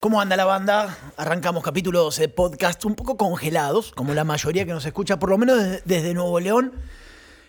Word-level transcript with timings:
¿Cómo 0.00 0.20
anda 0.20 0.36
la 0.36 0.44
banda? 0.44 0.96
Arrancamos 1.16 1.64
capítulo 1.64 2.04
12 2.04 2.22
de 2.22 2.28
podcast 2.28 2.84
un 2.84 2.94
poco 2.94 3.16
congelados, 3.16 3.90
como 3.90 4.14
la 4.14 4.22
mayoría 4.22 4.64
que 4.64 4.70
nos 4.70 4.86
escucha, 4.86 5.18
por 5.18 5.28
lo 5.28 5.38
menos 5.38 5.58
desde, 5.58 5.82
desde 5.86 6.14
Nuevo 6.14 6.38
León. 6.38 6.72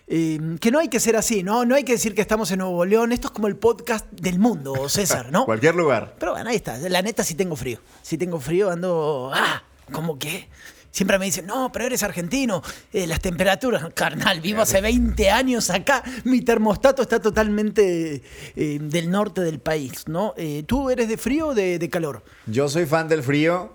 Eh, 0.08 0.56
que 0.60 0.72
no 0.72 0.80
hay 0.80 0.88
que 0.88 0.98
ser 0.98 1.14
así, 1.14 1.44
¿no? 1.44 1.64
No 1.64 1.76
hay 1.76 1.84
que 1.84 1.92
decir 1.92 2.12
que 2.12 2.20
estamos 2.20 2.50
en 2.50 2.58
Nuevo 2.58 2.84
León. 2.84 3.12
Esto 3.12 3.28
es 3.28 3.30
como 3.32 3.46
el 3.46 3.54
podcast 3.54 4.04
del 4.10 4.40
mundo, 4.40 4.88
César, 4.88 5.30
¿no? 5.30 5.44
Cualquier 5.46 5.76
lugar. 5.76 6.16
Pero 6.18 6.32
bueno, 6.32 6.50
ahí 6.50 6.56
está. 6.56 6.76
La 6.76 7.02
neta 7.02 7.22
sí 7.22 7.36
tengo 7.36 7.54
frío. 7.54 7.78
Sí 8.02 8.18
tengo 8.18 8.40
frío, 8.40 8.68
ando... 8.72 9.30
Ah, 9.32 9.62
¿cómo 9.92 10.18
qué? 10.18 10.48
Siempre 10.90 11.18
me 11.18 11.26
dicen, 11.26 11.46
no, 11.46 11.70
pero 11.72 11.86
eres 11.86 12.02
argentino, 12.02 12.62
eh, 12.92 13.06
las 13.06 13.20
temperaturas, 13.20 13.84
carnal, 13.94 14.40
vivo 14.40 14.62
hace 14.62 14.80
20 14.80 15.30
años 15.30 15.70
acá, 15.70 16.02
mi 16.24 16.40
termostato 16.40 17.02
está 17.02 17.20
totalmente 17.20 18.22
eh, 18.56 18.78
del 18.80 19.10
norte 19.10 19.40
del 19.40 19.60
país, 19.60 20.08
¿no? 20.08 20.34
Eh, 20.36 20.64
¿Tú 20.66 20.90
eres 20.90 21.08
de 21.08 21.16
frío 21.16 21.48
o 21.48 21.54
de, 21.54 21.78
de 21.78 21.88
calor? 21.88 22.24
Yo 22.46 22.68
soy 22.68 22.86
fan 22.86 23.08
del 23.08 23.22
frío. 23.22 23.72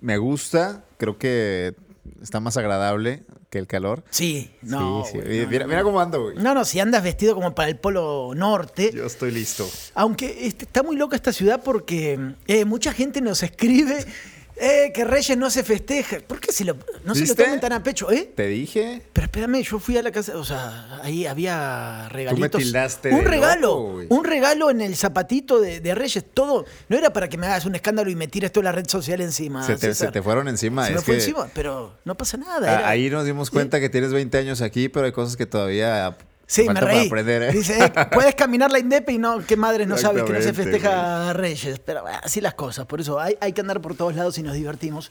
Me 0.00 0.18
gusta. 0.18 0.84
Creo 0.98 1.16
que 1.16 1.74
está 2.20 2.40
más 2.40 2.58
agradable 2.58 3.22
que 3.48 3.58
el 3.58 3.66
calor. 3.66 4.04
Sí, 4.10 4.50
no. 4.60 5.04
sí, 5.06 5.12
sí. 5.12 5.18
no, 5.18 5.48
mira, 5.48 5.64
no, 5.64 5.68
mira 5.68 5.78
no. 5.78 5.84
cómo 5.84 6.00
ando, 6.00 6.22
güey. 6.24 6.36
No, 6.36 6.54
no, 6.54 6.64
si 6.66 6.78
andas 6.78 7.02
vestido 7.02 7.34
como 7.34 7.54
para 7.54 7.70
el 7.70 7.78
polo 7.78 8.32
norte. 8.34 8.90
Yo 8.94 9.06
estoy 9.06 9.30
listo. 9.30 9.66
Aunque 9.94 10.46
este, 10.46 10.66
está 10.66 10.82
muy 10.82 10.96
loca 10.96 11.16
esta 11.16 11.32
ciudad 11.32 11.62
porque 11.64 12.18
mucha 12.66 12.92
gente 12.92 13.22
nos 13.22 13.42
escribe 13.42 14.04
eh, 14.56 14.92
que 14.94 15.04
Reyes 15.04 15.36
no 15.36 15.50
se 15.50 15.64
festeja. 15.64 16.18
¿Por 16.26 16.38
qué 16.40 16.52
se 16.52 16.64
lo, 16.64 16.76
no 17.04 17.14
se 17.14 17.26
lo 17.26 17.34
toman 17.34 17.60
tan 17.60 17.72
a 17.72 17.82
pecho? 17.82 18.10
¿Eh? 18.10 18.32
Te 18.34 18.46
dije. 18.46 19.02
Pero 19.12 19.24
espérame, 19.26 19.62
yo 19.62 19.78
fui 19.78 19.96
a 19.98 20.02
la 20.02 20.10
casa, 20.12 20.36
o 20.36 20.44
sea, 20.44 21.00
ahí 21.02 21.26
había 21.26 22.08
regalitos. 22.10 22.62
tildaste 22.62 23.10
un 23.12 23.24
de 23.24 23.30
regalo, 23.30 23.68
loco, 24.00 24.14
un 24.14 24.24
regalo 24.24 24.70
en 24.70 24.80
el 24.80 24.94
zapatito 24.96 25.60
de, 25.60 25.80
de 25.80 25.94
Reyes, 25.94 26.24
todo. 26.32 26.64
No 26.88 26.96
era 26.96 27.12
para 27.12 27.28
que 27.28 27.36
me 27.36 27.46
hagas 27.46 27.64
un 27.66 27.74
escándalo 27.74 28.10
y 28.10 28.14
me 28.16 28.28
tires 28.28 28.52
toda 28.52 28.64
la 28.64 28.72
red 28.72 28.86
social 28.88 29.20
encima. 29.20 29.64
se, 29.66 29.76
te, 29.76 29.94
se 29.94 30.08
te 30.12 30.22
fueron 30.22 30.48
encima. 30.48 30.86
Se 30.86 30.92
me 30.92 30.98
es 30.98 31.04
fue 31.04 31.14
que, 31.16 31.20
encima, 31.20 31.48
pero 31.54 31.94
no 32.04 32.14
pasa 32.16 32.36
nada. 32.36 32.70
ah, 32.70 32.78
era- 32.80 32.88
Ahí 32.88 33.10
nos 33.10 33.24
dimos 33.24 33.50
cuenta 33.50 33.80
que 33.80 33.88
tienes 33.88 34.12
20 34.12 34.38
años 34.38 34.60
aquí, 34.62 34.88
pero 34.88 35.06
hay 35.06 35.12
cosas 35.12 35.36
que 35.36 35.46
todavía 35.46 36.16
Sí, 36.46 36.68
me 36.68 36.80
reí. 36.80 37.06
aprender. 37.06 37.42
¿eh? 37.42 37.52
Dice, 37.52 37.84
eh, 37.84 37.92
puedes 38.12 38.34
caminar 38.34 38.70
la 38.70 38.78
Indepe 38.78 39.12
y 39.12 39.18
no, 39.18 39.44
qué 39.46 39.56
madre 39.56 39.86
no 39.86 39.96
sabe 39.96 40.24
que 40.24 40.32
no 40.32 40.42
se 40.42 40.52
festeja 40.52 41.32
Reyes. 41.32 41.80
Pero 41.80 42.02
bueno, 42.02 42.18
así 42.22 42.40
las 42.40 42.54
cosas. 42.54 42.86
Por 42.86 43.00
eso 43.00 43.18
hay, 43.18 43.36
hay 43.40 43.52
que 43.52 43.60
andar 43.60 43.80
por 43.80 43.94
todos 43.94 44.14
lados 44.14 44.36
y 44.38 44.42
nos 44.42 44.54
divertimos. 44.54 45.10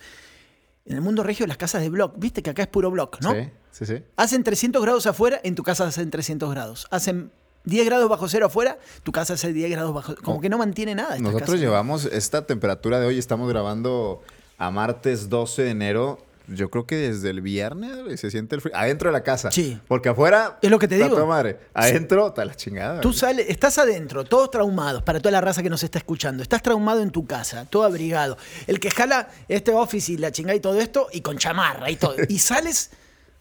En 0.86 0.96
el 0.96 1.02
mundo 1.02 1.24
regio, 1.24 1.48
las 1.48 1.58
casas 1.58 1.82
de 1.82 1.90
block, 1.90 2.16
viste 2.18 2.44
que 2.44 2.50
acá 2.50 2.62
es 2.62 2.68
puro 2.68 2.92
block, 2.92 3.22
¿no? 3.22 3.32
Sí, 3.32 3.50
sí, 3.72 3.86
sí. 3.86 4.04
Hacen 4.18 4.44
300 4.44 4.82
grados 4.82 5.06
afuera, 5.08 5.40
en 5.44 5.56
tu 5.56 5.64
casa 5.64 5.88
hacen 5.88 6.12
300 6.12 6.52
grados. 6.52 6.88
Hacen 6.92 7.32
10 7.66 7.86
grados 7.86 8.10
bajo 8.10 8.28
cero 8.28 8.48
afuera, 8.48 8.78
tu 9.04 9.12
casa 9.12 9.34
hace 9.34 9.54
10 9.54 9.72
grados 9.72 9.94
bajo 9.94 10.16
Como 10.18 10.42
que 10.42 10.50
no 10.50 10.58
mantiene 10.58 10.96
nada. 10.96 11.18
Nosotros 11.20 11.60
llevamos 11.60 12.06
esta 12.06 12.46
temperatura 12.46 13.00
de 13.00 13.08
hoy, 13.08 13.18
estamos 13.18 13.48
grabando 13.48 14.22
a 14.58 14.72
martes 14.72 15.30
12 15.30 15.64
de 15.64 15.70
enero. 15.70 16.20
Yo 16.48 16.70
creo 16.70 16.86
que 16.86 16.96
desde 16.96 17.30
el 17.30 17.42
viernes 17.42 18.04
güey, 18.04 18.18
se 18.18 18.30
siente 18.30 18.56
el 18.56 18.62
frío. 18.62 18.76
Adentro 18.76 19.10
de 19.10 19.14
la 19.14 19.24
casa. 19.24 19.52
Sí. 19.52 19.80
Porque 19.88 20.10
afuera. 20.10 20.60
Es 20.62 20.70
lo 20.70 20.78
que 20.78 20.88
te 20.88 20.96
digo. 20.96 21.10
toda 21.10 21.26
madre. 21.26 21.60
Adentro 21.74 22.28
está 22.28 22.44
la 22.44 22.56
chingada. 22.56 23.02
Tú 23.02 23.10
güey. 23.10 23.20
sales, 23.20 23.46
estás 23.50 23.78
adentro, 23.78 24.24
todos 24.26 24.52
traumados, 24.52 25.04
para 25.04 25.20
toda 25.20 25.32
la 25.32 25.42
raza 25.42 25.64
que 25.64 25.70
nos 25.70 25.84
está 25.84 26.00
escuchando. 26.00 26.44
Estás 26.44 26.62
traumado 26.62 27.02
en 27.02 27.12
tu 27.12 27.26
casa, 27.26 27.66
todo 27.66 27.84
abrigado. 27.84 28.38
El 28.68 28.80
que 28.80 28.92
jala 28.92 29.30
este 29.48 29.72
office 29.72 30.12
y 30.12 30.18
la 30.18 30.32
chingada 30.32 30.56
y 30.56 30.60
todo 30.60 30.80
esto, 30.80 31.08
y 31.12 31.22
con 31.22 31.38
chamarra 31.38 31.90
y 31.90 31.96
todo. 31.96 32.16
Y 32.28 32.40
sales, 32.40 32.92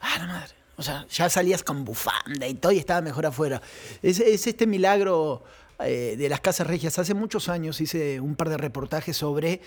ah, 0.01 0.19
la 0.19 0.27
madre. 0.27 0.55
O 0.77 0.83
sea, 0.83 1.07
ya 1.09 1.29
salías 1.29 1.63
con 1.63 1.85
bufanda 1.85 2.47
y 2.49 2.55
todo 2.55 2.73
y 2.73 2.79
estaba 2.79 3.01
mejor 3.03 3.27
afuera. 3.27 3.61
Es, 4.03 4.21
es 4.21 4.47
este 4.47 4.67
milagro 4.67 5.45
eh, 5.81 6.17
de 6.19 6.29
las 6.29 6.41
casas 6.41 6.67
regias. 6.67 6.99
Hace 6.99 7.15
muchos 7.15 7.49
años 7.49 7.81
hice 7.81 8.21
un 8.21 8.35
par 8.37 8.49
de 8.49 8.57
reportajes 8.57 9.17
sobre 9.17 9.61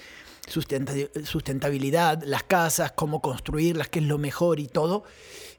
sustenta- 0.48 0.94
sustentabilidad, 1.26 2.24
las 2.24 2.44
casas, 2.44 2.92
cómo 2.94 3.22
construirlas, 3.22 3.90
qué 3.90 4.00
es 4.00 4.06
lo 4.06 4.18
mejor 4.18 4.60
y 4.60 4.68
todo. 4.68 5.04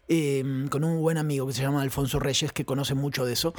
eh, 0.08 0.66
con 0.70 0.84
un 0.84 1.00
buen 1.00 1.18
amigo 1.18 1.48
que 1.48 1.52
se 1.52 1.62
llama 1.62 1.82
Alfonso 1.82 2.20
Reyes, 2.20 2.52
que 2.52 2.64
conoce 2.64 2.94
mucho 2.94 3.24
de 3.24 3.32
eso. 3.32 3.54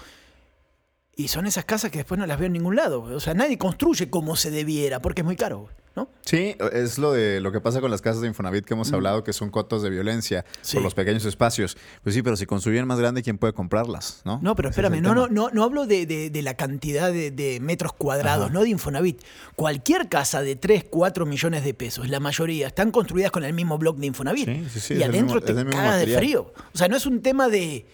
Y 1.19 1.29
son 1.29 1.47
esas 1.47 1.65
casas 1.65 1.89
que 1.89 1.97
después 1.97 2.19
no 2.19 2.27
las 2.27 2.37
veo 2.37 2.45
en 2.45 2.53
ningún 2.53 2.75
lado. 2.75 3.01
O 3.01 3.19
sea, 3.19 3.33
nadie 3.33 3.57
construye 3.57 4.07
como 4.09 4.35
se 4.35 4.51
debiera, 4.51 5.01
porque 5.01 5.21
es 5.21 5.25
muy 5.25 5.35
caro, 5.35 5.67
¿no? 5.95 6.09
Sí, 6.23 6.55
es 6.73 6.99
lo 6.99 7.11
de 7.11 7.41
lo 7.41 7.51
que 7.51 7.59
pasa 7.59 7.81
con 7.81 7.89
las 7.89 8.03
casas 8.03 8.21
de 8.21 8.27
Infonavit 8.27 8.63
que 8.65 8.75
hemos 8.75 8.93
hablado, 8.93 9.23
que 9.23 9.33
son 9.33 9.49
cotos 9.49 9.81
de 9.81 9.89
violencia. 9.89 10.45
Sí. 10.61 10.75
por 10.75 10.83
los 10.83 10.93
pequeños 10.93 11.25
espacios. 11.25 11.75
Pues 12.03 12.13
sí, 12.13 12.21
pero 12.21 12.37
si 12.37 12.45
construyen 12.45 12.85
más 12.85 12.99
grande, 12.99 13.23
¿quién 13.23 13.39
puede 13.39 13.53
comprarlas? 13.53 14.21
No, 14.25 14.39
No, 14.43 14.55
pero 14.55 14.69
Ese 14.69 14.79
espérame, 14.79 15.01
no, 15.01 15.15
no, 15.15 15.27
no, 15.27 15.49
no 15.51 15.63
hablo 15.63 15.87
de, 15.87 16.05
de- 16.05 16.29
de 16.29 16.41
la 16.43 16.53
cantidad 16.53 17.11
de, 17.11 17.31
de 17.31 17.59
metros 17.61 17.93
cuadrados, 17.93 18.45
Ajá. 18.45 18.53
no 18.53 18.61
de 18.61 18.69
Infonavit. 18.69 19.19
Cualquier 19.55 20.09
casa 20.09 20.43
de 20.43 20.55
3, 20.55 20.85
4 20.87 21.25
millones 21.25 21.63
de 21.63 21.73
pesos, 21.73 22.09
la 22.09 22.19
mayoría, 22.19 22.67
están 22.67 22.91
construidas 22.91 23.31
con 23.31 23.43
el 23.43 23.53
mismo 23.53 23.79
bloque 23.79 24.01
de 24.01 24.05
Infonavit. 24.05 24.45
Sí, 24.47 24.67
sí, 24.71 24.79
sí, 24.81 24.93
y 24.93 25.01
adentro 25.01 25.41
mismo- 25.41 25.41
te 25.41 25.65
cagas 25.75 26.05
de 26.05 26.15
frío. 26.15 26.53
O 26.75 26.77
sea, 26.77 26.87
no 26.87 26.95
es 26.95 27.07
un 27.07 27.23
tema 27.23 27.47
de. 27.47 27.87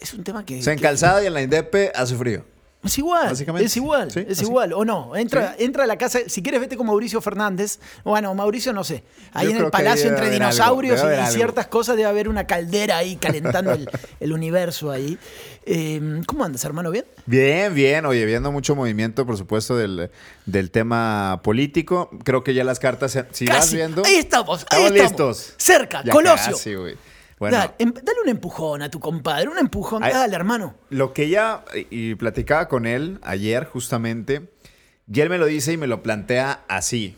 Es 0.00 0.14
un 0.14 0.24
tema 0.24 0.44
que. 0.44 0.58
O 0.58 0.62
sea, 0.62 0.72
en 0.72 0.78
que- 0.78 0.82
calzada 0.84 1.22
y 1.22 1.26
en 1.26 1.34
la 1.34 1.42
Indepe 1.42 1.92
hace 1.94 2.14
frío. 2.16 2.44
Es 2.84 2.98
igual, 2.98 3.30
Básicamente, 3.30 3.66
es 3.66 3.76
igual, 3.76 4.12
sí, 4.12 4.20
es 4.28 4.38
así. 4.38 4.44
igual, 4.44 4.72
o 4.72 4.84
no. 4.84 5.16
Entra, 5.16 5.56
entra 5.58 5.82
a 5.82 5.86
la 5.88 5.98
casa, 5.98 6.20
si 6.28 6.40
quieres 6.40 6.60
vete 6.60 6.76
con 6.76 6.86
Mauricio 6.86 7.20
Fernández, 7.20 7.80
Bueno, 8.04 8.32
Mauricio 8.32 8.72
no 8.72 8.84
sé. 8.84 9.02
Ahí 9.32 9.46
Yo 9.46 9.56
en 9.58 9.64
el 9.64 9.70
palacio 9.72 10.08
entre 10.08 10.26
algo, 10.26 10.34
dinosaurios 10.34 11.00
y 11.00 11.32
ciertas 11.32 11.66
cosas 11.66 11.96
debe 11.96 12.08
haber 12.08 12.28
una 12.28 12.46
caldera 12.46 12.98
ahí 12.98 13.16
calentando 13.16 13.72
el, 13.72 13.90
el 14.20 14.32
universo 14.32 14.92
ahí. 14.92 15.18
Eh, 15.64 16.20
¿Cómo 16.26 16.44
andas, 16.44 16.64
hermano? 16.64 16.92
¿Bien? 16.92 17.06
Bien, 17.24 17.74
bien. 17.74 18.06
Oye, 18.06 18.24
viendo 18.24 18.52
mucho 18.52 18.76
movimiento, 18.76 19.26
por 19.26 19.36
supuesto, 19.36 19.76
del, 19.76 20.08
del 20.44 20.70
tema 20.70 21.40
político. 21.42 22.10
Creo 22.22 22.44
que 22.44 22.54
ya 22.54 22.62
las 22.62 22.78
cartas, 22.78 23.10
se- 23.10 23.26
si 23.32 23.46
vas 23.46 23.72
viendo... 23.72 24.04
Ahí 24.04 24.14
estamos, 24.16 24.64
ahí 24.70 24.84
Estamos 24.84 24.92
listos. 25.10 25.54
Cerca, 25.56 26.04
Ya 26.04 26.12
Colosio. 26.12 26.52
casi. 26.52 26.70
Bueno, 27.38 27.56
Dale, 27.58 27.74
em- 27.78 27.92
dale 27.92 28.18
un 28.22 28.28
empujón 28.30 28.80
a 28.82 28.90
tu 28.90 28.98
compadre, 28.98 29.48
un 29.48 29.58
empujón. 29.58 30.02
Ay- 30.02 30.12
Dale, 30.12 30.34
hermano. 30.34 30.74
Lo 30.90 31.12
que 31.12 31.28
ya, 31.28 31.64
y 31.90 32.14
platicaba 32.14 32.66
con 32.68 32.86
él 32.86 33.18
ayer 33.22 33.64
justamente, 33.66 34.50
y 35.12 35.20
él 35.20 35.28
me 35.28 35.36
lo 35.38 35.46
dice 35.46 35.72
y 35.72 35.76
me 35.76 35.86
lo 35.86 36.02
plantea 36.02 36.64
así. 36.68 37.14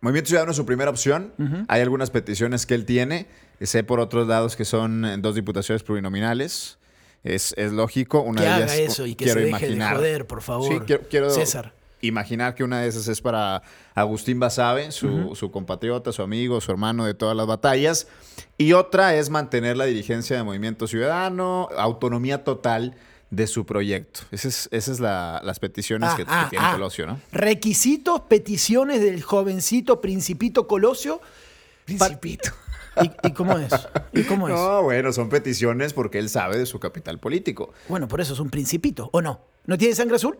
Movimiento 0.00 0.28
Ciudadano 0.28 0.50
es 0.50 0.56
su 0.56 0.66
primera 0.66 0.90
opción. 0.90 1.32
Hay 1.68 1.80
algunas 1.80 2.10
peticiones 2.10 2.66
que 2.66 2.74
él 2.74 2.84
tiene. 2.84 3.26
Sé 3.62 3.82
por 3.84 4.00
otros 4.00 4.26
lados 4.28 4.54
que 4.56 4.64
son 4.66 5.04
eh, 5.04 5.16
dos 5.18 5.34
diputaciones 5.34 5.82
plurinominales. 5.82 6.78
Es, 7.24 7.54
es 7.56 7.72
lógico. 7.72 8.20
Una 8.20 8.42
Que 8.42 8.46
de 8.46 8.52
haga 8.52 8.74
ellas 8.76 8.90
eso 8.92 9.06
y 9.06 9.14
que 9.14 9.24
quiero 9.24 9.40
se 9.40 9.46
deje 9.46 9.66
de 9.66 9.72
imaginar. 9.72 9.96
joder, 9.96 10.26
por 10.26 10.42
favor. 10.42 10.72
Sí, 10.72 10.80
quiero, 10.86 11.02
quiero 11.08 11.30
César. 11.30 11.72
Imaginar 12.00 12.54
que 12.54 12.62
una 12.64 12.80
de 12.80 12.88
esas 12.88 13.08
es 13.08 13.20
para 13.20 13.62
Agustín 13.94 14.38
Basabe, 14.38 14.92
su, 14.92 15.34
su 15.34 15.50
compatriota, 15.50 16.12
su 16.12 16.22
amigo, 16.22 16.60
su 16.60 16.70
hermano 16.70 17.04
de 17.04 17.14
todas 17.14 17.36
las 17.36 17.46
batallas. 17.46 18.06
Y 18.58 18.72
otra 18.72 19.14
es 19.14 19.30
mantener 19.30 19.76
la 19.76 19.84
dirigencia 19.86 20.36
de 20.36 20.42
Movimiento 20.42 20.86
Ciudadano, 20.86 21.68
autonomía 21.76 22.44
total 22.44 22.94
de 23.30 23.46
su 23.48 23.66
proyecto. 23.66 24.20
Esas 24.30 24.66
es, 24.66 24.68
esa 24.72 24.92
es 24.92 25.00
la- 25.00 25.40
las 25.42 25.58
peticiones 25.58 26.10
Ah, 26.12 26.16
que, 26.16 26.24
que 26.24 26.30
ah, 26.32 26.46
tiene 26.48 26.64
ah. 26.64 26.72
Colosio, 26.74 27.06
¿no? 27.06 27.20
Requisitos, 27.32 28.20
peticiones 28.22 29.00
del 29.00 29.22
jovencito 29.22 30.00
Principito 30.00 30.66
Colosio. 30.68 31.20
Principito. 31.84 32.50
¿Y, 33.02 33.28
y 33.28 33.32
cómo 33.32 33.58
es? 33.58 33.72
¿Y 34.12 34.22
cómo 34.22 34.48
es? 34.48 34.54
No, 34.54 34.82
bueno, 34.82 35.12
son 35.12 35.28
peticiones 35.28 35.92
porque 35.92 36.18
él 36.18 36.28
sabe 36.30 36.56
de 36.56 36.66
su 36.66 36.78
capital 36.78 37.18
político. 37.18 37.72
Bueno, 37.88 38.08
por 38.08 38.20
eso 38.20 38.32
es 38.32 38.40
un 38.40 38.48
principito, 38.48 39.10
¿o 39.12 39.20
no? 39.20 39.40
¿No 39.66 39.76
tiene 39.76 39.94
sangre 39.94 40.16
azul? 40.16 40.38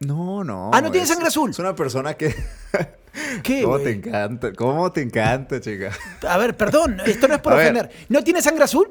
No, 0.00 0.44
no. 0.44 0.70
Ah, 0.72 0.80
¿no 0.80 0.90
tiene 0.90 1.04
es- 1.04 1.08
sangre 1.10 1.28
azul? 1.28 1.50
Es 1.50 1.58
una 1.58 1.74
persona 1.74 2.14
que... 2.14 2.34
¿Qué, 3.42 3.62
¿Cómo 3.64 3.78
te 3.80 3.90
encanta? 3.90 4.52
¿Cómo 4.52 4.92
te 4.92 5.02
encanta, 5.02 5.60
chica? 5.60 5.90
A 6.28 6.38
ver, 6.38 6.56
perdón, 6.56 6.98
esto 7.04 7.26
no 7.26 7.34
es 7.34 7.40
por 7.40 7.52
A 7.54 7.56
ver. 7.56 7.64
ofender. 7.72 7.90
¿No 8.08 8.22
tiene 8.22 8.40
sangre 8.42 8.64
azul? 8.64 8.90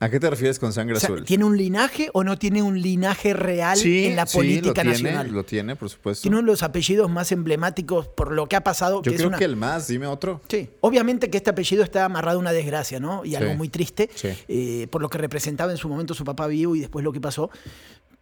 ¿A 0.00 0.10
qué 0.10 0.18
te 0.20 0.28
refieres 0.28 0.58
con 0.58 0.72
sangre 0.72 0.96
O 0.96 1.00
sea, 1.00 1.08
azul? 1.08 1.24
¿Tiene 1.24 1.44
un 1.44 1.56
linaje 1.56 2.10
o 2.12 2.24
no 2.24 2.36
tiene 2.38 2.62
un 2.62 2.80
linaje 2.82 3.32
real 3.32 3.78
en 3.80 4.16
la 4.16 4.26
sí, 4.26 4.36
política 4.36 4.84
lo 4.84 4.92
tiene, 4.92 5.10
nacional? 5.12 5.32
Lo 5.32 5.44
tiene, 5.44 5.76
por 5.76 5.88
supuesto. 5.88 6.22
Tiene 6.22 6.36
uno 6.38 6.46
de 6.46 6.52
los 6.52 6.62
apellidos 6.62 7.08
más 7.10 7.30
emblemáticos 7.32 8.08
por 8.08 8.32
lo 8.32 8.46
que 8.46 8.56
ha 8.56 8.62
pasado. 8.62 8.96
Yo 9.02 9.10
que 9.12 9.16
creo 9.16 9.28
es 9.28 9.28
una... 9.28 9.38
que 9.38 9.44
el 9.44 9.56
más, 9.56 9.86
dime 9.86 10.06
otro. 10.06 10.42
Sí, 10.48 10.68
obviamente 10.80 11.30
que 11.30 11.38
este 11.38 11.50
apellido 11.50 11.84
está 11.84 12.04
amarrado 12.06 12.38
a 12.38 12.40
una 12.40 12.52
desgracia, 12.52 13.00
¿no? 13.00 13.24
Y 13.24 13.34
algo 13.36 13.52
Sí, 13.52 13.56
muy 13.56 13.68
triste, 13.68 14.10
sí. 14.14 14.28
eh, 14.48 14.88
por 14.90 15.00
lo 15.00 15.08
que 15.08 15.16
representaba 15.18 15.70
en 15.72 15.78
su 15.78 15.88
momento 15.88 16.12
su 16.12 16.24
papá 16.24 16.48
vivo 16.48 16.74
y 16.76 16.80
después 16.80 17.02
lo 17.04 17.12
que 17.12 17.20
pasó. 17.20 17.50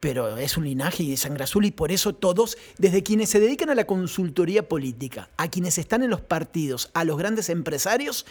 Pero 0.03 0.37
es 0.37 0.57
un 0.57 0.65
linaje 0.65 1.05
y 1.05 1.11
de 1.11 1.17
sangre 1.17 1.45
azul 1.45 1.65
y 1.65 1.71
por 1.71 1.93
eso 1.93 2.13
todos, 2.13 2.59
desde 2.77 3.05
quienes 3.05 3.31
se 3.31 3.39
dedican 3.39 3.71
a 3.71 3.77
la 3.77 3.87
consultoría 3.87 4.69
política, 4.69 5.31
a 5.37 5.49
quienes 5.49 5.79
están 5.79 6.03
en 6.03 6.11
los 6.11 6.21
partidos, 6.21 6.91
a 6.93 7.05
los 7.05 7.17
grandes 7.17 7.49
empresarios, 7.49 8.27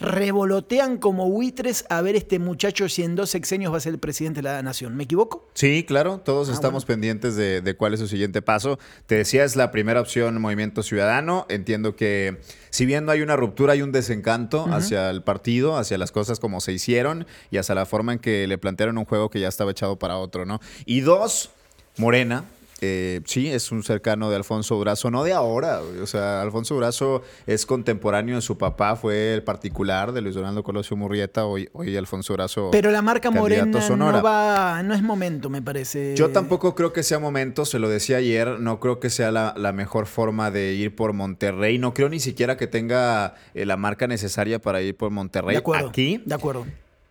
revolotean 0.00 0.96
como 0.98 1.28
buitres 1.28 1.84
a 1.88 2.00
ver 2.02 2.14
este 2.14 2.38
muchacho 2.38 2.88
si 2.88 3.02
en 3.02 3.16
dos 3.16 3.30
sexenios 3.30 3.72
va 3.72 3.78
a 3.78 3.80
ser 3.80 3.94
el 3.94 3.98
presidente 3.98 4.38
de 4.38 4.42
la 4.44 4.62
nación. 4.62 4.96
¿Me 4.96 5.04
equivoco? 5.04 5.48
Sí, 5.54 5.84
claro, 5.84 6.18
todos 6.18 6.48
Ah, 6.48 6.52
estamos 6.52 6.84
pendientes 6.84 7.34
de, 7.34 7.60
de 7.60 7.74
cuál 7.74 7.94
es 7.94 8.00
su 8.00 8.06
siguiente 8.06 8.40
paso. 8.40 8.78
Te 9.06 9.16
decía, 9.16 9.44
es 9.44 9.56
la 9.56 9.70
primera 9.72 10.00
opción 10.00 10.40
Movimiento 10.40 10.82
Ciudadano. 10.84 11.46
Entiendo 11.48 11.96
que 11.96 12.40
si 12.70 12.86
bien 12.86 13.04
no 13.06 13.12
hay 13.12 13.22
una 13.22 13.34
ruptura, 13.36 13.72
hay 13.72 13.82
un 13.82 13.90
desencanto 13.90 14.66
hacia 14.72 15.10
el 15.10 15.22
partido, 15.22 15.76
hacia 15.76 15.98
las 15.98 16.12
cosas 16.12 16.38
como 16.38 16.60
se 16.60 16.72
hicieron 16.72 17.26
y 17.50 17.56
hacia 17.56 17.74
la 17.74 17.84
forma 17.84 18.12
en 18.12 18.18
que 18.20 18.46
le 18.46 18.56
plantearon 18.56 18.98
un 18.98 19.04
juego 19.04 19.30
que 19.30 19.40
ya 19.40 19.48
estaba 19.48 19.72
echado 19.72 19.98
para 19.98 20.16
otro, 20.18 20.46
¿no? 20.46 20.60
Y 20.86 21.00
dos, 21.00 21.50
Morena. 21.96 22.44
Eh, 22.80 23.20
sí, 23.24 23.48
es 23.48 23.72
un 23.72 23.82
cercano 23.82 24.30
de 24.30 24.36
Alfonso 24.36 24.76
Durazo, 24.76 25.10
no 25.10 25.24
de 25.24 25.32
ahora. 25.32 25.80
O 26.02 26.06
sea, 26.06 26.42
Alfonso 26.42 26.74
Durazo 26.74 27.22
es 27.46 27.66
contemporáneo 27.66 28.36
de 28.36 28.42
su 28.42 28.58
papá, 28.58 28.96
fue 28.96 29.34
el 29.34 29.42
particular 29.42 30.12
de 30.12 30.20
Luis 30.20 30.34
Donaldo 30.34 30.62
Colosio 30.62 30.96
Murrieta, 30.96 31.46
hoy, 31.46 31.68
hoy 31.72 31.96
Alfonso 31.96 32.32
Durazo. 32.32 32.70
Pero 32.70 32.90
la 32.90 33.02
marca 33.02 33.30
Morena 33.30 33.64
no 33.64 34.22
va, 34.22 34.82
no 34.82 34.94
es 34.94 35.02
momento, 35.02 35.50
me 35.50 35.62
parece. 35.62 36.14
Yo 36.16 36.30
tampoco 36.30 36.74
creo 36.74 36.92
que 36.92 37.02
sea 37.02 37.18
momento, 37.18 37.64
se 37.64 37.78
lo 37.78 37.88
decía 37.88 38.18
ayer, 38.18 38.60
no 38.60 38.80
creo 38.80 39.00
que 39.00 39.10
sea 39.10 39.30
la, 39.30 39.72
mejor 39.72 40.06
forma 40.06 40.50
de 40.50 40.74
ir 40.74 40.96
por 40.96 41.12
Monterrey. 41.12 41.78
No 41.78 41.94
creo 41.94 42.08
ni 42.08 42.20
siquiera 42.20 42.56
que 42.56 42.66
tenga 42.66 43.34
eh, 43.54 43.66
la 43.66 43.76
marca 43.76 44.06
necesaria 44.06 44.60
para 44.60 44.80
ir 44.82 44.96
por 44.96 45.10
Monterrey. 45.10 45.52
De 45.52 45.58
acuerdo. 45.58 45.88
Aquí. 45.88 46.22
De 46.24 46.34
acuerdo. 46.34 46.64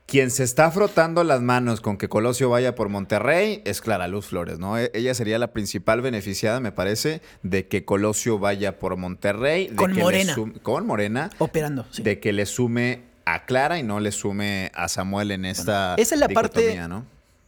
Quien 0.08 0.32
se 0.32 0.46
está 0.46 0.72
frotando 0.72 1.26
las 1.26 1.42
manos 1.42 1.82
con 1.82 1.98
que 1.98 2.08
Colosio 2.08 2.50
vaya 2.50 2.76
por 2.76 2.88
Monterrey 2.88 3.62
es 3.66 3.82
Clara 3.82 4.08
Luz 4.08 4.28
Flores, 4.28 4.58
¿no? 4.58 4.78
E, 4.80 4.90
ella 4.94 5.14
sería 5.14 5.38
la 5.38 5.52
principal 5.52 6.00
beneficiada, 6.00 6.62
me 6.62 6.72
parece, 6.72 7.22
de 7.44 7.68
que 7.68 7.84
Colosio 7.84 8.40
vaya 8.40 8.80
por 8.80 8.96
Monterrey. 8.96 9.68
con 9.76 9.94
Morena. 9.94 10.34
con 10.64 10.88
Morena. 10.88 11.30
Operando, 11.40 11.86
sí. 11.92 12.04
De 12.04 12.22
que 12.22 12.32
le 12.32 12.46
sume 12.46 13.02
a 13.26 13.44
Clara 13.44 13.80
y 13.80 13.84
no 13.84 14.00
le 14.00 14.14
sume 14.14 14.72
a 14.76 14.88
Samuel 14.88 15.32
en 15.32 15.44
esta. 15.44 15.96
esa 15.98 16.16
es 16.16 16.22
la 16.22 16.30
parte. 16.30 16.80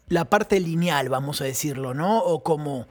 La 0.10 0.26
parte 0.26 0.60
lineal, 0.60 1.08
vamos 1.08 1.40
a 1.40 1.46
decirlo, 1.46 1.94
¿no? 1.94 2.20
O 2.20 2.44
como, 2.44 2.88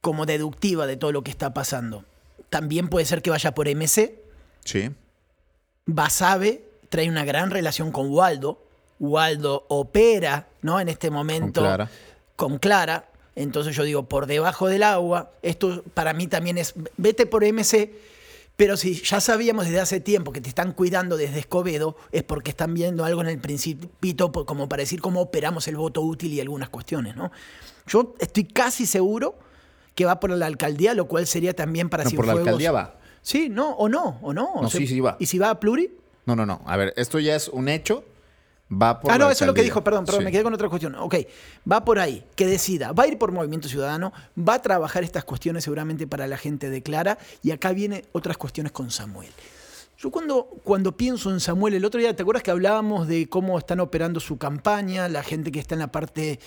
como 0.00 0.26
deductiva 0.26 0.88
de 0.88 0.96
todo 0.96 1.12
lo 1.12 1.22
que 1.22 1.30
está 1.30 1.54
pasando. 1.54 2.04
También 2.50 2.88
puede 2.88 3.06
ser 3.06 3.22
que 3.22 3.30
vaya 3.30 3.54
por 3.54 3.68
MC. 3.68 4.20
Sí. 4.64 4.90
Basabe 5.86 6.71
trae 6.92 7.08
una 7.08 7.24
gran 7.24 7.50
relación 7.50 7.90
con 7.90 8.10
Waldo. 8.10 8.62
Waldo 9.00 9.64
opera, 9.68 10.48
¿no? 10.60 10.78
En 10.78 10.90
este 10.90 11.10
momento 11.10 11.62
con 11.62 11.68
Clara. 11.68 11.90
Con 12.36 12.58
Clara. 12.58 13.08
Entonces 13.34 13.74
yo 13.74 13.82
digo, 13.82 14.02
por 14.04 14.26
debajo 14.26 14.68
del 14.68 14.82
agua, 14.82 15.30
esto 15.40 15.82
para 15.94 16.12
mí 16.12 16.26
también 16.26 16.58
es, 16.58 16.74
vete 16.98 17.24
por 17.24 17.50
MC, 17.50 17.94
pero 18.56 18.76
si 18.76 19.02
ya 19.02 19.22
sabíamos 19.22 19.64
desde 19.64 19.80
hace 19.80 20.00
tiempo 20.00 20.32
que 20.32 20.42
te 20.42 20.50
están 20.50 20.72
cuidando 20.72 21.16
desde 21.16 21.38
Escobedo, 21.38 21.96
es 22.12 22.24
porque 22.24 22.50
están 22.50 22.74
viendo 22.74 23.06
algo 23.06 23.22
en 23.22 23.28
el 23.28 23.38
principito, 23.38 24.30
como 24.30 24.68
para 24.68 24.82
decir 24.82 25.00
cómo 25.00 25.22
operamos 25.22 25.66
el 25.68 25.76
voto 25.76 26.02
útil 26.02 26.34
y 26.34 26.42
algunas 26.42 26.68
cuestiones, 26.68 27.16
¿no? 27.16 27.32
Yo 27.86 28.14
estoy 28.18 28.44
casi 28.44 28.84
seguro 28.84 29.38
que 29.94 30.04
va 30.04 30.20
por 30.20 30.28
la 30.28 30.44
alcaldía, 30.44 30.92
lo 30.92 31.08
cual 31.08 31.26
sería 31.26 31.54
también 31.54 31.88
para 31.88 32.04
no, 32.04 32.10
por 32.10 32.26
la 32.26 32.34
alcaldía 32.34 32.70
va. 32.70 32.96
Sí, 33.22 33.48
no, 33.48 33.70
o 33.70 33.88
no, 33.88 34.18
o 34.20 34.34
no. 34.34 34.60
No, 34.60 34.68
sí, 34.68 34.86
sí 34.86 35.00
va. 35.00 35.16
¿Y 35.18 35.24
si 35.24 35.38
va 35.38 35.48
a 35.48 35.58
Pluri? 35.58 36.01
No, 36.26 36.36
no, 36.36 36.46
no. 36.46 36.62
A 36.66 36.76
ver, 36.76 36.92
esto 36.96 37.18
ya 37.18 37.34
es 37.34 37.48
un 37.48 37.68
hecho. 37.68 38.04
Va 38.72 39.00
por 39.00 39.10
ah, 39.10 39.18
no, 39.18 39.30
eso 39.30 39.44
es 39.44 39.46
lo 39.46 39.52
que 39.52 39.62
dijo, 39.62 39.84
perdón, 39.84 40.06
perdón, 40.06 40.24
me 40.24 40.32
quedé 40.32 40.42
con 40.42 40.54
otra 40.54 40.68
cuestión. 40.70 40.94
Ok, 40.94 41.16
va 41.70 41.84
por 41.84 41.98
ahí, 41.98 42.24
que 42.34 42.46
decida, 42.46 42.92
va 42.92 43.02
a 43.02 43.06
ir 43.06 43.18
por 43.18 43.30
Movimiento 43.30 43.68
Ciudadano, 43.68 44.14
va 44.38 44.54
a 44.54 44.62
trabajar 44.62 45.04
estas 45.04 45.24
cuestiones 45.24 45.64
seguramente 45.64 46.06
para 46.06 46.26
la 46.26 46.38
gente 46.38 46.70
de 46.70 46.82
Clara, 46.82 47.18
y 47.42 47.50
acá 47.50 47.72
vienen 47.72 48.06
otras 48.12 48.38
cuestiones 48.38 48.72
con 48.72 48.90
Samuel. 48.90 49.30
Yo 49.98 50.10
cuando, 50.10 50.48
cuando 50.64 50.96
pienso 50.96 51.30
en 51.30 51.38
Samuel, 51.38 51.74
el 51.74 51.84
otro 51.84 52.00
día, 52.00 52.16
¿te 52.16 52.22
acuerdas 52.22 52.42
que 52.42 52.50
hablábamos 52.50 53.06
de 53.06 53.28
cómo 53.28 53.58
están 53.58 53.78
operando 53.78 54.20
su 54.20 54.38
campaña? 54.38 55.06
La 55.08 55.22
gente 55.22 55.52
que 55.52 55.60
está 55.60 55.74
en 55.74 55.80
la 55.80 55.92
parte, 55.92 56.40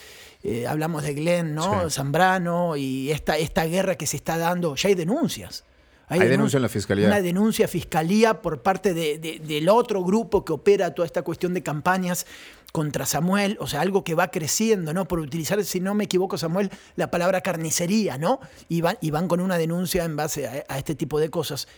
eh, 0.43 0.67
hablamos 0.67 1.03
de 1.03 1.13
Glenn, 1.13 1.53
¿no? 1.55 1.89
Zambrano, 1.89 2.75
y 2.75 3.11
esta, 3.11 3.37
esta 3.37 3.65
guerra 3.65 3.95
que 3.95 4.07
se 4.07 4.17
está 4.17 4.37
dando, 4.37 4.75
ya 4.75 4.89
hay 4.89 4.95
denuncias. 4.95 5.63
Hay, 6.07 6.19
denuncia 6.27 6.57
en 6.57 6.63
la 6.63 6.69
fiscalía. 6.69 7.07
Una 7.07 7.21
denuncia 7.21 7.65
a 7.65 7.67
fiscalía 7.67 8.41
por 8.41 8.61
parte 8.61 8.93
del 8.93 9.69
otro 9.69 10.03
grupo 10.03 10.45
que 10.45 10.53
opera 10.53 10.93
toda 10.93 11.05
esta 11.05 11.23
cuestión 11.23 11.53
de 11.53 11.63
campañas 11.63 12.25
contra 12.71 13.05
Samuel, 13.05 13.57
o 13.61 13.67
sea, 13.67 13.79
algo 13.79 14.03
que 14.03 14.15
va 14.15 14.29
creciendo, 14.29 14.93
¿no? 14.93 15.07
Por 15.07 15.19
utilizar, 15.19 15.63
si 15.63 15.79
no 15.79 15.95
me 15.95 16.03
equivoco, 16.03 16.37
Samuel, 16.37 16.69
la 16.97 17.09
palabra 17.09 17.39
carnicería, 17.39 18.17
¿no? 18.17 18.41
Y 18.67 18.81
van, 18.81 18.97
y 18.99 19.11
van 19.11 19.29
con 19.29 19.39
una 19.39 19.57
denuncia 19.57 20.03
en 20.03 20.17
base 20.17 20.65
a, 20.67 20.77
este 20.77 20.93
tipo 20.93 21.19
de 21.21 21.29
cosas. 21.29 21.69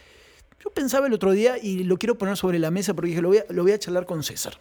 Yo 0.59 0.71
pensaba 0.71 1.05
el 1.05 1.13
otro 1.13 1.31
día, 1.33 1.59
y 1.59 1.83
lo 1.83 1.97
quiero 1.97 2.17
poner 2.17 2.35
sobre 2.35 2.57
la 2.57 2.71
mesa 2.71 2.95
porque 2.95 3.09
dije, 3.09 3.21
lo 3.21 3.27
voy 3.27 3.37
a, 3.37 3.45
lo 3.49 3.61
voy 3.61 3.73
a 3.73 3.79
charlar 3.79 4.07
con 4.07 4.23
César. 4.23 4.57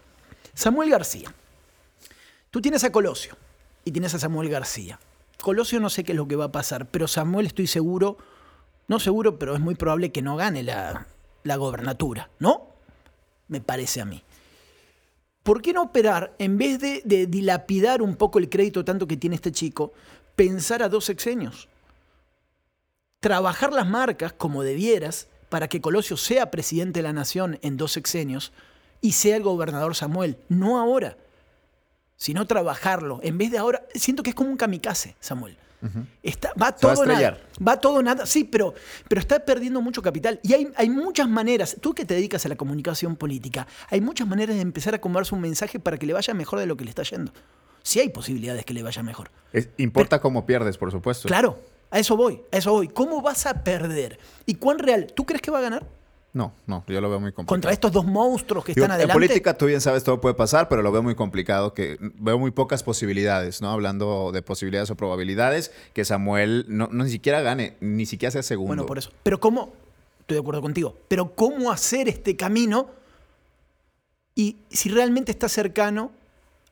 Samuel 0.52 0.90
García. 0.90 1.32
Tú 2.50 2.60
tienes 2.60 2.84
a 2.84 2.92
Colosio 2.92 3.34
y 3.84 3.92
tienes 3.92 4.14
a 4.14 4.18
Samuel 4.18 4.50
García. 4.50 5.00
Colosio 5.40 5.80
no 5.80 5.88
sé 5.88 6.04
qué 6.04 6.12
es 6.12 6.16
lo 6.16 6.28
que 6.28 6.36
va 6.36 6.46
a 6.46 6.52
pasar, 6.52 6.86
pero 6.86 7.08
Samuel 7.08 7.46
estoy 7.46 7.66
seguro 7.66 8.18
no 8.88 9.00
seguro, 9.00 9.38
pero 9.38 9.54
es 9.54 9.60
muy 9.60 9.74
probable 9.74 10.12
que 10.12 10.22
no 10.22 10.36
gane 10.36 10.62
la, 10.62 11.06
la 11.42 11.56
gobernatura, 11.56 12.30
¿no? 12.38 12.68
Me 13.48 13.60
parece 13.60 14.00
a 14.00 14.04
mí. 14.04 14.22
¿Por 15.46 15.62
qué 15.62 15.72
no 15.72 15.82
operar, 15.82 16.34
en 16.40 16.58
vez 16.58 16.80
de, 16.80 17.26
dilapidar 17.28 18.02
un 18.02 18.16
poco 18.16 18.40
el 18.40 18.50
crédito 18.50 18.84
tanto 18.84 19.06
que 19.06 19.16
tiene 19.16 19.36
este 19.36 19.52
chico, 19.52 19.92
pensar 20.34 20.82
a 20.82 20.88
dos 20.88 21.04
sexenios? 21.04 21.68
Trabajar 23.20 23.72
las 23.72 23.86
marcas 23.86 24.32
como 24.32 24.64
debieras 24.64 25.28
para 25.48 25.68
que 25.68 25.80
Colosio 25.80 26.16
sea 26.16 26.50
presidente 26.50 26.98
de 26.98 27.04
la 27.04 27.12
nación 27.12 27.60
en 27.62 27.76
dos 27.76 27.92
sexenios 27.92 28.52
y 29.00 29.12
sea 29.12 29.36
el 29.36 29.44
gobernador 29.44 29.94
Samuel, 29.94 30.36
no 30.48 30.80
ahora, 30.80 31.16
sino 32.16 32.46
trabajarlo. 32.48 33.20
En 33.22 33.38
vez 33.38 33.52
de 33.52 33.58
ahora, 33.58 33.86
siento 33.94 34.24
que 34.24 34.30
es 34.30 34.36
como 34.36 34.50
un 34.50 34.56
kamikaze, 34.56 35.14
Samuel. 35.20 35.56
Está, 36.22 36.52
va 36.60 36.72
todo 36.72 37.04
nada. 37.06 37.38
Va 37.66 37.80
todo 37.80 38.02
nada. 38.02 38.26
Sí, 38.26 38.44
pero, 38.44 38.74
pero 39.08 39.20
está 39.20 39.38
perdiendo 39.40 39.80
mucho 39.80 40.02
capital. 40.02 40.40
Y 40.42 40.54
hay, 40.54 40.72
hay, 40.76 40.90
muchas 40.90 41.28
maneras, 41.28 41.76
tú 41.80 41.94
que 41.94 42.04
te 42.04 42.14
dedicas 42.14 42.44
a 42.46 42.48
la 42.48 42.56
comunicación 42.56 43.16
política, 43.16 43.66
hay 43.90 44.00
muchas 44.00 44.26
maneras 44.26 44.56
de 44.56 44.62
empezar 44.62 44.94
a 44.94 45.00
convertir 45.00 45.34
un 45.34 45.40
mensaje 45.40 45.78
para 45.78 45.98
que 45.98 46.06
le 46.06 46.12
vaya 46.12 46.34
mejor 46.34 46.58
de 46.58 46.66
lo 46.66 46.76
que 46.76 46.84
le 46.84 46.90
está 46.90 47.02
yendo. 47.02 47.32
Sí 47.82 48.00
hay 48.00 48.08
posibilidades 48.08 48.64
que 48.64 48.74
le 48.74 48.82
vaya 48.82 49.02
mejor. 49.02 49.30
importa 49.76 50.20
cómo 50.20 50.44
pierdes, 50.44 50.76
por 50.76 50.90
supuesto. 50.90 51.28
Claro, 51.28 51.58
a 51.90 51.98
eso 51.98 52.16
voy, 52.16 52.42
a 52.50 52.58
eso 52.58 52.72
voy. 52.72 52.88
¿Cómo 52.88 53.22
vas 53.22 53.46
a 53.46 53.62
perder? 53.62 54.18
¿Y 54.44 54.56
cuán 54.56 54.78
real? 54.78 55.06
¿Tú 55.14 55.24
crees 55.24 55.40
que 55.40 55.50
va 55.50 55.58
a 55.58 55.62
ganar? 55.62 55.86
No, 56.36 56.52
no, 56.66 56.84
yo 56.86 57.00
lo 57.00 57.08
veo 57.08 57.18
muy 57.18 57.32
complicado. 57.32 57.54
Contra 57.54 57.72
estos 57.72 57.90
dos 57.90 58.04
monstruos 58.04 58.62
que 58.62 58.72
están 58.72 58.90
adelante. 58.90 59.10
En 59.10 59.16
política, 59.16 59.56
tú 59.56 59.64
bien 59.64 59.80
sabes, 59.80 60.04
todo 60.04 60.20
puede 60.20 60.34
pasar, 60.34 60.68
pero 60.68 60.82
lo 60.82 60.92
veo 60.92 61.02
muy 61.02 61.14
complicado, 61.14 61.72
que 61.72 61.96
veo 61.98 62.38
muy 62.38 62.50
pocas 62.50 62.82
posibilidades, 62.82 63.62
¿no? 63.62 63.70
Hablando 63.70 64.32
de 64.32 64.42
posibilidades 64.42 64.90
o 64.90 64.96
probabilidades, 64.96 65.72
que 65.94 66.04
Samuel 66.04 66.66
no, 66.68 66.88
ni 66.92 67.08
siquiera 67.08 67.40
gane, 67.40 67.78
ni 67.80 68.04
siquiera 68.04 68.30
sea 68.30 68.42
segundo. 68.42 68.68
Bueno, 68.68 68.84
por 68.84 68.98
eso. 68.98 69.12
Pero 69.22 69.40
¿cómo? 69.40 69.72
Estoy 70.20 70.34
de 70.34 70.40
acuerdo 70.42 70.60
contigo. 70.60 70.94
Pero 71.08 71.34
¿cómo 71.34 71.72
hacer 71.72 72.06
este 72.06 72.36
camino? 72.36 72.90
Y 74.34 74.56
si 74.68 74.90
realmente 74.90 75.32
está 75.32 75.48
cercano 75.48 76.10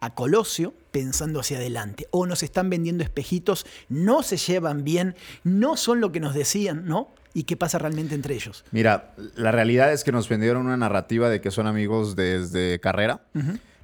a 0.00 0.14
Colosio, 0.14 0.74
pensando 0.90 1.40
hacia 1.40 1.56
adelante. 1.56 2.06
O 2.10 2.26
nos 2.26 2.42
están 2.42 2.68
vendiendo 2.68 3.02
espejitos, 3.02 3.64
no 3.88 4.22
se 4.22 4.36
llevan 4.36 4.84
bien, 4.84 5.16
no 5.42 5.78
son 5.78 6.02
lo 6.02 6.12
que 6.12 6.20
nos 6.20 6.34
decían, 6.34 6.84
¿no? 6.84 7.08
Y 7.34 7.42
qué 7.42 7.56
pasa 7.56 7.78
realmente 7.78 8.14
entre 8.14 8.34
ellos. 8.34 8.64
Mira, 8.70 9.12
la 9.34 9.52
realidad 9.52 9.92
es 9.92 10.04
que 10.04 10.12
nos 10.12 10.28
vendieron 10.28 10.64
una 10.64 10.76
narrativa 10.76 11.28
de 11.28 11.40
que 11.40 11.50
son 11.50 11.66
amigos 11.66 12.16
desde 12.16 12.78
carrera. 12.80 13.20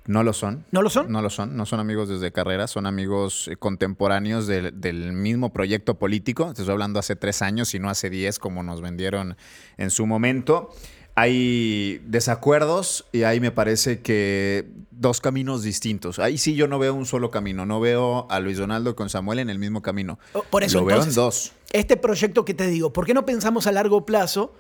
No 0.07 0.23
lo 0.23 0.33
son. 0.33 0.65
¿No 0.71 0.83
lo 0.83 0.91
son? 0.91 1.13
No 1.13 1.21
lo 1.21 1.31
son. 1.31 1.57
No 1.57 1.67
son 1.67 1.79
amigos 1.79 2.09
desde 2.09 2.33
carrera, 2.33 2.67
son 2.67 2.87
amigos 2.87 3.49
eh, 3.49 3.57
contemporáneos 3.57 4.47
del, 4.47 5.13
mismo 5.13 5.53
proyecto 5.53 5.99
político. 5.99 6.47
Te 6.55 6.63
estoy 6.63 6.73
hablando 6.73 6.99
hace 6.99 7.17
tres 7.17 7.43
años 7.43 7.75
y 7.75 7.79
no 7.79 7.91
hace 7.91 8.09
diez, 8.09 8.39
como 8.39 8.63
nos 8.63 8.81
vendieron 8.81 9.37
en 9.77 9.91
su 9.91 10.07
momento 10.07 10.71
hay 11.15 12.03
desacuerdos 12.07 13.07
y 13.13 13.23
ahí 13.23 13.41
me 13.41 13.51
parece 13.51 14.01
que 14.01 14.69
dos 14.91 15.21
caminos 15.21 15.63
distintos. 15.63 16.19
Ahí 16.19 16.39
sí 16.39 16.55
yo 16.55 16.69
no 16.69 16.79
veo 16.79 16.95
un 16.95 17.07
solo 17.07 17.31
camino, 17.31 17.67
no 17.67 17.81
veo 17.81 18.27
a 18.31 18.41
Luis 18.41 18.59
Donaldo 18.59 18.95
con 18.95 19.09
Samuel 19.09 19.39
en 19.39 19.51
el 19.51 19.59
mismo 19.59 19.83
camino. 19.83 20.19
Oh, 20.33 20.43
por 20.43 20.63
eso 20.63 20.81
lo 20.81 20.87
veo 20.87 21.03
en 21.03 21.15
dos. 21.15 21.53
Este 21.73 21.97
proyecto 21.97 22.45
que 22.45 22.55
te 22.55 22.67
digo, 22.67 22.93
¿por 22.93 23.07
qué 23.07 23.15
no 23.15 23.25
pensamos 23.25 23.67
a 23.67 23.73
largo 23.73 24.05
plazo 24.07 24.55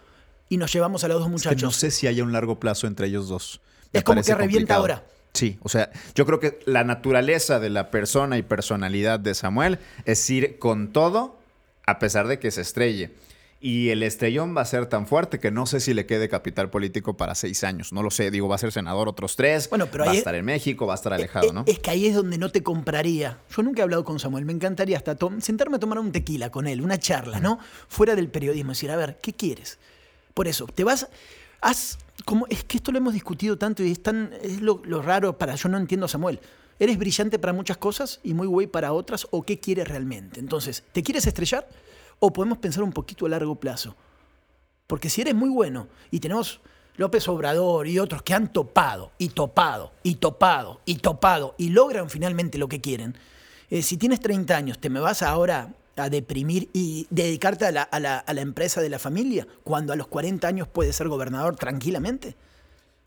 y 0.49 0.57
nos 0.57 0.73
llevamos 0.73 1.04
a 1.04 1.09
los 1.09 1.21
dos 1.21 1.28
muchachos? 1.28 1.62
no 1.62 1.71
sé 1.71 1.90
si 1.90 2.07
haya 2.07 2.23
un 2.23 2.33
largo 2.33 2.59
plazo 2.59 2.87
entre 2.87 3.07
ellos 3.07 3.28
dos. 3.28 3.61
es 3.92 4.02
como 4.02 4.23
que 4.23 4.35
revienta 4.35 4.76
ahora. 4.76 5.04
Sí, 5.33 5.59
o 5.62 5.69
sea, 5.69 5.90
yo 6.14 6.26
creo 6.26 6.40
que 6.40 6.59
la 6.66 6.83
naturaleza 6.83 7.61
de 7.61 7.71
la 7.71 7.90
persona 7.90 8.37
y 8.37 8.42
personalidad 8.42 9.21
de 9.21 9.35
Samuel 9.35 9.78
es 10.04 10.28
ir 10.28 10.59
con 10.59 10.92
todo 10.92 11.38
a 11.87 11.99
pesar 11.99 12.26
de 12.26 12.38
que 12.38 12.50
se 12.50 12.62
estrelle. 12.62 13.12
Y 13.62 13.90
el 13.90 14.02
estrellón 14.02 14.57
va 14.57 14.62
a 14.62 14.64
ser 14.64 14.87
tan 14.87 15.07
fuerte 15.07 15.38
que 15.38 15.50
no 15.50 15.67
sé 15.67 15.81
si 15.81 15.93
le 15.93 16.07
quede 16.07 16.31
capital 16.31 16.71
político 16.71 17.19
para 17.19 17.35
seis 17.35 17.62
años. 17.62 17.93
No 17.93 18.02
lo 18.02 18.11
sé. 18.11 18.31
Digo, 18.31 18.49
va 18.49 18.55
a 18.55 18.59
ser 18.59 18.73
senador 18.73 19.07
otros 19.07 19.37
tres. 19.37 19.69
Bueno, 19.69 19.87
pero 19.93 20.07
va 20.07 20.12
a 20.12 20.14
estar 20.14 20.35
en 20.35 20.47
México, 20.47 20.87
va 20.87 20.95
a 20.95 20.97
estar 20.97 21.12
alejado, 21.12 21.52
¿no? 21.52 21.64
Es 21.67 21.79
que 21.79 21.90
ahí 21.90 22.07
es 22.07 22.14
donde 22.14 22.38
no 22.38 22.50
te 22.50 22.62
compraría. 22.62 23.38
Yo 23.55 23.62
nunca 23.62 23.81
he 23.81 23.83
hablado 23.83 24.02
con 24.02 24.19
Samuel. 24.19 24.47
Me 24.47 24.55
encantaría 24.55 24.97
hasta 24.97 25.14
sentarme 25.40 25.76
a 25.76 25.79
tomar 25.79 25.99
un 25.99 26.11
tequila 26.11 26.50
con 26.50 26.67
él, 26.67 26.81
una 26.81 26.99
charla, 26.99 27.38
¿no? 27.38 27.59
Fuera 27.88 28.17
del 28.17 28.31
periodismo. 28.31 28.73
Decir, 28.73 28.90
a 28.90 28.97
ver, 28.97 29.19
¿qué 29.21 29.35
quieres? 29.35 29.79
Por 30.33 30.49
eso, 30.49 30.67
te 30.67 30.83
vas. 30.83 31.09
Haz. 31.61 31.99
Como, 32.25 32.47
es 32.49 32.64
que 32.64 32.79
esto 32.79 32.93
lo 32.93 32.99
hemos 32.99 33.12
discutido 33.12 33.59
tanto 33.59 33.83
y 33.83 33.90
es, 33.93 34.02
tan, 34.02 34.33
es 34.43 34.62
lo, 34.62 34.81
lo 34.87 35.02
raro 35.02 35.37
para. 35.37 35.55
Yo 35.57 35.69
no 35.69 35.76
entiendo 35.76 36.07
a 36.07 36.09
Samuel. 36.09 36.40
¿Eres 36.79 36.97
brillante 36.97 37.38
para 37.38 37.52
muchas 37.52 37.76
cosas 37.76 38.21
y 38.23 38.33
muy 38.33 38.47
güey 38.47 38.67
para 38.67 38.95
otras? 38.95 39.26
¿O 39.33 39.43
qué 39.43 39.61
quieres 39.61 39.87
realmente? 39.87 40.40
Entonces, 40.40 40.83
¿te 40.93 41.02
quieres 41.02 41.26
estrellar? 41.26 41.69
O 42.21 42.33
podemos 42.33 42.59
pensar 42.59 42.83
un 42.85 42.93
poquito 42.93 43.27
a 43.27 43.31
largo 43.31 43.57
plazo. 43.57 43.97
Porque 44.87 45.11
si 45.11 45.21
eres 45.23 45.35
muy 45.35 45.50
bueno 45.50 45.89
y 46.11 46.21
tenemos 46.21 46.61
López 46.97 47.27
Obrador 47.29 47.87
y 47.87 47.99
otros 47.99 48.23
que 48.23 48.35
han 48.35 48.53
topado 48.53 49.11
y 49.19 49.29
topado 49.31 49.93
y 50.03 50.17
topado 50.17 50.81
y 50.85 50.97
topado 50.97 51.55
y 51.59 51.71
logran 51.71 52.11
finalmente 52.11 52.59
lo 52.59 52.69
que 52.69 52.81
quieren, 52.81 53.17
eh, 53.71 53.83
si 53.83 53.97
tienes 53.97 54.21
30 54.21 54.57
años, 54.57 54.79
te 54.79 54.91
me 54.91 55.00
vas 55.00 55.23
ahora 55.23 55.73
a 55.97 56.09
deprimir 56.09 56.69
y 56.73 57.07
dedicarte 57.11 57.67
a 57.67 57.73
la, 57.73 57.83
a 57.83 58.00
la- 58.00 58.19
a 58.19 58.33
la 58.35 58.41
empresa 58.41 58.81
de 58.81 58.89
la 58.89 58.99
familia 58.99 59.47
cuando 59.65 59.93
a 59.93 59.97
los 59.97 60.07
40 60.09 60.47
años 60.49 60.67
puedes 60.69 60.97
ser 60.97 61.09
gobernador 61.09 61.57
tranquilamente? 61.57 62.37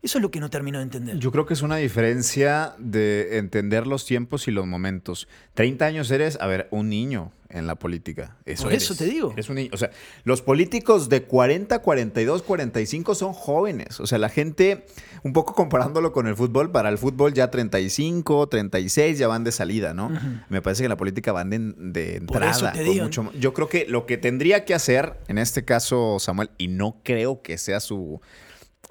Eso 0.04 0.18
es 0.18 0.22
lo 0.22 0.30
que 0.30 0.38
no 0.38 0.50
termino 0.50 0.78
de 0.78 0.84
entender. 0.84 1.18
Yo 1.18 1.32
creo 1.32 1.46
que 1.46 1.54
es 1.54 1.62
una 1.62 1.76
diferencia 1.76 2.74
de 2.78 3.38
entender 3.38 3.86
los 3.86 4.04
tiempos 4.04 4.46
y 4.48 4.50
los 4.50 4.66
momentos. 4.66 5.26
30 5.54 5.86
años 5.86 6.10
eres, 6.10 6.36
a 6.40 6.46
ver, 6.46 6.68
un 6.70 6.90
niño 6.90 7.32
en 7.48 7.66
la 7.66 7.76
política. 7.76 8.36
Eso 8.44 8.64
Por 8.64 8.72
eso 8.74 8.92
eres. 8.92 8.98
te 8.98 9.04
digo. 9.06 9.32
Eres 9.32 9.48
un 9.48 9.54
niño. 9.54 9.70
O 9.72 9.76
sea, 9.78 9.90
los 10.24 10.42
políticos 10.42 11.08
de 11.08 11.22
40, 11.22 11.78
42, 11.78 12.42
45 12.42 13.14
son 13.14 13.32
jóvenes. 13.32 13.98
O 14.00 14.06
sea, 14.06 14.18
la 14.18 14.28
gente, 14.28 14.84
un 15.22 15.32
poco 15.32 15.54
comparándolo 15.54 16.12
con 16.12 16.26
el 16.26 16.36
fútbol, 16.36 16.70
para 16.70 16.88
el 16.90 16.98
fútbol 16.98 17.32
ya 17.32 17.50
35, 17.50 18.48
36 18.48 19.18
ya 19.18 19.28
van 19.28 19.42
de 19.44 19.52
salida, 19.52 19.94
¿no? 19.94 20.10
Me 20.50 20.60
parece 20.60 20.82
que 20.82 20.86
en 20.86 20.90
la 20.90 20.96
política 20.96 21.32
van 21.32 21.48
de, 21.48 21.58
de 21.58 22.20
Por 22.26 22.42
entrada. 22.42 22.50
eso 22.50 22.70
te 22.72 22.82
digo. 22.84 23.04
mucho- 23.04 23.32
yo 23.38 23.54
creo 23.54 23.68
que 23.68 23.86
lo 23.88 24.04
que 24.04 24.18
tendría 24.18 24.64
que 24.66 24.74
hacer, 24.74 25.14
en 25.28 25.38
este 25.38 25.64
caso, 25.64 26.18
Samuel, 26.18 26.50
y 26.58 26.68
no 26.68 27.00
creo 27.04 27.40
que 27.40 27.56
sea 27.56 27.80
su 27.80 28.20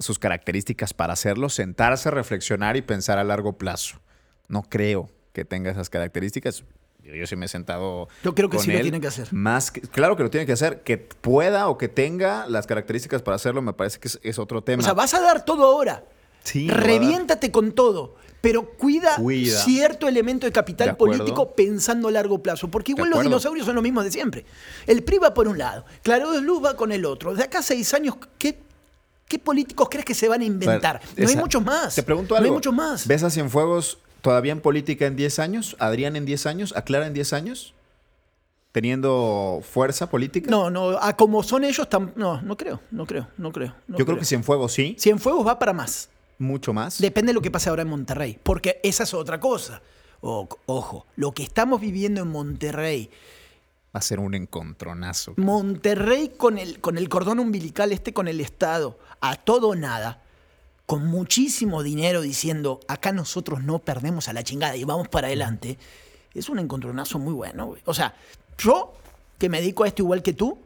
sus 0.03 0.19
características 0.19 0.93
para 0.93 1.13
hacerlo, 1.13 1.49
sentarse, 1.49 2.11
reflexionar 2.11 2.77
y 2.77 2.81
pensar 2.81 3.17
a 3.17 3.23
largo 3.23 3.57
plazo. 3.57 3.99
No 4.47 4.63
creo 4.63 5.09
que 5.33 5.45
tenga 5.45 5.71
esas 5.71 5.89
características. 5.89 6.63
Yo, 7.03 7.15
yo 7.15 7.25
sí 7.27 7.35
me 7.35 7.45
he 7.45 7.49
sentado. 7.49 8.07
Yo 8.23 8.35
creo 8.35 8.49
que 8.49 8.57
con 8.57 8.65
sí 8.65 8.71
lo 8.71 8.81
tiene 8.81 9.01
que 9.01 9.07
hacer. 9.07 9.33
Más 9.33 9.71
que- 9.71 9.81
claro 9.81 10.15
que 10.15 10.23
lo 10.23 10.29
tiene 10.29 10.45
que 10.45 10.53
hacer. 10.53 10.83
Que 10.83 10.97
pueda 10.97 11.67
o 11.67 11.77
que 11.77 11.89
tenga 11.89 12.45
las 12.47 12.67
características 12.67 13.21
para 13.21 13.35
hacerlo, 13.35 13.61
me 13.61 13.73
parece 13.73 13.99
que 13.99 14.07
es, 14.07 14.19
es 14.23 14.39
otro 14.39 14.63
tema. 14.63 14.81
O 14.81 14.83
sea, 14.83 14.93
vas 14.93 15.13
a 15.13 15.21
dar 15.21 15.43
todo 15.43 15.63
ahora. 15.65 16.03
Sí. 16.43 16.69
Reviéntate 16.69 17.51
con 17.51 17.71
todo. 17.71 18.15
Pero 18.41 18.71
cuida, 18.71 19.15
Cuida. 19.15 19.57
cierto 19.63 20.05
elemento 20.09 20.45
de 20.45 20.51
capital 20.51 20.89
De 20.89 20.93
político 20.95 21.55
pensando 21.55 22.09
a 22.09 22.11
largo 22.11 22.43
plazo. 22.43 22.69
Porque 22.69 22.91
igual 22.91 23.09
los 23.09 23.21
dinosaurios 23.21 23.65
son 23.65 23.75
los 23.75 23.83
mismos 23.83 24.03
de 24.03 24.11
siempre. 24.11 24.45
El 24.85 25.01
PRI 25.01 25.19
va 25.19 25.33
por 25.33 25.47
un 25.47 25.57
lado, 25.57 25.85
Claro 26.01 26.31
de 26.33 26.41
Luz 26.41 26.61
va 26.61 26.75
con 26.75 26.91
el 26.91 27.05
otro. 27.05 27.33
De 27.33 27.41
acá 27.41 27.59
a 27.59 27.63
seis 27.63 27.93
años, 27.93 28.15
¿qué, 28.37 28.59
qué 29.27 29.39
políticos 29.39 29.87
crees 29.89 30.05
que 30.05 30.13
se 30.13 30.27
van 30.29 30.41
a 30.41 30.45
inventar? 30.45 31.01
Bueno, 31.15 31.23
no 31.23 31.29
hay 31.29 31.35
muchos 31.35 31.63
más. 31.63 31.95
Te 31.95 32.03
pregunto 32.03 32.33
No 32.33 32.37
algo. 32.39 32.45
hay 32.45 32.51
muchos 32.53 32.73
más. 32.73 33.07
¿Ves 33.07 33.23
a 33.23 33.29
Cienfuegos 33.29 33.97
todavía 34.21 34.51
en 34.51 34.61
política 34.61 35.05
en 35.05 35.15
10 35.15 35.39
años? 35.39 35.75
¿Adrián 35.79 36.15
en 36.15 36.25
10 36.25 36.45
años? 36.45 36.73
¿A 36.75 36.83
Clara 36.83 37.07
en 37.07 37.13
10 37.13 37.33
años? 37.33 37.73
¿Teniendo 38.71 39.61
fuerza 39.69 40.09
política? 40.09 40.49
No, 40.49 40.71
no, 40.71 40.97
a 40.99 41.15
como 41.15 41.43
son 41.43 41.63
ellos, 41.63 41.87
no, 42.15 42.41
no 42.41 42.57
creo, 42.57 42.81
no 42.89 43.05
creo, 43.05 43.27
no 43.37 43.51
creo. 43.51 43.75
no 43.87 43.97
Yo 43.99 44.05
creo 44.05 44.17
que 44.17 44.25
Cienfuegos 44.25 44.73
sí. 44.73 44.95
Cienfuegos 44.99 45.45
va 45.45 45.59
para 45.59 45.73
más. 45.73 46.09
Mucho 46.39 46.73
más. 46.73 46.97
Depende 46.99 47.29
de 47.29 47.33
lo 47.35 47.41
que 47.41 47.51
pase 47.51 47.69
ahora 47.69 47.83
en 47.83 47.89
Monterrey, 47.89 48.39
porque 48.41 48.79
esa 48.83 49.03
es 49.03 49.13
otra 49.13 49.39
cosa. 49.39 49.83
O- 50.21 50.49
ojo, 50.65 51.05
lo 51.15 51.33
que 51.33 51.43
estamos 51.43 51.79
viviendo 51.81 52.21
en 52.23 52.29
Monterrey, 52.29 53.11
Va 53.95 53.99
a 53.99 54.01
ser 54.01 54.19
un 54.19 54.33
encontronazo. 54.33 55.33
Monterrey 55.37 56.31
con 56.35 56.57
el, 56.57 56.79
con 56.79 56.97
el 56.97 57.09
cordón 57.09 57.39
umbilical 57.39 57.91
este 57.91 58.11
con 58.13 58.27
el 58.27 58.41
Estado, 58.41 58.97
a 59.21 59.35
todo 59.35 59.69
o 59.69 59.75
nada, 59.75 60.21
con 60.85 61.05
muchísimo 61.05 61.83
dinero 61.83 62.21
diciendo, 62.21 62.79
acá 62.87 63.11
nosotros 63.11 63.63
no 63.63 63.79
perdemos 63.79 64.27
a 64.29 64.33
la 64.33 64.43
chingada 64.43 64.75
y 64.75 64.83
vamos 64.83 65.07
para 65.09 65.27
adelante, 65.27 65.77
es 66.33 66.49
un 66.49 66.57
encontronazo 66.59 67.19
muy 67.19 67.33
bueno. 67.33 67.67
güey. 67.67 67.81
O 67.85 67.93
sea, 67.93 68.15
yo, 68.57 68.93
que 69.37 69.47
me 69.49 69.59
dedico 69.61 69.83
a 69.83 69.87
esto 69.87 70.01
igual 70.01 70.23
que 70.23 70.33
tú, 70.33 70.57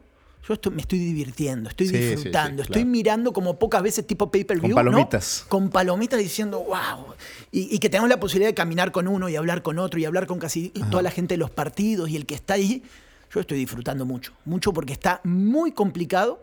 yo 0.48 0.54
estoy- 0.54 0.72
me 0.72 0.80
estoy 0.80 0.98
divirtiendo, 0.98 1.68
estoy 1.68 1.88
Sí, 1.88 1.94
sí, 1.94 2.02
sí, 2.02 2.08
disfrutando, 2.14 2.62
estoy 2.62 2.76
claro. 2.82 2.88
mirando 2.90 3.32
como 3.34 3.58
pocas 3.58 3.82
veces 3.82 4.06
tipo 4.06 4.30
pay-per-view. 4.30 4.74
Con 4.74 4.84
¿no? 4.86 4.90
palomitas. 4.92 5.44
Con 5.50 5.68
palomitas 5.68 6.18
diciendo, 6.18 6.60
wow. 6.64 7.14
Y, 7.52 7.74
y 7.74 7.78
que 7.78 7.90
tenemos 7.90 8.08
la 8.08 8.18
posibilidad 8.18 8.48
de 8.48 8.54
caminar 8.54 8.90
con 8.90 9.06
uno 9.06 9.28
y 9.28 9.36
hablar 9.36 9.62
con 9.62 9.78
otro 9.78 10.00
y 10.00 10.06
hablar 10.06 10.26
con 10.26 10.38
casi 10.38 10.70
toda 10.90 11.02
la 11.02 11.10
gente 11.10 11.34
de 11.34 11.38
los 11.38 11.50
partidos 11.50 12.08
y 12.08 12.16
el 12.16 12.24
que 12.24 12.34
está 12.34 12.54
ahí. 12.54 12.82
Yo 13.30 13.40
estoy 13.40 13.58
disfrutando 13.58 14.04
mucho, 14.06 14.32
mucho 14.44 14.72
porque 14.72 14.92
está 14.92 15.20
muy 15.24 15.72
complicado 15.72 16.42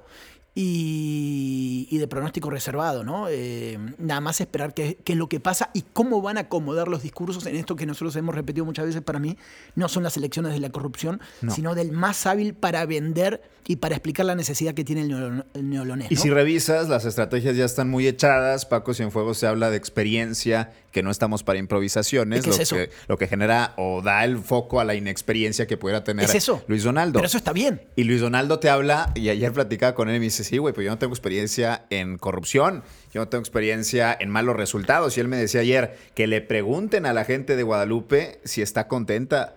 y, 0.56 1.88
y 1.92 1.98
de 1.98 2.08
pronóstico 2.08 2.50
reservado, 2.50 3.04
¿no? 3.04 3.28
Eh, 3.30 3.78
nada 3.98 4.22
más 4.22 4.40
esperar 4.42 4.74
qué, 4.74 4.98
qué 5.04 5.14
es 5.14 5.18
lo 5.18 5.28
que 5.30 5.40
pasa 5.40 5.70
y 5.74 5.84
cómo 5.94 6.22
van 6.22 6.38
a 6.38 6.42
acomodar 6.42 6.88
los 6.88 7.04
discursos 7.04 7.46
en 7.46 7.56
esto 7.56 7.76
que 7.76 7.86
nosotros 7.86 8.16
hemos 8.16 8.34
repetido 8.36 8.66
muchas 8.66 8.86
veces 8.86 9.02
para 9.02 9.20
mí, 9.20 9.38
no 9.76 9.88
son 9.90 10.04
las 10.04 10.18
elecciones 10.18 10.54
de 10.54 10.60
la 10.60 10.70
corrupción, 10.70 11.20
No. 11.42 11.54
sino 11.54 11.76
del 11.76 11.92
más 11.92 12.26
hábil 12.26 12.54
para 12.54 12.86
vender 12.86 13.42
y 13.68 13.78
para 13.78 13.96
explicar 13.96 14.26
la 14.28 14.36
necesidad 14.36 14.74
que 14.76 14.84
tiene 14.84 15.02
el, 15.02 15.10
neo- 15.10 15.46
el 15.54 15.70
neolonés. 15.70 16.12
Y 16.12 16.16
si 16.18 16.30
revisas, 16.30 16.88
las 16.88 17.06
estrategias 17.06 17.56
ya 17.58 17.66
están 17.66 17.90
muy 17.90 18.08
echadas. 18.08 18.66
Paco 18.66 18.94
Cienfuegos 18.94 19.40
se 19.40 19.48
habla 19.48 19.72
de 19.72 19.78
experiencia, 19.78 20.72
que 20.92 21.02
no 21.02 21.10
estamos 21.10 21.42
para 21.44 21.58
improvisaciones. 21.60 22.44
¿Qué 22.44 22.52
es 22.52 22.58
lo, 22.58 22.64
eso? 22.64 22.76
Que, 22.76 22.90
lo 23.08 23.18
que 23.18 23.28
genera 23.28 23.74
o 23.78 24.02
da 24.04 24.24
el 24.24 24.38
foco 24.38 24.80
a 24.80 24.84
la 24.86 24.94
inexperiencia 24.94 25.66
que 25.66 25.78
pudiera 25.78 26.04
tener 26.04 26.26
Es 26.26 26.36
eso. 26.36 26.64
Luis 26.68 26.84
Donaldo. 26.84 27.18
Pero 27.18 27.26
eso 27.28 27.38
está 27.38 27.54
bien. 27.54 27.82
Y 27.96 28.04
Luis 28.04 28.22
Donaldo 28.22 28.60
te 28.60 28.70
habla, 28.70 29.12
y 29.16 29.30
ayer 29.30 29.52
platicaba 29.52 29.96
con 29.96 30.10
él 30.10 30.18
y 30.18 30.20
me 30.20 30.26
dice, 30.26 30.44
sí, 30.46 30.58
güey, 30.58 30.74
pues 30.74 30.86
yo 30.86 30.92
no 30.92 30.98
tengo 30.98 31.14
experiencia 31.14 31.86
en 31.90 32.18
corrupción, 32.18 32.84
yo 33.14 33.20
no 33.22 33.28
tengo 33.28 33.42
experiencia 33.42 34.16
en 34.18 34.30
malos 34.30 34.56
resultados. 34.56 35.18
Y 35.18 35.20
él 35.20 35.28
me 35.28 35.36
decía 35.38 35.60
ayer 35.62 35.98
que 36.16 36.28
le 36.28 36.42
pregunten 36.42 37.06
a 37.06 37.12
la 37.14 37.25
gente 37.25 37.56
de 37.58 37.64
Guadalupe 37.64 38.40
si 38.46 38.62
está 38.62 38.88
contenta 38.88 39.56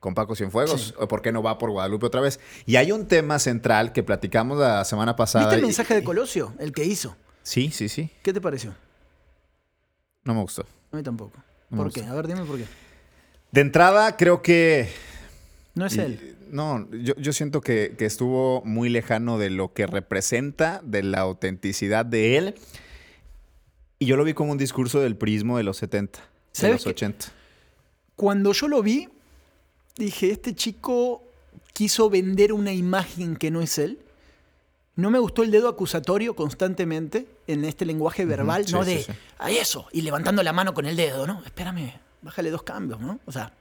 con 0.00 0.14
Paco 0.14 0.34
Cienfuegos 0.36 0.80
Sí. 0.88 0.94
o 0.98 1.08
por 1.08 1.22
qué 1.22 1.32
no 1.32 1.42
va 1.42 1.58
por 1.58 1.70
Guadalupe 1.70 2.06
otra 2.06 2.20
vez. 2.20 2.38
Y 2.66 2.76
hay 2.76 2.92
un 2.92 3.06
tema 3.06 3.38
central 3.38 3.92
que 3.92 4.02
platicamos 4.02 4.58
la 4.58 4.84
semana 4.84 5.14
pasada. 5.16 5.44
¿Viste 5.46 5.56
el 5.56 5.62
y- 5.62 5.66
mensaje 5.66 5.94
de 5.94 6.04
Colosio? 6.04 6.54
El 6.58 6.72
que 6.72 6.84
hizo. 6.84 7.16
Sí, 7.42 7.70
sí, 7.72 7.88
sí. 7.88 8.10
¿Qué 8.22 8.32
te 8.32 8.40
pareció? 8.40 8.74
No 10.24 10.34
me 10.34 10.42
gustó. 10.42 10.66
A 10.92 10.96
mí 10.96 11.02
tampoco. 11.02 11.38
No 11.70 11.82
¿Por 11.84 11.92
qué? 11.92 12.04
A 12.04 12.14
ver, 12.14 12.26
dime 12.26 12.44
por 12.44 12.56
qué. 12.58 12.64
De 13.50 13.60
entrada, 13.60 14.16
creo 14.16 14.42
que 14.42 14.88
No 15.74 15.86
es 15.86 15.96
él. 15.96 16.36
No, 16.50 16.88
yo, 16.90 17.14
yo 17.16 17.32
siento 17.32 17.60
que, 17.60 17.94
que 17.98 18.06
estuvo 18.06 18.62
muy 18.64 18.88
lejano 18.88 19.38
de 19.38 19.50
lo 19.50 19.72
que 19.72 19.86
representa, 19.86 20.80
de 20.84 21.02
la 21.02 21.20
autenticidad 21.20 22.06
de 22.06 22.36
él. 22.36 22.54
Y 23.98 24.06
yo 24.06 24.16
lo 24.16 24.24
vi 24.24 24.34
como 24.34 24.52
un 24.52 24.58
discurso 24.58 25.00
del 25.00 25.16
prismo 25.16 25.56
de 25.56 25.64
los 25.64 25.78
70, 25.78 26.20
de 26.20 26.24
¿Sabes 26.52 26.74
los 26.76 26.84
qué? 26.84 26.90
80. 26.90 27.26
Cuando 28.14 28.52
yo 28.52 28.68
lo 28.68 28.82
vi, 28.82 29.08
dije, 29.96 30.30
este 30.30 30.54
chico 30.54 31.22
quiso 31.72 32.10
vender 32.10 32.52
una 32.52 32.72
imagen 32.72 33.36
que 33.36 33.50
no 33.50 33.60
es 33.60 33.78
él. 33.78 34.00
No 34.96 35.10
me 35.10 35.20
gustó 35.20 35.44
el 35.44 35.52
dedo 35.52 35.68
acusatorio 35.68 36.34
constantemente 36.34 37.26
en 37.46 37.64
este 37.64 37.86
lenguaje 37.86 38.24
verbal, 38.24 38.66
sí, 38.66 38.72
¿no? 38.72 38.82
sí, 38.84 38.94
de 38.94 39.02
sí. 39.04 39.12
a 39.38 39.50
eso, 39.50 39.86
y 39.92 40.02
levantando 40.02 40.42
la 40.42 40.52
mano 40.52 40.74
con 40.74 40.86
el 40.86 40.96
dedo, 40.96 41.26
¿no? 41.26 41.40
Espérame, 41.44 41.92
bájale 42.22 42.50
dos 42.50 42.64
cambios, 42.64 42.98
¿no? 43.00 43.20
O 43.24 43.30
sea, 43.30 43.52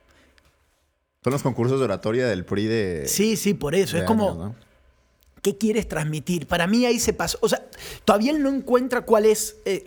Son 1.23 1.33
los 1.33 1.43
concursos 1.43 1.79
de 1.79 1.85
oratoria 1.85 2.27
del 2.27 2.45
PRI 2.45 2.65
de. 2.65 3.07
sí, 3.07 3.35
sí, 3.35 3.53
por 3.53 3.75
eso. 3.75 3.97
es 3.97 4.03
como. 4.03 4.55
¿qué 5.41 5.57
quieres 5.57 5.87
transmitir? 5.87 6.47
Para 6.47 6.67
mí 6.67 6.85
ahí 6.85 6.99
se 6.99 7.13
pasó. 7.13 7.37
O 7.41 7.49
sea, 7.49 7.65
todavía 8.05 8.31
él 8.31 8.41
no 8.43 8.49
encuentra 8.49 9.01
cuál 9.01 9.25
es. 9.25 9.57
eh, 9.65 9.85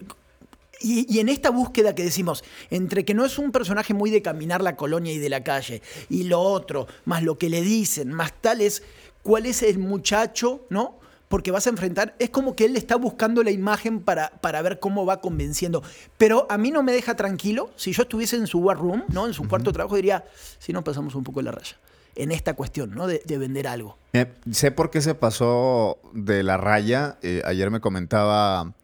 y, 0.83 1.15
y 1.15 1.19
en 1.21 1.29
esta 1.29 1.51
búsqueda 1.51 1.95
que 1.95 2.03
decimos, 2.03 2.43
entre 2.71 3.05
que 3.05 3.13
no 3.13 3.27
es 3.27 3.39
un 3.39 3.53
personaje 3.53 3.93
muy 3.93 4.11
de 4.11 4.23
caminar 4.23 4.63
la 4.63 4.77
colonia 4.77 5.13
y 5.13 5.19
de 5.19 5.29
la 5.29 5.45
calle, 5.45 5.83
y 6.09 6.23
lo 6.23 6.41
otro, 6.41 6.87
más 7.05 7.23
lo 7.23 7.37
que 7.37 7.51
le 7.51 7.61
dicen, 7.61 8.11
más 8.13 8.33
tal 8.41 8.63
es 8.63 8.83
cuál 9.23 9.45
es 9.45 9.63
el 9.63 9.79
muchacho, 9.79 10.65
¿no? 10.71 10.99
Porque 11.31 11.53
vas 11.53 11.69
a 11.69 11.71
enfrentar, 11.71 12.17
es 12.19 12.29
como 12.31 12.57
que 12.57 12.65
él 12.65 12.77
está 12.77 12.97
buscando 12.97 13.45
la 13.45 13.53
imagen 13.53 14.01
para, 14.01 14.31
para 14.41 14.63
ver 14.63 14.81
cómo 14.81 15.07
va 15.07 15.21
convenciendo. 15.21 15.81
Pero 16.19 16.49
a 16.51 16.59
mí 16.59 16.73
no 16.73 16.83
me 16.83 16.91
deja 16.91 17.15
tranquilo. 17.15 17.71
Si 17.77 17.93
yo 17.93 18.03
estuviese 18.03 18.35
en 18.35 18.49
su 18.49 18.59
war 18.59 18.77
room, 18.77 19.05
¿no? 19.13 19.29
En 19.29 19.33
su 19.33 19.47
cuarto 19.47 19.71
de 19.71 19.75
trabajo, 19.75 19.95
diría, 19.95 20.25
si 20.59 20.73
nos 20.73 20.83
pasamos 20.83 21.15
un 21.15 21.23
poco 21.23 21.41
la 21.41 21.53
raya. 21.53 21.77
En 22.17 22.33
esta 22.33 22.55
cuestión, 22.55 22.97
¿no? 22.97 23.07
De, 23.07 23.23
de 23.25 23.39
vender 23.39 23.69
algo. 23.69 23.97
Eh, 24.13 24.27
sé 24.51 24.73
por 24.73 24.91
qué 24.91 25.01
se 25.01 25.15
pasó 25.15 26.01
de 26.13 26.43
la 26.43 26.57
raya. 26.57 27.17
Eh, 27.23 27.43
ayer 27.45 27.71
me 27.71 27.81
comentaba 27.81 28.75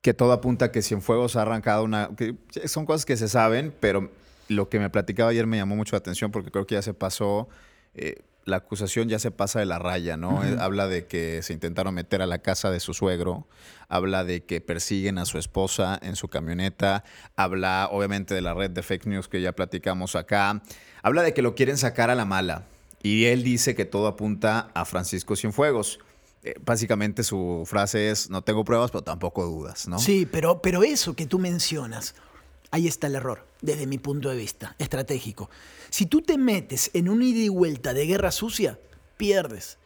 que 0.00 0.14
todo 0.14 0.32
apunta 0.32 0.64
a 0.64 0.72
que 0.72 0.80
Cienfuegos 0.80 1.36
ha 1.36 1.42
arrancado 1.42 1.84
una... 1.84 2.12
que 2.16 2.34
son 2.64 2.86
cosas 2.86 3.04
que 3.04 3.18
se 3.18 3.28
saben, 3.28 3.74
pero 3.78 4.10
lo 4.48 4.70
que 4.70 4.78
me 4.78 4.88
platicaba 4.88 5.32
ayer 5.32 5.46
me 5.46 5.58
llamó 5.58 5.76
mucho 5.76 5.96
la 5.96 5.98
atención 5.98 6.30
porque 6.30 6.50
creo 6.50 6.66
que 6.66 6.76
ya 6.76 6.82
se 6.82 6.94
pasó... 6.94 7.46
eh, 7.94 8.22
la 8.46 8.58
acusación 8.58 9.08
ya 9.08 9.18
se 9.18 9.32
pasa 9.32 9.58
de 9.58 9.66
la 9.66 9.78
raya, 9.78 10.16
¿no? 10.16 10.42
Eh, 10.44 10.56
Habla 10.58 10.86
de 10.86 11.06
que 11.06 11.42
se 11.42 11.52
intentaron 11.52 11.94
meter 11.94 12.22
a 12.22 12.26
la 12.26 12.38
casa 12.38 12.70
de 12.70 12.80
su 12.80 12.94
suegro, 12.94 13.46
habla 13.88 14.24
de 14.24 14.44
que 14.44 14.60
persiguen 14.60 15.18
a 15.18 15.26
su 15.26 15.36
esposa 15.36 15.98
en 16.00 16.14
su 16.16 16.28
camioneta, 16.28 17.02
habla 17.34 17.88
obviamente 17.90 18.34
de 18.34 18.40
la 18.40 18.54
red 18.54 18.70
de 18.70 18.82
fake 18.82 19.06
news 19.06 19.28
que 19.28 19.42
ya 19.42 19.52
platicamos 19.52 20.14
acá, 20.14 20.62
habla 21.02 21.22
de 21.22 21.34
que 21.34 21.42
lo 21.42 21.56
quieren 21.56 21.76
sacar 21.76 22.08
a 22.08 22.14
la 22.14 22.24
mala 22.24 22.66
y 23.02 23.24
él 23.26 23.42
dice 23.42 23.74
que 23.74 23.84
todo 23.84 24.06
apunta 24.06 24.70
a 24.74 24.84
Francisco 24.84 25.34
Cienfuegos. 25.36 25.98
Eh, 26.44 26.54
básicamente 26.64 27.24
su 27.24 27.64
frase 27.66 28.10
es, 28.10 28.30
no 28.30 28.42
tengo 28.42 28.64
pruebas, 28.64 28.92
pero 28.92 29.02
tampoco 29.02 29.44
dudas, 29.44 29.88
¿no? 29.88 29.98
Sí, 29.98 30.28
pero, 30.30 30.62
pero 30.62 30.84
eso 30.84 31.14
que 31.14 31.26
tú 31.26 31.40
mencionas, 31.40 32.14
ahí 32.70 32.86
está 32.86 33.06
el 33.06 33.14
error, 33.14 33.46
desde 33.62 33.86
mi 33.86 33.98
punto 33.98 34.28
de 34.28 34.36
vista, 34.36 34.74
estratégico. 34.78 35.50
Si 35.90 36.06
tú 36.06 36.22
te 36.22 36.36
metes 36.38 36.90
en 36.94 37.08
un 37.08 37.22
ida 37.22 37.38
y 37.40 37.48
vuelta 37.48 37.94
de 37.94 38.06
guerra 38.06 38.30
sucia, 38.30 38.78
pierdes. 39.16 39.78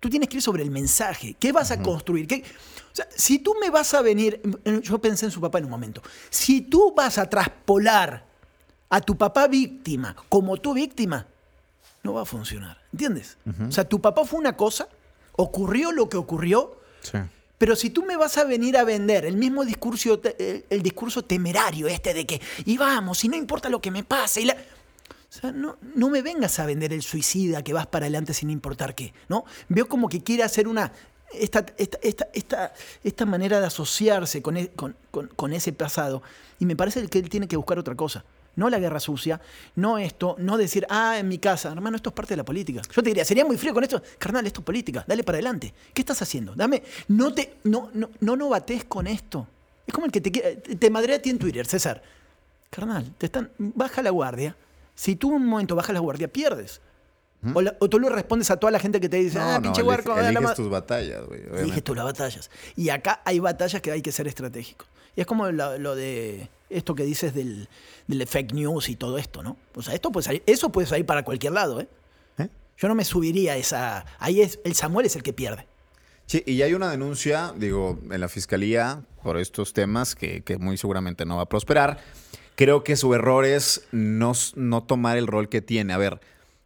Tú 0.00 0.10
tienes 0.10 0.28
que 0.28 0.36
ir 0.36 0.42
sobre 0.42 0.62
el 0.64 0.70
mensaje. 0.70 1.34
¿Qué 1.38 1.52
vas 1.52 1.70
a 1.70 1.74
construir? 1.82 2.26
¿Qué- 2.26 2.42
O 2.92 2.94
sea, 2.94 3.06
si 3.16 3.38
tú 3.38 3.54
me 3.60 3.70
vas 3.70 3.94
a 3.94 4.02
venir, 4.02 4.40
yo 4.82 4.98
pensé 5.00 5.26
en 5.26 5.30
su 5.30 5.40
papá 5.40 5.58
en 5.58 5.64
un 5.64 5.70
momento, 5.70 6.02
si 6.28 6.60
tú 6.62 6.92
vas 6.94 7.18
a 7.18 7.28
traspolar 7.30 8.26
a 8.90 9.00
tu 9.00 9.16
papá 9.16 9.46
víctima 9.48 10.14
como 10.28 10.56
tu 10.58 10.74
víctima, 10.74 11.26
no 12.02 12.14
va 12.14 12.22
a 12.22 12.24
funcionar. 12.26 12.78
¿Entiendes? 12.92 13.38
O 13.68 13.72
sea, 13.72 13.84
tu 13.88 14.00
papá 14.00 14.24
fue 14.24 14.38
una 14.40 14.56
cosa, 14.56 14.88
ocurrió 15.36 15.92
lo 15.92 16.08
que 16.08 16.16
ocurrió, 16.16 16.78
Sí. 17.02 17.18
Pero 17.62 17.76
si 17.76 17.90
tú 17.90 18.04
me 18.04 18.16
vas 18.16 18.36
a 18.38 18.44
venir 18.44 18.76
a 18.76 18.82
vender 18.82 19.24
el 19.24 19.36
mismo 19.36 19.64
discurso, 19.64 20.20
el, 20.68 20.82
discurso 20.82 21.22
temerario 21.22 21.86
este 21.86 22.12
de 22.12 22.26
que, 22.26 22.40
y 22.64 22.76
vamos, 22.76 23.22
y 23.22 23.28
no 23.28 23.36
importa 23.36 23.68
lo 23.68 23.80
que 23.80 23.92
me 23.92 24.02
pase, 24.02 24.40
y. 24.40 24.50
O 24.50 24.54
sea, 25.28 25.52
no, 25.52 25.78
no 25.94 26.10
me 26.10 26.22
vengas 26.22 26.58
a 26.58 26.66
vender 26.66 26.92
el 26.92 27.02
suicida 27.02 27.62
que 27.62 27.72
vas 27.72 27.86
para 27.86 28.06
adelante 28.06 28.34
sin 28.34 28.50
importar 28.50 28.96
qué, 28.96 29.14
¿no? 29.28 29.44
Veo 29.68 29.86
como 29.86 30.08
que 30.08 30.24
quiere 30.24 30.42
hacer 30.42 30.66
una... 30.66 30.90
Esta, 31.32 31.64
esta, 31.78 31.98
esta, 32.02 32.26
esta, 32.34 32.74
esta 33.04 33.26
manera 33.26 33.60
de 33.60 33.66
asociarse 33.68 34.42
con, 34.42 34.56
e- 34.56 34.70
con- 34.70 34.96
con 35.12 35.52
ese 35.52 35.72
pasado. 35.72 36.20
Y 36.58 36.66
me 36.66 36.74
parece 36.74 37.06
que 37.06 37.20
él 37.20 37.28
tiene 37.28 37.46
que 37.46 37.56
buscar 37.56 37.78
otra 37.78 37.94
cosa. 37.94 38.24
No 38.56 38.68
la 38.68 38.78
guerra 38.78 39.00
sucia, 39.00 39.40
no 39.76 39.96
esto, 39.98 40.36
no 40.38 40.58
decir, 40.58 40.86
ah, 40.90 41.16
en 41.18 41.28
mi 41.28 41.38
casa. 41.38 41.72
Hermano, 41.72 41.96
esto 41.96 42.10
es 42.10 42.14
parte 42.14 42.32
de 42.34 42.36
la 42.36 42.44
política. 42.44 42.82
Yo 42.82 43.02
te 43.02 43.08
diría, 43.10 43.24
sería 43.24 43.44
muy 43.44 43.56
frío 43.56 43.72
con 43.72 43.82
esto. 43.82 44.02
Carnal, 44.18 44.46
esto 44.46 44.60
es 44.60 44.64
política, 44.66 45.04
dale 45.06 45.24
para 45.24 45.36
adelante. 45.36 45.72
¿Qué 45.94 46.02
estás 46.02 46.20
haciendo? 46.20 46.54
Dame, 46.54 46.82
no 47.08 47.32
te, 47.32 47.54
no, 47.64 47.90
no, 47.94 48.10
no, 48.20 48.36
no 48.36 48.48
bates 48.50 48.84
con 48.84 49.06
esto. 49.06 49.46
Es 49.86 49.94
como 49.94 50.06
el 50.06 50.12
que 50.12 50.20
te, 50.20 50.30
te 50.30 50.90
madrea 50.90 51.16
a 51.16 51.18
ti 51.18 51.30
en 51.30 51.38
Twitter, 51.38 51.66
César. 51.66 52.02
Carnal, 52.70 53.12
te 53.18 53.26
están, 53.26 53.50
baja 53.58 54.02
la 54.02 54.10
guardia. 54.10 54.56
Si 54.94 55.16
tú 55.16 55.30
un 55.30 55.46
momento 55.46 55.74
bajas 55.74 55.94
la 55.94 56.00
guardia, 56.00 56.28
pierdes. 56.28 56.80
O, 57.54 57.60
la- 57.60 57.74
o 57.80 57.88
tú 57.88 57.98
le 57.98 58.08
respondes 58.08 58.50
a 58.52 58.56
toda 58.56 58.70
la 58.70 58.78
gente 58.78 59.00
que 59.00 59.08
te 59.08 59.16
dice, 59.16 59.36
ah, 59.40 59.58
pinche 59.60 59.80
elige- 59.80 59.88
huarco, 59.88 60.14
la 60.14 60.28
eliges 60.28 60.42
ma-". 60.42 60.54
tus 60.54 60.70
batallas, 60.70 61.26
güey. 61.26 61.40
Eliges 61.58 61.82
las 61.88 62.04
batallas. 62.04 62.50
Y 62.76 62.90
acá 62.90 63.20
hay 63.24 63.40
batallas 63.40 63.82
que 63.82 63.90
hay 63.90 64.00
que 64.00 64.12
ser 64.12 64.28
estratégicos. 64.28 64.86
Y 65.16 65.22
es 65.22 65.26
como 65.26 65.50
lo, 65.50 65.76
lo 65.76 65.96
de 65.96 66.48
esto 66.72 66.94
que 66.94 67.04
dices 67.04 67.34
del, 67.34 67.68
del 68.06 68.26
fake 68.26 68.52
news 68.52 68.88
y 68.88 68.96
todo 68.96 69.18
esto, 69.18 69.42
¿no? 69.42 69.56
O 69.74 69.82
sea, 69.82 69.94
esto 69.94 70.10
puede 70.10 70.24
salir, 70.24 70.42
eso 70.46 70.70
puede 70.70 70.86
salir 70.86 71.06
para 71.06 71.24
cualquier 71.24 71.52
lado, 71.52 71.80
¿eh? 71.80 71.88
¿Eh? 72.38 72.48
Yo 72.78 72.88
no 72.88 72.94
me 72.94 73.04
subiría 73.04 73.52
a 73.52 73.56
esa. 73.56 74.04
Ahí 74.18 74.40
es. 74.40 74.60
El 74.64 74.74
Samuel 74.74 75.06
es 75.06 75.16
el 75.16 75.22
que 75.22 75.32
pierde. 75.32 75.66
Sí, 76.26 76.42
y 76.46 76.62
hay 76.62 76.74
una 76.74 76.90
denuncia, 76.90 77.52
digo, 77.56 77.98
en 78.10 78.20
la 78.20 78.28
fiscalía 78.28 79.02
por 79.22 79.38
estos 79.38 79.72
temas 79.72 80.14
que, 80.14 80.42
que 80.42 80.56
muy 80.56 80.76
seguramente 80.76 81.24
no 81.24 81.36
va 81.36 81.42
a 81.42 81.48
prosperar. 81.48 82.00
Creo 82.54 82.84
que 82.84 82.96
su 82.96 83.14
error 83.14 83.44
es 83.44 83.86
no, 83.92 84.32
no 84.54 84.82
tomar 84.82 85.16
el 85.16 85.26
rol 85.26 85.48
que 85.48 85.62
tiene. 85.62 85.92
A 85.92 85.98
ver, 85.98 86.20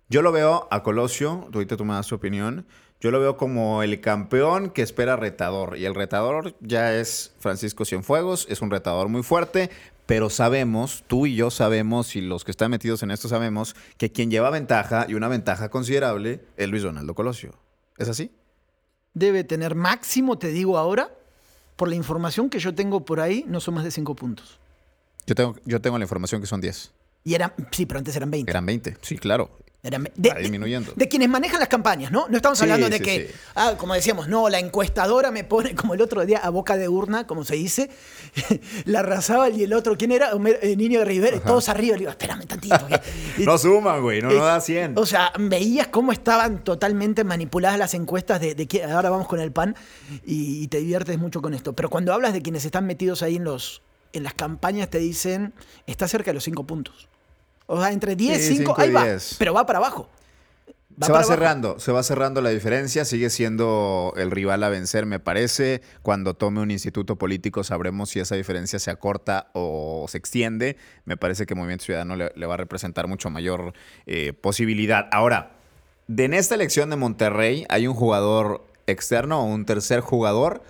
yo 0.08 0.22
lo 0.22 0.30
veo 0.32 0.68
a 0.70 0.82
Colosio, 0.82 1.48
tú 1.50 1.58
ahorita 1.58 1.76
tú 1.76 1.84
me 1.84 1.94
das 1.94 2.06
tu 2.06 2.14
opinión. 2.14 2.66
Yo 3.00 3.10
lo 3.10 3.20
veo 3.20 3.36
como 3.36 3.82
el 3.82 4.00
campeón 4.00 4.70
que 4.70 4.82
espera 4.82 5.16
retador. 5.16 5.76
Y 5.76 5.84
el 5.84 5.94
retador 5.94 6.54
ya 6.60 6.94
es 6.94 7.32
Francisco 7.40 7.84
Cienfuegos, 7.84 8.46
es 8.48 8.62
un 8.62 8.70
retador 8.70 9.08
muy 9.08 9.22
fuerte, 9.22 9.70
pero 10.06 10.30
sabemos, 10.30 11.04
tú 11.06 11.26
y 11.26 11.34
yo 11.34 11.50
sabemos, 11.50 12.16
y 12.16 12.20
los 12.20 12.44
que 12.44 12.52
están 12.52 12.70
metidos 12.70 13.02
en 13.02 13.10
esto 13.10 13.28
sabemos, 13.28 13.74
que 13.98 14.12
quien 14.12 14.30
lleva 14.30 14.50
ventaja 14.50 15.06
y 15.08 15.14
una 15.14 15.28
ventaja 15.28 15.68
considerable 15.68 16.44
es 16.56 16.68
Luis 16.68 16.82
Donaldo 16.82 17.14
Colosio. 17.14 17.54
¿Es 17.98 18.08
así? 18.08 18.30
Debe 19.14 19.44
tener 19.44 19.74
máximo, 19.74 20.38
te 20.38 20.48
digo 20.48 20.78
ahora, 20.78 21.10
por 21.76 21.88
la 21.88 21.94
información 21.94 22.48
que 22.48 22.58
yo 22.58 22.74
tengo 22.74 23.04
por 23.04 23.20
ahí, 23.20 23.44
no 23.48 23.60
son 23.60 23.74
más 23.74 23.84
de 23.84 23.90
5 23.90 24.14
puntos. 24.14 24.58
Yo 25.26 25.34
tengo, 25.34 25.56
yo 25.64 25.80
tengo 25.80 25.98
la 25.98 26.04
información 26.04 26.40
que 26.40 26.46
son 26.46 26.60
10. 26.60 26.92
Y 27.24 27.34
eran. 27.34 27.52
Sí, 27.72 27.86
pero 27.86 27.98
antes 27.98 28.14
eran 28.14 28.30
20. 28.30 28.50
Eran 28.50 28.64
20. 28.64 28.98
Sí, 29.02 29.18
claro. 29.18 29.50
Eran 29.86 30.08
de, 30.16 30.30
Va 30.30 30.34
disminuyendo. 30.36 30.92
de- 30.92 31.04
de 31.04 31.08
quienes 31.08 31.28
manejan 31.28 31.60
las 31.60 31.68
campañas, 31.68 32.10
¿no? 32.10 32.26
No 32.28 32.36
estamos 32.36 32.58
Sí, 32.58 32.64
hablando 32.64 32.88
de 32.88 32.98
sí, 32.98 33.02
que, 33.04 33.26
sí. 33.28 33.34
ah, 33.54 33.74
como 33.78 33.94
decíamos, 33.94 34.28
no, 34.28 34.48
la 34.48 34.58
encuestadora 34.58 35.30
me 35.30 35.44
pone 35.44 35.74
como 35.74 35.94
el 35.94 36.00
otro 36.02 36.26
día 36.26 36.38
a 36.38 36.50
boca 36.50 36.76
de 36.76 36.88
urna, 36.88 37.26
como 37.26 37.44
se 37.44 37.54
dice, 37.56 37.88
la 38.84 39.00
arrasaba 39.00 39.48
y 39.50 39.62
el 39.62 39.72
otro, 39.72 39.96
¿quién 39.96 40.12
era? 40.12 40.32
Homer- 40.34 40.58
eh, 40.62 40.76
Niño 40.76 40.98
de 41.00 41.04
Rivera, 41.04 41.36
y 41.36 41.40
todos 41.40 41.68
arriba. 41.68 41.94
Le 41.94 42.00
digo, 42.00 42.10
espérame 42.10 42.44
tantito. 42.46 42.76
No 43.38 43.58
suman, 43.58 44.00
güey. 44.02 44.20
No, 44.22 44.28
no 44.28 44.34
Eh, 44.34 44.38
da 44.38 44.60
100. 44.60 44.98
O 44.98 45.06
sea, 45.06 45.32
veías 45.38 45.86
cómo 45.88 46.10
estaban 46.12 46.64
totalmente 46.64 47.22
manipuladas 47.24 47.78
las 47.78 47.94
encuestas 47.94 48.40
de, 48.40 48.54
de 48.54 48.66
que 48.66 48.82
ahora 48.84 49.10
vamos 49.10 49.28
con 49.28 49.40
el 49.40 49.52
pan 49.52 49.76
y, 50.24 50.62
y 50.62 50.68
te 50.68 50.78
diviertes 50.78 51.18
mucho 51.18 51.40
con 51.42 51.54
esto. 51.54 51.74
Pero 51.74 51.90
cuando 51.90 52.12
hablas 52.12 52.32
de 52.32 52.42
quienes 52.42 52.64
están 52.64 52.86
metidos 52.86 53.22
ahí 53.22 53.36
en 53.36 53.44
los 53.44 53.82
en 54.12 54.22
las 54.22 54.32
campañas 54.34 54.88
te 54.88 54.98
dicen 54.98 55.52
está 55.86 56.08
cerca 56.08 56.30
de 56.30 56.34
los 56.34 56.44
cinco 56.44 56.64
puntos. 56.66 57.08
O 57.66 57.80
sea, 57.80 57.92
entre 57.92 58.16
10 58.16 58.38
Sí, 58.38 58.56
5, 58.56 58.56
cinco 58.58 58.80
ahí 58.80 58.90
va, 58.92 59.06
pero 59.38 59.54
va 59.54 59.66
para 59.66 59.78
abajo. 59.78 60.08
se 61.00 61.12
va 61.12 61.18
abajo. 61.18 61.28
cerrando, 61.30 61.78
se 61.78 61.92
va 61.92 62.02
cerrando 62.02 62.40
la 62.40 62.50
diferencia, 62.50 63.04
sigue 63.04 63.28
siendo 63.28 64.14
el 64.16 64.30
rival 64.30 64.62
a 64.62 64.68
vencer, 64.68 65.04
me 65.04 65.18
parece. 65.20 65.82
Cuando 66.02 66.34
tome 66.34 66.60
un 66.60 66.70
instituto 66.70 67.16
político 67.16 67.64
sabremos 67.64 68.10
si 68.10 68.20
esa 68.20 68.34
diferencia 68.36 68.78
se 68.78 68.90
acorta 68.90 69.48
o 69.52 70.06
se 70.08 70.18
extiende. 70.18 70.76
Me 71.04 71.16
parece 71.16 71.44
que 71.46 71.54
Movimiento 71.54 71.84
Ciudadano 71.84 72.16
le, 72.16 72.32
le 72.34 72.46
va 72.46 72.54
a 72.54 72.58
representar 72.58 73.08
mucho 73.08 73.28
mayor 73.30 73.72
eh, 74.06 74.32
posibilidad. 74.32 75.08
Ahora, 75.12 75.52
de 76.08 76.24
en 76.24 76.34
esta 76.34 76.54
elección 76.54 76.88
de 76.90 76.96
Monterrey 76.96 77.66
hay 77.68 77.86
un 77.88 77.94
jugador 77.94 78.64
externo 78.86 79.40
o 79.40 79.44
un 79.44 79.64
tercer 79.66 80.00
jugador 80.00 80.62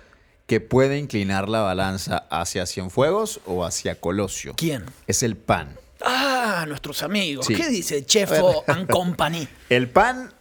que 0.47 0.61
puede 0.61 0.97
inclinar 0.97 1.47
la 1.49 1.61
balanza 1.61 2.25
hacia 2.29 2.65
Cienfuegos 2.65 3.41
o 3.45 3.65
hacia 3.65 3.99
Colosio. 3.99 4.53
¿Quién? 4.55 4.85
Es 5.05 5.21
el 5.21 5.35
PAN. 5.35 5.69
Ah, 6.05 6.65
nuestros 6.67 7.03
amigos. 7.03 7.45
Sí. 7.45 7.55
¿Qué 7.55 7.69
dice 7.69 8.05
Chefo 8.05 8.63
and 8.67 8.89
Company? 8.89 9.47
El 9.69 9.89
PAN 9.89 10.33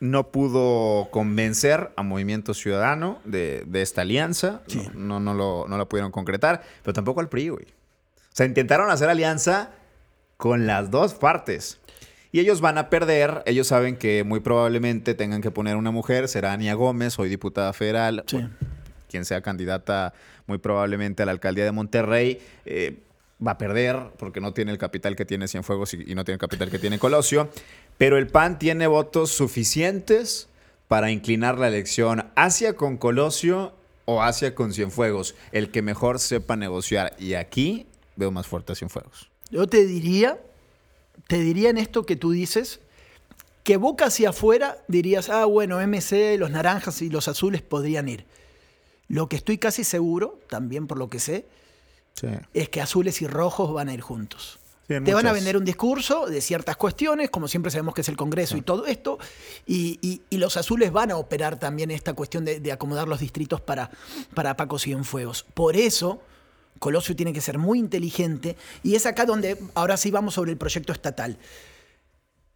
no 0.00 0.30
pudo 0.32 1.08
convencer 1.10 1.92
a 1.96 2.02
Movimiento 2.02 2.54
Ciudadano 2.54 3.20
de, 3.24 3.62
de 3.66 3.82
esta 3.82 4.02
alianza. 4.02 4.62
Sí. 4.66 4.82
No, 4.94 5.20
no, 5.20 5.34
lo, 5.34 5.66
no 5.68 5.78
la 5.78 5.84
pudieron 5.86 6.10
concretar, 6.10 6.62
pero 6.82 6.92
tampoco 6.92 7.20
al 7.20 7.28
PRI, 7.28 7.48
güey. 7.50 7.64
O 7.64 8.34
sea, 8.34 8.46
intentaron 8.46 8.90
hacer 8.90 9.08
alianza 9.08 9.70
con 10.36 10.66
las 10.66 10.90
dos 10.90 11.14
partes. 11.14 11.78
Y 12.32 12.40
ellos 12.40 12.60
van 12.60 12.78
a 12.78 12.88
perder. 12.90 13.42
Ellos 13.46 13.66
saben 13.68 13.96
que 13.96 14.24
muy 14.24 14.40
probablemente 14.40 15.14
tengan 15.14 15.42
que 15.42 15.50
poner 15.50 15.76
una 15.76 15.90
mujer. 15.90 16.28
Será 16.28 16.52
Ania 16.52 16.74
Gómez, 16.74 17.18
hoy 17.18 17.28
diputada 17.28 17.72
federal. 17.72 18.24
Sí. 18.26 18.36
Bueno, 18.36 18.50
quien 19.08 19.24
sea 19.26 19.42
candidata 19.42 20.14
muy 20.46 20.56
probablemente 20.58 21.22
a 21.22 21.26
la 21.26 21.32
alcaldía 21.32 21.64
de 21.64 21.72
Monterrey. 21.72 22.40
eh, 22.64 22.98
va 23.44 23.52
a 23.52 23.58
perder 23.58 24.10
porque 24.18 24.40
no 24.40 24.52
tiene 24.52 24.72
el 24.72 24.78
capital 24.78 25.16
que 25.16 25.24
tiene 25.24 25.48
Cienfuegos 25.48 25.94
y, 25.94 26.14
no 26.14 26.24
tiene 26.24 26.34
el 26.34 26.38
capital 26.38 26.70
que 26.70 26.78
tiene 26.78 26.98
Colosio. 26.98 27.48
Pero 27.98 28.18
el 28.18 28.28
PAN 28.28 28.58
tiene 28.58 28.86
votos 28.86 29.30
suficientes 29.30 30.48
para 30.88 31.10
inclinar 31.10 31.58
la 31.58 31.68
elección 31.68 32.30
hacia 32.36 32.74
con 32.74 32.96
Colosio 32.96 33.72
o 34.04 34.22
hacia 34.22 34.54
con 34.54 34.72
Cienfuegos. 34.72 35.34
El 35.52 35.70
que 35.70 35.82
mejor 35.82 36.18
sepa 36.18 36.56
negociar. 36.56 37.14
Y 37.18 37.34
aquí 37.34 37.86
veo 38.16 38.30
más 38.30 38.46
fuerte 38.46 38.72
a 38.72 38.74
Cienfuegos. 38.74 39.30
Yo 39.50 39.66
te 39.66 39.86
diría, 39.86 40.38
te 41.26 41.38
diría 41.38 41.70
en 41.70 41.78
esto 41.78 42.06
que 42.06 42.16
tú 42.16 42.30
dices, 42.30 42.80
que 43.64 43.76
boca 43.76 44.06
hacia 44.06 44.30
afuera 44.30 44.78
dirías, 44.88 45.28
ah, 45.28 45.44
bueno, 45.44 45.78
MC, 45.80 46.36
los 46.38 46.50
naranjas 46.50 47.02
y 47.02 47.10
los 47.10 47.28
azules 47.28 47.62
podrían 47.62 48.08
ir. 48.08 48.24
Lo 49.08 49.28
que 49.28 49.36
estoy 49.36 49.58
casi 49.58 49.84
seguro, 49.84 50.40
también 50.48 50.86
por 50.86 50.98
lo 50.98 51.10
que 51.10 51.20
sé, 51.20 51.46
Sí. 52.14 52.28
es 52.54 52.68
que 52.68 52.80
azules 52.80 53.20
y 53.22 53.26
rojos 53.26 53.72
van 53.72 53.88
a 53.88 53.94
ir 53.94 54.00
juntos. 54.00 54.58
Sí, 54.88 54.94
Te 55.04 55.14
van 55.14 55.26
a 55.26 55.32
vender 55.32 55.56
un 55.56 55.64
discurso 55.64 56.26
de 56.26 56.40
ciertas 56.40 56.76
cuestiones, 56.76 57.30
como 57.30 57.48
siempre 57.48 57.70
sabemos 57.70 57.94
que 57.94 58.00
es 58.02 58.08
el 58.08 58.16
Congreso 58.16 58.56
y 58.56 58.62
todo 58.62 58.86
esto, 58.86 59.18
y, 59.66 59.98
y- 60.02 60.22
y 60.28 60.36
los 60.38 60.56
azules 60.56 60.92
van 60.92 61.10
a 61.12 61.16
operar 61.16 61.58
también 61.58 61.90
esta 61.90 62.12
cuestión 62.14 62.44
de, 62.44 62.60
de 62.60 62.72
acomodar 62.72 63.08
los 63.08 63.20
distritos 63.20 63.60
para, 63.60 63.90
para 64.34 64.56
Paco 64.56 64.78
Cienfuegos. 64.78 65.44
Por 65.54 65.76
eso, 65.76 66.20
Colosio 66.78 67.14
tiene 67.16 67.32
que 67.32 67.40
ser 67.40 67.58
muy 67.58 67.78
inteligente, 67.78 68.56
y 68.82 68.96
es 68.96 69.06
acá 69.06 69.24
donde 69.24 69.56
ahora 69.74 69.96
sí 69.96 70.10
vamos 70.10 70.34
sobre 70.34 70.50
el 70.50 70.58
proyecto 70.58 70.92
estatal. 70.92 71.38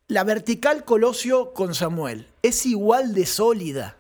La 0.09 0.23
vertical 0.25 0.85
Colosio 0.85 1.53
con 1.55 1.75
Samuel 1.75 2.29
es 2.43 2.67
igual 2.67 3.15
de 3.15 3.25
sólida 3.27 3.97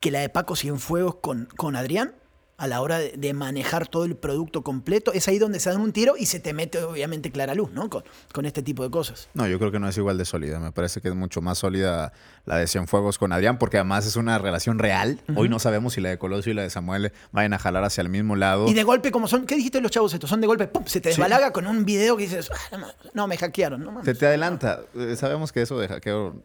que 0.00 0.10
la 0.10 0.20
de 0.20 0.28
Paco 0.28 0.56
Cienfuegos 0.56 1.16
con, 1.16 1.46
con 1.56 1.76
Adrián 1.76 2.14
a 2.56 2.66
la 2.68 2.80
hora 2.80 2.98
de, 2.98 3.34
manejar 3.34 3.88
todo 3.88 4.04
el 4.04 4.16
producto 4.16 4.62
completo. 4.62 5.12
Es 5.12 5.26
ahí 5.28 5.38
donde 5.38 5.58
se 5.58 5.70
dan 5.70 5.80
un 5.80 5.92
tiro 5.92 6.14
y 6.16 6.26
se 6.26 6.38
te 6.38 6.52
mete 6.52 6.82
obviamente 6.82 7.30
clara 7.30 7.54
luz, 7.54 7.72
¿no? 7.72 7.90
Con, 7.90 8.04
con 8.32 8.46
este 8.46 8.62
tipo 8.62 8.84
de 8.84 8.90
cosas. 8.90 9.28
No, 9.34 9.48
yo 9.48 9.58
creo 9.58 9.72
que 9.72 9.80
no 9.80 9.88
es 9.88 9.96
igual 9.98 10.18
de 10.18 10.24
sólida. 10.24 10.60
Me 10.60 10.70
parece 10.70 11.00
que 11.00 11.08
es 11.08 11.14
mucho 11.14 11.40
más 11.40 11.58
sólida 11.58 12.12
la 12.44 12.58
de 12.58 12.66
Cienfuegos 12.66 13.18
con 13.18 13.32
Adrián, 13.32 13.58
porque 13.58 13.78
además 13.78 14.06
es 14.06 14.16
una 14.16 14.38
relación 14.38 14.78
real. 14.78 15.20
Hoy 15.34 15.48
no 15.48 15.58
sabemos 15.58 15.94
si 15.94 16.00
la 16.00 16.10
de 16.10 16.18
Colosio 16.18 16.52
y 16.52 16.54
la 16.54 16.62
de 16.62 16.70
Samuel 16.70 17.12
vayan 17.32 17.54
a 17.54 17.58
jalar 17.58 17.82
hacia 17.84 18.02
el 18.02 18.08
mismo 18.08 18.36
lado. 18.36 18.68
Y 18.68 18.74
de 18.74 18.84
golpe, 18.84 19.10
como 19.10 19.26
son, 19.26 19.46
¿qué 19.46 19.56
dijiste 19.56 19.80
los 19.80 19.90
chavos 19.90 20.14
estos? 20.14 20.30
Son 20.30 20.40
de 20.40 20.46
golpe, 20.46 20.68
¡pum! 20.68 20.84
Se 20.86 21.00
te 21.00 21.08
desbalaga 21.08 21.52
con 21.52 21.66
un 21.66 21.84
video 21.84 22.16
que 22.16 22.24
dices, 22.24 22.50
"Ah, 22.52 22.76
no, 22.76 22.86
no, 23.14 23.26
me 23.26 23.36
hackearon, 23.36 23.80
no 23.82 23.90
mames". 23.90 24.04
Se 24.04 24.14
te 24.14 24.26
adelanta. 24.26 24.80
Eh, 24.94 25.16
Sabemos 25.16 25.52
que 25.52 25.62
eso 25.62 25.78
de 25.78 25.88
hackeo 25.88 26.36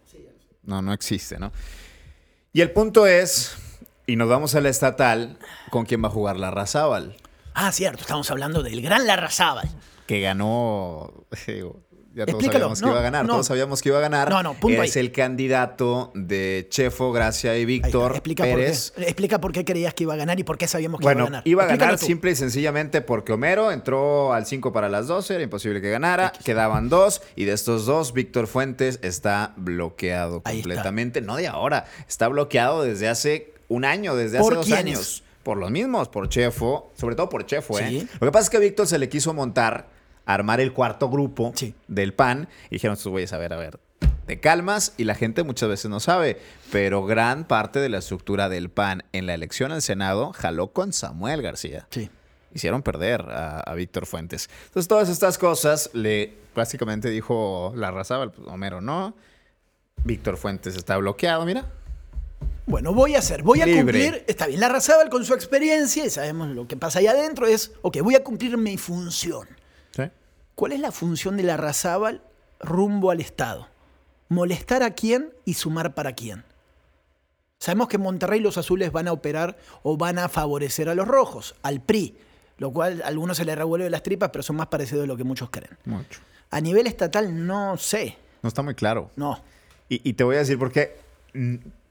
no, 0.63 0.81
no 0.81 0.93
existe, 0.93 1.37
¿no? 1.37 1.51
Y 2.51 2.61
el 2.61 2.71
punto 2.71 3.05
es, 3.05 3.55
y 4.09 4.15
nos 4.15 4.29
vamos 4.29 4.55
a 4.55 4.61
la 4.61 4.69
estatal, 4.69 5.37
¿con 5.69 5.85
quién 5.85 6.03
va 6.03 6.07
a 6.07 6.11
jugar 6.11 6.37
la 6.37 6.51
Razábal? 6.51 7.15
Ah, 7.53 7.71
cierto, 7.71 8.01
estamos 8.01 8.29
hablando 8.31 8.63
del 8.63 8.81
gran 8.81 9.05
Larrazábal. 9.07 9.69
Que 10.05 10.21
ganó, 10.21 11.11
digo, 11.47 11.81
ya 12.15 12.25
todos 12.25 12.43
Explícalo. 12.43 12.73
sabíamos 12.75 12.79
que 12.79 12.85
No, 12.85 12.91
iba 12.91 12.99
a 12.99 13.03
ganar. 13.03 13.25
no. 13.25 13.33
Todos 13.33 13.47
sabíamos 13.47 13.81
que 13.81 13.89
iba 13.89 13.97
a 13.97 14.01
ganar. 14.01 14.29
No, 14.29 14.41
no, 14.41 14.53
punto 14.55 14.81
es 14.81 14.95
ahí. 14.95 15.01
el 15.01 15.11
candidato 15.11 16.11
de 16.15 16.65
Chefo, 16.69 17.11
Gracia 17.11 17.55
y. 17.57 17.65
Víctor 17.65 18.11
explica 18.13 18.43
Pérez. 18.43 18.91
Por 18.91 19.03
qué, 19.03 19.09
explica 19.09 19.41
por 19.41 19.51
qué 19.51 19.65
creías 19.65 19.93
que 19.93 20.03
iba 20.03 20.13
a 20.13 20.17
ganar 20.17 20.39
y 20.39 20.43
por 20.43 20.57
qué 20.57 20.67
sabíamos 20.67 20.99
que 20.99 21.03
Bueno, 21.03 21.21
iba 21.21 21.27
a 21.27 21.31
ganar. 21.31 21.47
iba 21.47 21.63
a 21.63 21.67
ganar 21.67 21.99
tú. 21.99 22.05
simple 22.05 22.31
y 22.31 22.35
sencillamente 22.35 23.01
porque 23.01 23.33
Homero 23.33 23.71
entró 23.71 24.33
al 24.33 24.45
5 24.45 24.71
para 24.73 24.89
las 24.89 25.07
12, 25.07 25.35
era 25.35 25.43
imposible 25.43 25.81
que 25.81 25.89
ganara, 25.91 26.31
quedaban 26.43 26.89
dos 26.89 27.21
y 27.35 27.45
de 27.45 27.53
estos 27.53 27.85
dos 27.85 28.13
Víctor 28.13 28.47
Fuentes 28.47 28.99
está 29.03 29.53
bloqueado 29.57 30.41
Ahí 30.45 30.57
está. 30.59 30.67
completamente, 30.69 31.21
no 31.21 31.35
de 31.35 31.47
ahora, 31.47 31.85
está 32.07 32.27
bloqueado 32.27 32.83
desde 32.83 33.07
hace 33.07 33.53
un 33.69 33.85
año, 33.85 34.15
desde 34.15 34.37
hace 34.37 34.43
¿Por 34.43 34.55
dos 34.55 34.65
quiénes? 34.65 34.97
años. 34.97 35.23
Por 35.43 35.57
los 35.57 35.71
mismos, 35.71 36.09
por 36.09 36.27
Chefo, 36.27 36.91
sobre 36.97 37.15
todo 37.15 37.29
por 37.29 37.45
Chefo, 37.45 37.79
¿eh? 37.79 37.87
Sí. 37.89 38.07
Lo 38.19 38.27
que 38.27 38.31
pasa 38.31 38.43
es 38.43 38.49
que 38.49 38.57
a 38.57 38.59
Víctor 38.59 38.85
se 38.87 38.99
le 38.99 39.07
quiso 39.09 39.33
montar, 39.33 39.87
armar 40.25 40.59
el 40.59 40.73
cuarto 40.73 41.09
grupo 41.09 41.53
Sí. 41.55 41.73
del 41.87 42.13
PAN 42.13 42.49
y 42.69 42.75
dijeron 42.75 42.95
estos 42.97 43.09
güeyes, 43.11 43.31
a 43.33 43.37
ver, 43.37 43.53
a 43.53 43.57
ver, 43.57 43.79
te 44.25 44.39
calmas 44.39 44.93
y 44.97 45.05
la 45.05 45.15
gente 45.15 45.43
muchas 45.43 45.69
veces 45.69 45.89
no 45.89 45.99
sabe, 45.99 46.39
pero 46.71 47.03
gran 47.05 47.45
parte 47.45 47.79
de 47.79 47.89
la 47.89 47.97
estructura 47.99 48.47
del 48.49 48.69
PAN 48.69 49.03
en 49.13 49.25
la 49.25 49.33
elección 49.33 49.71
al 49.71 49.81
Senado 49.81 50.33
jaló 50.33 50.71
con 50.73 50.93
Samuel 50.93 51.41
García. 51.41 51.87
Sí. 51.89 52.11
Hicieron 52.53 52.81
perder 52.83 53.21
a, 53.21 53.59
a 53.61 53.73
Víctor 53.75 54.05
Fuentes. 54.05 54.49
Entonces 54.65 54.87
todas 54.87 55.07
estas 55.09 55.37
cosas 55.37 55.89
le 55.93 56.33
básicamente 56.53 57.09
dijo 57.09 57.71
la 57.75 57.91
raza, 57.91 58.19
Homero 58.47 58.81
no, 58.81 59.15
Víctor 60.03 60.37
Fuentes 60.37 60.75
está 60.75 60.97
bloqueado, 60.97 61.45
mira. 61.45 61.65
Bueno, 62.69 62.93
voy 62.93 63.15
a 63.15 63.19
hacer, 63.19 63.41
voy 63.41 63.61
a 63.61 63.65
Libre. 63.65 63.81
cumplir, 63.81 64.23
está 64.27 64.45
bien, 64.45 64.59
la 64.59 64.69
Razábal 64.69 65.09
con 65.09 65.25
su 65.25 65.33
experiencia 65.33 66.05
y 66.05 66.09
sabemos 66.11 66.49
lo 66.49 66.67
que 66.67 66.77
pasa 66.77 66.99
ahí 66.99 67.07
adentro 67.07 67.47
es, 67.47 67.71
ok, 67.81 67.97
voy 68.01 68.13
a 68.13 68.23
cumplir 68.23 68.57
mi 68.57 68.77
función. 68.77 69.47
¿Cuál 70.53 70.73
es 70.73 70.79
la 70.81 70.91
función 70.91 71.37
de 71.37 71.43
la 71.43 71.55
Razábal 71.57 72.21
rumbo 72.59 73.11
al 73.11 73.21
Estado? 73.21 73.69
Molestar 74.27 74.83
a 74.83 74.91
quién 74.91 75.31
y 75.45 75.53
sumar 75.53 75.95
para 75.95 76.11
quién. 76.13 76.43
Sabemos 77.59 77.87
que 77.87 77.95
en 77.95 78.03
Monterrey 78.03 78.41
los 78.41 78.57
azules 78.57 78.91
van 78.91 79.07
a 79.07 79.13
operar 79.13 79.57
o 79.83 79.95
van 79.97 80.19
a 80.19 80.27
favorecer 80.27 80.89
a 80.89 80.95
los 80.95 81.07
rojos, 81.07 81.55
al 81.63 81.81
PRI, 81.81 82.17
lo 82.57 82.71
cual 82.73 83.01
a 83.01 83.07
algunos 83.07 83.37
se 83.37 83.45
les 83.45 83.57
revuelve 83.57 83.89
las 83.89 84.03
tripas, 84.03 84.31
pero 84.31 84.43
son 84.43 84.57
más 84.57 84.67
parecidos 84.67 85.03
de 85.03 85.07
lo 85.07 85.15
que 85.15 85.23
muchos 85.23 85.49
creen. 85.49 85.77
Mucho. 85.85 86.19
A 86.51 86.59
nivel 86.61 86.87
estatal 86.87 87.47
no 87.47 87.77
sé, 87.77 88.17
No 88.43 88.49
está 88.49 88.61
muy 88.61 88.75
claro. 88.75 89.09
no. 89.15 89.41
Y, 89.87 90.07
y 90.07 90.13
te 90.13 90.23
voy 90.25 90.35
a 90.35 90.39
decir 90.39 90.59
por 90.59 90.71
qué. 90.73 90.97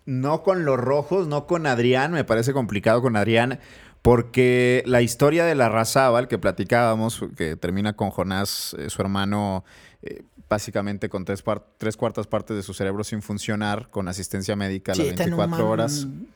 No 0.08 0.42
con 0.42 0.64
los 0.64 0.78
rojos, 0.78 1.28
no 1.28 1.46
con 1.46 1.66
Adrián, 1.66 2.12
me 2.12 2.24
parece 2.24 2.54
complicado 2.54 3.02
con 3.02 3.14
Adrián, 3.14 3.58
porque 4.00 4.82
la 4.86 5.02
historia 5.02 5.44
de 5.44 5.54
la 5.54 5.68
Razábal 5.68 6.28
que 6.28 6.38
platicábamos, 6.38 7.20
que 7.36 7.56
termina 7.56 7.92
con 7.92 8.08
Jonás, 8.08 8.74
eh, 8.78 8.88
su 8.88 9.02
hermano, 9.02 9.64
eh, 10.00 10.22
básicamente 10.48 11.10
con 11.10 11.26
tres, 11.26 11.44
tres 11.76 11.98
cuartas 11.98 12.26
partes 12.26 12.56
de 12.56 12.62
su 12.62 12.72
cerebro 12.72 13.04
sin 13.04 13.20
funcionar, 13.20 13.90
con 13.90 14.08
asistencia 14.08 14.56
médica 14.56 14.92
a 14.92 14.94
Sí, 14.94 15.02
las 15.02 15.10
está 15.10 15.24
en 15.24 15.34
un 15.34 15.40
24 15.40 15.64
mal- 15.66 15.72
horas. 15.72 16.04
un 16.04 16.28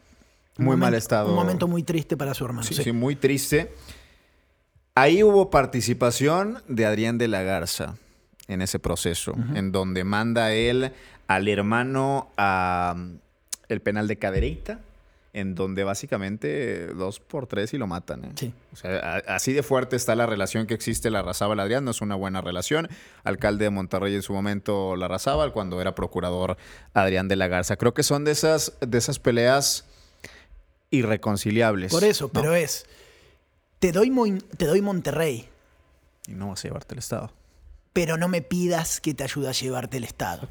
Muy 0.58 0.76
mal 0.76 0.92
estado. 0.92 1.30
Un 1.30 1.34
momento 1.34 1.66
muy 1.66 1.82
triste 1.82 2.14
para 2.18 2.34
su 2.34 2.44
hermano. 2.44 2.64
Sí, 2.66 2.74
sí. 2.74 2.82
sí, 2.82 2.92
muy 2.92 3.16
triste. 3.16 3.72
Ahí 4.94 5.22
hubo 5.22 5.48
participación 5.48 6.58
de 6.68 6.84
Adrián 6.84 7.16
de 7.16 7.26
la 7.28 7.42
Garza 7.42 7.94
en 8.48 8.60
ese 8.60 8.78
proceso, 8.78 9.32
en 9.54 9.72
donde 9.72 10.04
manda 10.04 10.52
él 10.52 10.92
al 11.26 11.48
hermano 11.48 12.30
a 12.36 12.94
el 13.72 13.80
penal 13.80 14.08
de 14.08 14.16
Cadereyta, 14.16 14.80
en 15.34 15.54
donde 15.54 15.82
básicamente 15.82 16.88
dos 16.88 17.18
por 17.18 17.46
tres 17.46 17.72
y 17.72 17.78
lo 17.78 17.86
matan. 17.86 18.26
¿eh? 18.26 18.32
Sí. 18.34 18.52
O 18.72 18.76
sea, 18.76 19.22
así 19.28 19.52
de 19.54 19.62
fuerte 19.62 19.96
está 19.96 20.14
la 20.14 20.26
relación 20.26 20.66
que 20.66 20.74
existe 20.74 21.10
la 21.10 21.22
Razábal 21.22 21.58
Adrián, 21.60 21.84
no 21.84 21.90
es 21.92 22.02
una 22.02 22.14
buena 22.16 22.42
relación. 22.42 22.88
Alcalde 23.24 23.64
de 23.64 23.70
Monterrey 23.70 24.14
en 24.14 24.22
su 24.22 24.34
momento 24.34 24.94
la 24.96 25.08
Razábal, 25.08 25.52
cuando 25.52 25.80
era 25.80 25.94
procurador 25.94 26.58
Adrián 26.92 27.28
de 27.28 27.36
la 27.36 27.48
Garza. 27.48 27.76
Creo 27.76 27.94
que 27.94 28.02
son 28.02 28.24
de 28.24 28.32
esas, 28.32 28.74
de 28.80 28.98
esas 28.98 29.18
peleas 29.18 29.86
irreconciliables. 30.90 31.90
Por 31.92 32.04
eso, 32.04 32.26
¿no? 32.26 32.40
pero 32.40 32.54
es, 32.54 32.84
te 33.78 33.92
doy, 33.92 34.12
te 34.56 34.66
doy 34.66 34.82
Monterrey, 34.82 35.48
Y 36.28 36.32
no 36.32 36.50
vas 36.50 36.62
a 36.64 36.68
llevarte 36.68 36.94
el 36.94 36.98
Estado. 36.98 37.32
pero 37.94 38.18
no 38.18 38.28
me 38.28 38.42
pidas 38.42 39.00
que 39.00 39.14
te 39.14 39.24
ayude 39.24 39.48
a 39.48 39.52
llevarte 39.52 39.96
el 39.96 40.04
Estado. 40.04 40.46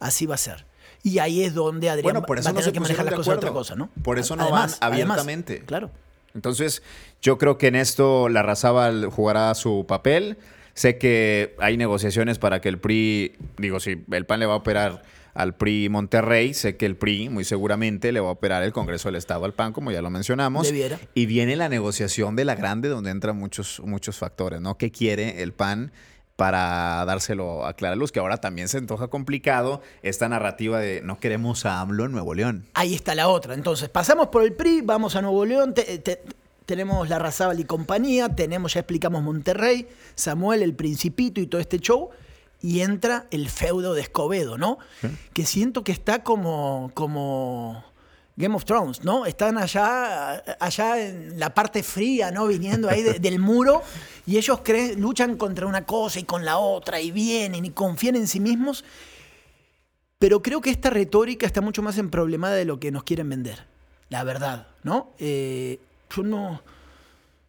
Así 0.00 0.26
va 0.26 0.34
a 0.34 0.38
ser. 0.38 0.67
Y 1.08 1.18
ahí 1.18 1.42
es 1.42 1.54
donde 1.54 1.88
Adrián 1.88 2.02
Bueno, 2.04 2.22
por 2.22 2.36
va 2.36 2.40
eso 2.40 2.50
a 2.50 2.52
no 2.52 2.60
se 2.60 2.72
que 2.72 2.80
manejar 2.80 3.04
las 3.06 3.14
cosas 3.14 3.34
de 3.34 3.38
otra 3.38 3.52
cosa, 3.52 3.74
¿no? 3.74 3.90
Por 4.02 4.18
eso 4.18 4.36
no 4.36 4.42
Además, 4.42 4.78
van 4.80 4.92
además, 4.92 5.18
abiertamente. 5.18 5.60
claro. 5.66 5.90
Entonces, 6.34 6.82
yo 7.22 7.38
creo 7.38 7.58
que 7.58 7.68
en 7.68 7.74
esto 7.76 8.28
la 8.28 8.42
Razábal 8.42 9.06
jugará 9.06 9.54
su 9.54 9.86
papel. 9.88 10.36
Sé 10.74 10.98
que 10.98 11.56
hay 11.58 11.76
negociaciones 11.76 12.38
para 12.38 12.60
que 12.60 12.68
el 12.68 12.78
PRI, 12.78 13.34
digo, 13.56 13.80
si 13.80 14.04
el 14.12 14.26
PAN 14.26 14.40
le 14.40 14.46
va 14.46 14.52
a 14.52 14.58
operar 14.58 15.02
al 15.34 15.54
PRI 15.54 15.88
Monterrey, 15.88 16.54
sé 16.54 16.76
que 16.76 16.86
el 16.86 16.96
PRI 16.96 17.28
muy 17.28 17.44
seguramente 17.44 18.12
le 18.12 18.20
va 18.20 18.28
a 18.28 18.32
operar 18.32 18.62
el 18.62 18.72
Congreso 18.72 19.08
del 19.08 19.16
Estado 19.16 19.44
al 19.44 19.54
PAN, 19.54 19.72
como 19.72 19.90
ya 19.90 20.02
lo 20.02 20.10
mencionamos. 20.10 20.66
Debiera. 20.66 20.98
Y 21.14 21.26
viene 21.26 21.56
la 21.56 21.68
negociación 21.68 22.36
de 22.36 22.44
la 22.44 22.54
grande 22.54 22.88
donde 22.88 23.10
entran 23.10 23.36
muchos, 23.36 23.80
muchos 23.84 24.16
factores, 24.16 24.60
¿no? 24.60 24.76
¿Qué 24.76 24.92
quiere 24.92 25.42
el 25.42 25.52
PAN? 25.52 25.90
Para 26.38 27.04
dárselo 27.04 27.66
a 27.66 27.72
Clara 27.74 27.96
Luz, 27.96 28.12
que 28.12 28.20
ahora 28.20 28.36
también 28.36 28.68
se 28.68 28.78
antoja 28.78 29.08
complicado 29.08 29.82
esta 30.04 30.28
narrativa 30.28 30.78
de 30.78 31.00
no 31.02 31.18
queremos 31.18 31.66
a 31.66 31.80
AMLO 31.80 32.04
en 32.04 32.12
Nuevo 32.12 32.32
León. 32.32 32.64
Ahí 32.74 32.94
está 32.94 33.16
la 33.16 33.26
otra. 33.26 33.54
Entonces, 33.54 33.88
pasamos 33.88 34.28
por 34.28 34.44
el 34.44 34.52
PRI, 34.52 34.82
vamos 34.82 35.16
a 35.16 35.20
Nuevo 35.22 35.44
León, 35.44 35.74
te- 35.74 35.98
te- 35.98 36.22
tenemos 36.64 37.08
la 37.08 37.18
Razábal 37.18 37.58
y 37.58 37.64
compañía, 37.64 38.28
tenemos, 38.28 38.74
ya 38.74 38.80
explicamos 38.80 39.20
Monterrey, 39.24 39.88
Samuel, 40.14 40.62
el 40.62 40.74
Principito 40.76 41.40
y 41.40 41.48
todo 41.48 41.60
este 41.60 41.80
show, 41.80 42.10
y 42.62 42.82
entra 42.82 43.26
el 43.32 43.48
feudo 43.50 43.94
de 43.94 44.02
Escobedo, 44.02 44.58
¿no? 44.58 44.78
Que 45.32 45.44
siento 45.44 45.82
que 45.82 45.90
está 45.90 46.22
como, 46.22 46.92
como 46.94 47.82
Game 48.38 48.54
of 48.54 48.64
Thrones, 48.64 49.02
¿no? 49.02 49.26
Están 49.26 49.58
allá, 49.58 50.42
allá 50.60 51.04
en 51.04 51.40
la 51.40 51.52
parte 51.52 51.82
fría, 51.82 52.30
¿no? 52.30 52.46
Viniendo 52.46 52.88
ahí 52.88 53.02
de- 53.02 53.18
del 53.18 53.40
muro, 53.40 53.82
y 54.26 54.38
ellos 54.38 54.60
luchan 54.96 55.36
contra 55.36 55.66
una 55.66 55.84
cosa 55.84 56.20
y 56.20 56.22
con 56.22 56.44
la 56.44 56.58
otra, 56.58 57.00
y 57.00 57.10
vienen 57.10 57.64
y 57.64 57.70
confían 57.70 58.14
en 58.14 58.28
sí 58.28 58.38
mismos. 58.38 58.84
Pero 60.20 60.40
creo 60.40 60.60
que 60.60 60.70
esta 60.70 60.88
retórica 60.88 61.46
está 61.46 61.60
mucho 61.60 61.82
más 61.82 61.98
emproblemada 61.98 62.54
de 62.54 62.64
lo 62.64 62.78
que 62.78 62.92
nos 62.92 63.02
quieren 63.02 63.28
vender. 63.28 63.66
La 64.08 64.22
verdad, 64.22 64.68
¿no? 64.84 65.10
Eh, 65.18 65.80
yo 66.14 66.22
no. 66.22 66.62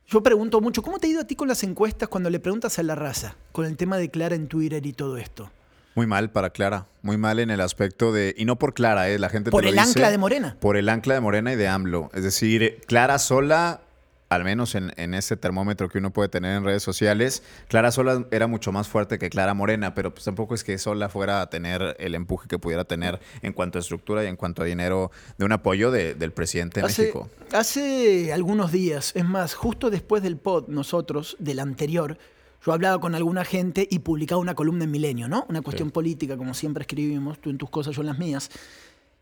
Yo 0.08 0.24
pregunto 0.24 0.60
mucho, 0.60 0.82
¿cómo 0.82 0.98
te 0.98 1.06
ha 1.06 1.10
ido 1.12 1.22
a 1.22 1.24
ti 1.28 1.36
con 1.36 1.48
las 1.48 1.64
encuestas 1.64 2.10
cuando 2.10 2.32
le 2.32 2.40
preguntas 2.40 2.80
a 2.80 2.84
la 2.84 2.96
raza? 2.96 3.36
Con 3.52 3.66
el 3.66 3.78
tema 3.78 3.98
de 3.98 4.10
Clara 4.10 4.34
en 4.36 4.48
Twitter 4.48 4.84
y 4.84 4.94
todo 4.94 5.18
esto. 5.18 5.52
Muy 5.96 6.08
mal 6.08 6.32
para 6.32 6.52
Clara, 6.52 6.88
muy 7.02 7.18
mal 7.18 7.40
en 7.40 7.50
el 7.50 7.62
aspecto 7.62 8.12
de, 8.14 8.34
y 8.38 8.46
no 8.46 8.58
por 8.58 8.74
Clara, 8.74 9.10
¿eh? 9.10 9.20
la 9.20 9.30
gente 9.30 9.46
te 9.46 9.52
Por 9.52 9.64
lo 9.64 9.70
el 9.70 9.76
dice, 9.76 9.88
ancla 9.90 10.12
de 10.12 10.18
Morena. 10.18 10.56
Por 10.60 10.78
el 10.78 10.88
ancla 10.88 11.16
de 11.16 11.20
Morena 11.22 11.52
y 11.52 11.56
de 11.56 11.68
AMLO. 11.68 12.10
Es 12.14 12.24
decir, 12.24 12.80
Clara 12.88 13.18
sola, 13.20 13.82
al 14.30 14.44
menos 14.44 14.76
en, 14.76 14.94
en 14.98 15.16
ese 15.16 15.36
termómetro 15.36 15.90
que 15.90 15.98
uno 15.98 16.14
puede 16.14 16.30
tener 16.30 16.56
en 16.56 16.64
redes 16.64 16.84
sociales, 16.84 17.42
Clara 17.68 17.92
sola 17.92 18.26
era 18.32 18.46
mucho 18.48 18.72
más 18.72 18.88
fuerte 18.88 19.18
que 19.18 19.30
Clara 19.32 19.56
Morena, 19.56 19.96
pero 19.96 20.14
pues 20.14 20.24
tampoco 20.24 20.54
es 20.54 20.64
que 20.64 20.78
sola 20.78 21.10
fuera 21.10 21.42
a 21.42 21.50
tener 21.50 21.98
el 22.00 22.14
empuje 22.16 22.48
que 22.48 22.60
pudiera 22.60 22.86
tener 22.86 23.20
en 23.42 23.52
cuanto 23.54 23.80
a 23.80 23.82
estructura 23.82 24.24
y 24.24 24.28
en 24.28 24.36
cuanto 24.36 24.62
a 24.62 24.66
dinero 24.66 25.12
de 25.40 25.46
un 25.46 25.52
apoyo 25.52 25.90
de- 25.92 26.14
del 26.14 26.32
presidente 26.32 26.80
de 26.82 26.86
Hace, 26.86 27.02
México. 27.02 27.30
hace 27.52 28.32
algunos 28.32 28.72
días, 28.72 29.12
es 29.16 29.26
más, 29.26 29.56
justo 29.56 29.90
después 29.90 30.22
del 30.24 30.38
pod, 30.38 30.68
nosotros, 30.68 31.36
del 31.40 31.60
anterior, 31.60 32.18
yo 32.66 32.74
hablaba 32.74 33.00
con 33.00 33.16
alguna 33.16 33.46
gente 33.46 33.88
y 33.90 34.00
publicaba 34.00 34.42
una 34.42 34.56
columna 34.56 34.84
en 34.84 34.92
Milenio, 34.92 35.28
¿no? 35.28 35.46
Una 35.50 35.62
cuestión 35.62 35.92
política, 35.92 36.38
como 36.38 36.54
siempre 36.54 36.82
escribimos, 36.84 37.40
tú 37.40 37.50
en 37.50 37.58
tus 37.58 37.70
cosas, 37.70 37.96
yo 37.96 38.02
en 38.02 38.08
las 38.08 38.20
mías. 38.20 38.50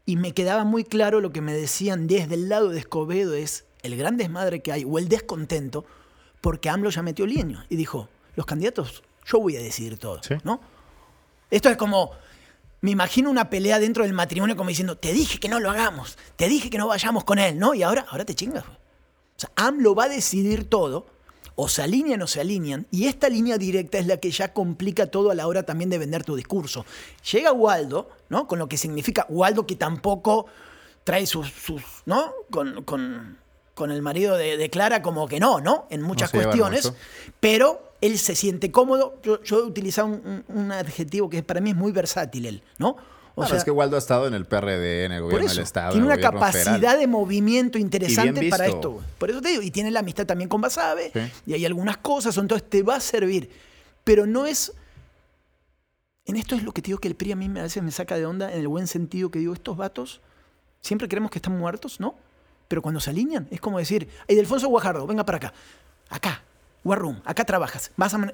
Y 0.06 0.16
me 0.16 0.34
quedaba 0.34 0.64
muy 0.64 0.84
claro 0.84 1.22
lo 1.22 1.32
que 1.32 1.42
me 1.42 1.54
decían 1.54 2.08
desde 2.08 2.36
el 2.36 2.50
lado 2.50 2.70
de 2.70 2.80
Escobedo 2.80 3.34
es 3.34 3.66
el 3.84 3.96
gran 3.96 4.18
desmadre 4.18 4.62
que 4.62 4.72
hay 4.72 4.84
o 4.88 4.98
el 4.98 5.08
descontento 5.08 5.86
porque 6.42 6.70
AMLO 6.70 6.90
ya 6.90 7.02
metió 7.02 7.26
leño 7.26 7.64
y 7.70 7.76
dijo, 7.76 8.10
los 8.36 8.46
candidatos, 8.46 9.04
yo 9.26 9.40
voy 9.40 9.56
a 9.58 9.60
decidir 9.60 9.98
todo, 9.98 10.22
Sí. 10.24 10.36
¿no? 10.44 10.62
Esto 11.50 11.70
es 11.70 11.78
como, 11.78 12.12
me 12.82 12.92
imagino 12.92 13.30
una 13.30 13.50
pelea 13.50 13.80
dentro 13.80 14.04
del 14.04 14.14
matrimonio 14.14 14.56
como 14.56 14.70
diciendo, 14.70 14.98
te 14.98 15.14
dije 15.14 15.40
que 15.40 15.50
no 15.50 15.60
lo 15.60 15.70
hagamos, 15.70 16.18
te 16.36 16.48
dije 16.48 16.70
que 16.70 16.78
no 16.78 16.88
vayamos 16.88 17.24
con 17.24 17.40
él, 17.40 17.58
¿no? 17.58 17.74
Y 17.74 17.84
ahora, 17.84 18.06
ahora 18.10 18.26
te 18.26 18.36
chingas. 18.36 18.64
O 18.66 19.40
sea, 19.40 19.52
AMLO 19.56 19.96
va 19.96 20.06
a 20.06 20.10
decidir 20.10 20.66
todo, 20.70 21.08
o 21.60 21.68
se 21.68 21.82
alinean 21.82 22.22
o 22.22 22.28
se 22.28 22.40
alinean, 22.40 22.86
y 22.92 23.08
esta 23.08 23.30
línea 23.30 23.58
directa 23.58 23.98
es 23.98 24.06
la 24.06 24.18
que 24.18 24.30
ya 24.30 24.54
complica 24.54 25.08
todo 25.08 25.32
a 25.32 25.36
la 25.36 25.48
hora 25.48 25.64
también 25.64 25.90
de 25.90 25.98
vender 25.98 26.24
tu 26.24 26.36
discurso. 26.36 26.86
Llega 27.32 27.52
Waldo, 27.52 28.10
¿no? 28.30 28.48
Con 28.48 28.60
lo 28.60 28.70
que 28.70 28.78
significa 28.78 29.26
Waldo 29.28 29.66
que 29.66 29.76
tampoco 29.76 30.46
trae 31.04 31.26
sus, 31.26 31.50
sus 31.50 31.82
¿no? 32.06 32.32
Con, 32.52 32.84
con- 32.84 33.38
con 33.74 33.92
el 33.92 34.02
marido 34.02 34.38
de, 34.38 34.58
de 34.58 34.70
Clara 34.70 35.02
como 35.02 35.28
que 35.28 35.40
no, 35.40 35.60
¿no? 35.60 35.86
En 35.90 36.02
muchas 36.02 36.32
cuestiones, 36.46 36.86
pero 37.40 37.92
él 38.02 38.18
se 38.20 38.36
siente 38.36 38.72
cómodo. 38.72 39.16
Yo, 39.24 39.42
yo 39.44 39.60
he 39.60 39.64
utilizado 39.64 40.08
un- 40.08 40.44
un 40.48 40.72
adjetivo 40.72 41.30
que 41.30 41.42
para 41.44 41.60
mí 41.62 41.72
es 41.72 41.76
muy 41.76 41.92
versátil 41.92 42.46
él, 42.46 42.64
¿no? 42.78 42.98
O 43.40 43.42
Claro, 43.42 43.56
es 43.58 43.64
que 43.64 43.70
Waldo 43.70 43.96
ha 43.98 44.00
estado 44.00 44.26
en 44.26 44.34
el 44.34 44.46
PRD, 44.46 45.06
en 45.06 45.12
el 45.12 45.22
gobierno 45.22 45.46
eso, 45.46 45.56
del 45.58 45.64
Estado. 45.64 45.92
tiene 45.92 46.02
en 46.02 46.06
una 46.08 46.16
el 46.16 46.22
capacidad 46.22 46.74
federal. 46.74 47.00
de 47.00 47.06
movimiento 47.06 47.78
interesante 47.78 48.50
para 48.50 48.66
esto. 48.66 49.00
Por 49.20 49.30
eso 49.30 49.42
te 49.42 49.50
digo, 49.50 49.62
y 49.62 49.70
tiene 49.70 49.92
la 49.92 50.00
amistad 50.00 50.26
también 50.26 50.50
con 50.50 50.60
Basabe, 50.60 51.12
Sí. 51.14 51.20
y 51.46 51.54
hay 51.54 51.64
algunas 51.64 51.98
cosas, 51.98 52.36
entonces 52.36 52.68
te 52.68 52.82
va 52.82 52.96
a 52.96 53.00
servir. 53.00 53.50
Pero 54.04 54.26
no 54.26 54.46
es 54.48 54.74
En 56.26 56.36
esto 56.36 56.56
es 56.56 56.64
lo 56.64 56.74
que 56.74 56.82
te 56.82 56.88
digo 56.88 57.00
que 57.00 57.08
el 57.08 57.16
PRI 57.16 57.32
a 57.32 57.36
mí 57.38 57.48
me- 57.48 57.62
a 57.62 57.64
veces 57.64 57.82
me 57.82 57.92
saca 57.92 58.18
de 58.18 58.26
onda 58.26 58.52
en 58.52 58.60
el 58.60 58.68
buen 58.68 58.88
sentido 58.88 59.32
que 59.32 59.40
digo, 59.40 59.54
estos 59.54 59.78
vatos 59.78 60.20
siempre 60.82 61.08
creemos 61.08 61.32
que 61.32 61.38
están 61.38 61.58
muertos, 61.58 62.02
¿no? 62.02 62.16
Pero 62.68 62.82
cuando 62.82 63.00
se 63.00 63.12
alinean 63.12 63.48
es 63.50 63.62
como 63.62 63.78
decir, 63.78 64.10
hey, 64.28 64.36
Delfonso 64.36 64.68
Guajardo, 64.68 65.08
venga 65.08 65.26
para 65.26 65.38
acá. 65.38 65.54
Acá, 66.10 66.42
War 66.84 67.00
Room, 67.00 67.22
acá 67.24 67.46
trabajas. 67.46 67.92
Vas 67.96 68.14
a... 68.14 68.34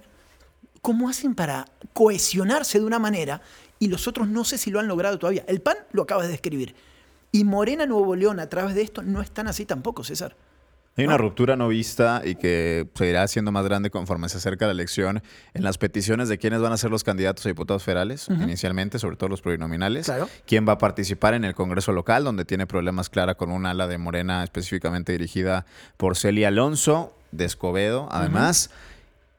¿Cómo 0.81 1.07
hacen 1.07 1.35
para 1.35 1.65
cohesionarse 1.93 2.79
de 2.79 2.85
una 2.85 2.97
manera 2.97 3.41
y 3.83 3.89
los 3.89 4.07
otros 4.07 4.29
no 4.29 4.45
sé 4.45 4.57
si 4.57 4.71
lo 4.71 4.79
han 4.79 4.87
logrado 4.87 5.19
todavía? 5.19 5.43
El 5.45 5.59
PAN 5.59 5.75
lo 5.91 6.03
acabas 6.03 6.27
de 6.27 6.31
describir. 6.31 6.73
Y 7.33 7.43
Morena 7.43 7.85
Nuevo 7.85 8.15
León 8.15 8.39
a 8.39 8.47
través 8.47 8.75
de 8.75 8.81
esto 8.81 9.01
no 9.01 9.21
están 9.21 9.49
así 9.49 9.65
tampoco, 9.65 10.05
César. 10.05 10.37
Hay 10.95 11.05
una 11.05 11.17
ruptura 11.17 11.57
no 11.57 11.67
vista 11.67 12.21
y 12.23 12.35
que 12.35 12.87
seguirá 12.93 13.27
siendo 13.27 13.51
más 13.51 13.65
grande 13.65 13.89
conforme 13.89 14.29
se 14.29 14.37
acerca 14.37 14.67
la 14.67 14.71
elección 14.71 15.21
en 15.53 15.63
las 15.63 15.77
peticiones 15.77 16.29
de 16.29 16.37
quiénes 16.37 16.61
van 16.61 16.71
a 16.71 16.77
ser 16.77 16.91
los 16.91 17.03
candidatos 17.03 17.45
a 17.45 17.49
diputados 17.49 17.83
federales, 17.83 18.29
inicialmente, 18.29 18.99
sobre 18.99 19.17
todo 19.17 19.27
los 19.27 19.41
plurinominales. 19.41 20.05
Claro. 20.05 20.29
Quién 20.45 20.65
va 20.65 20.73
a 20.73 20.77
participar 20.77 21.33
en 21.33 21.43
el 21.43 21.55
Congreso 21.55 21.91
local, 21.91 22.23
donde 22.23 22.45
tiene 22.45 22.67
problemas 22.67 23.09
clara 23.09 23.35
con 23.35 23.51
un 23.51 23.65
ala 23.65 23.87
de 23.87 23.97
Morena 23.97 24.45
específicamente 24.45 25.11
dirigida 25.11 25.65
por 25.97 26.15
Celia 26.15 26.47
Alonso 26.47 27.17
de 27.31 27.45
Escobedo, 27.45 28.07
además. 28.11 28.69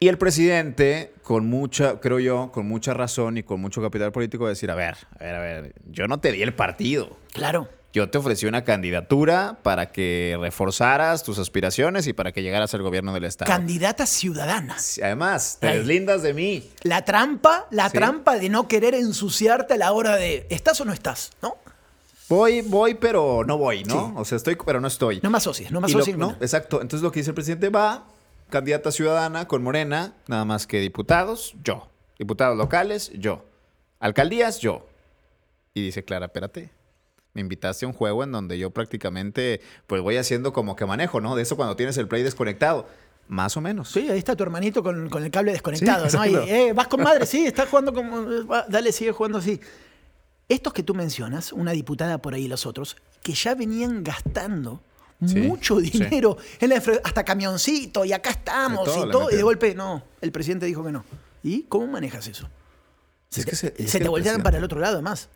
Y 0.01 0.09
el 0.09 0.19
presidente, 0.19 1.15
con 1.23 1.47
mucha, 1.49 2.01
creo 2.01 2.19
yo, 2.19 2.51
con 2.53 2.67
mucha 2.67 2.93
razón 2.95 3.39
y 3.39 3.43
con 3.43 3.61
mucho 3.61 3.81
capital 3.81 4.13
político, 4.13 4.47
decir, 4.49 4.71
a 4.71 4.75
ver, 4.75 4.97
a 5.19 5.23
ver, 5.25 5.35
a 5.35 5.41
ver, 5.41 5.75
yo 5.91 6.09
no 6.09 6.19
te 6.21 6.33
di 6.33 6.43
el 6.43 6.53
partido. 6.55 7.17
Claro. 7.33 7.69
Yo 7.93 8.11
te 8.11 8.19
ofrecí 8.19 8.45
una 8.47 8.65
candidatura 8.65 9.59
para 9.63 9.93
que 9.93 10.37
reforzaras 10.41 11.23
tus 11.23 11.39
aspiraciones 11.39 12.09
y 12.09 12.13
para 12.13 12.33
que 12.33 12.43
llegaras 12.43 12.75
al 12.75 12.83
gobierno 12.83 13.15
del 13.15 13.23
Estado. 13.25 13.49
Candidatas 13.49 14.09
ciudadanas. 14.11 14.83
Sí, 14.83 15.01
Además, 15.01 15.59
te 15.61 15.69
Ay. 15.69 15.79
deslindas 15.79 16.23
de 16.23 16.35
mí. 16.35 16.69
La 16.83 17.05
trampa, 17.05 17.67
la 17.71 17.89
Sí. 17.89 17.97
trampa 17.97 18.37
de 18.37 18.49
no 18.49 18.67
querer 18.67 18.95
ensuciarte 18.95 19.75
a 19.75 19.77
la 19.77 19.93
hora 19.93 20.17
de 20.17 20.45
¿estás 20.51 20.81
o 20.81 20.85
no 20.85 20.93
estás? 20.93 21.31
¿No? 21.41 21.57
Voy, 22.29 22.63
voy, 22.63 22.95
pero 22.95 23.45
no 23.47 23.59
voy, 23.59 23.85
¿no? 23.85 24.09
Sí. 24.09 24.13
O 24.17 24.25
sea, 24.25 24.37
estoy, 24.37 24.57
pero 24.67 24.81
no 24.81 24.89
estoy. 24.89 25.21
No 25.23 25.31
me 25.31 25.37
asocies, 25.39 25.71
no 25.71 25.81
me 25.81 25.87
asocies. 25.87 26.17
no, 26.17 26.33
exacto. 26.41 26.83
Entonces 26.83 27.03
lo 27.05 27.13
que 27.13 27.21
dice 27.21 27.31
el 27.31 27.35
presidente 27.35 27.69
va, 27.69 28.05
candidata 28.55 28.93
ciudadana 28.93 29.49
con 29.49 29.65
Morena, 29.65 30.15
nada 30.29 30.45
más 30.45 30.69
que 30.69 30.79
diputados, 30.79 31.57
yo. 31.65 31.89
Diputados 32.21 32.57
locales, 32.57 33.11
yo. 33.13 33.45
Alcaldías, 33.99 34.61
yo. 34.61 34.87
Y 35.75 35.83
dice, 35.83 36.05
Clara, 36.05 36.27
espérate. 36.27 36.71
Me 37.33 37.41
invitaste 37.41 37.85
a 37.85 37.89
un 37.89 37.95
juego 37.95 38.23
en 38.23 38.31
donde 38.31 38.57
yo 38.57 38.71
prácticamente, 38.71 39.61
pues 39.89 40.03
voy 40.03 40.19
haciendo 40.19 40.53
como 40.53 40.77
que 40.77 40.87
manejo, 40.87 41.21
¿no? 41.21 41.35
De 41.35 41.43
eso 41.43 41.57
cuando 41.57 41.75
tienes 41.75 41.99
el 41.99 42.07
play 42.07 42.23
desconectado. 42.23 42.87
Más 43.27 43.57
o 43.57 43.61
menos. 43.61 43.89
Sí, 43.89 44.09
ahí 44.09 44.19
está 44.19 44.37
tu 44.37 44.45
hermanito 44.45 44.85
con, 44.85 45.09
con 45.11 45.25
el 45.25 45.33
cable 45.33 45.51
desconectado, 45.51 46.09
Sí, 46.09 46.17
¿no? 46.17 46.25
Y, 46.25 46.37
eh, 46.49 46.73
vas 46.73 46.87
con 46.87 47.03
madre, 47.03 47.27
sí, 47.27 47.47
estás 47.47 47.69
jugando 47.69 47.93
como. 47.93 48.23
Dale, 48.69 48.93
sigue 48.93 49.11
jugando 49.11 49.39
así. 49.39 49.61
Estos 50.49 50.73
que 50.73 50.85
tú 50.85 50.95
mencionas, 50.95 51.53
una 51.53 51.73
diputada 51.73 52.19
por 52.19 52.35
ahí 52.35 52.45
y 52.45 52.49
los 52.49 52.67
otros, 52.67 52.97
que 53.21 53.33
ya 53.33 53.57
venían 53.57 54.05
gastando 54.05 54.81
Sí, 55.27 55.37
mucho 55.41 55.81
sí. 55.81 55.91
dinero 55.91 56.37
infra- 56.61 57.01
hasta 57.03 57.25
camioncito, 57.25 58.05
y 58.05 58.13
acá 58.13 58.31
estamos, 58.31 58.85
todo 58.85 59.07
y 59.07 59.11
todo, 59.11 59.31
y 59.31 59.37
de 59.37 59.43
golpe, 59.43 59.75
no, 59.75 60.03
el 60.21 60.33
presidente 60.33 60.67
dijo 60.67 60.85
que 60.85 60.93
no. 60.93 61.05
¿Y 61.43 61.63
cómo 61.63 61.87
manejas 61.87 62.27
eso? 62.27 62.49
Es 63.35 63.47
que 63.47 63.57
se- 63.57 63.75
es 63.79 63.91
se 63.91 63.99
que 63.99 64.05
te 64.05 64.09
voltean 64.11 64.43
para 64.43 64.59
el 64.59 64.65
otro 64.65 64.81
lado, 64.81 64.95
además. 64.95 65.29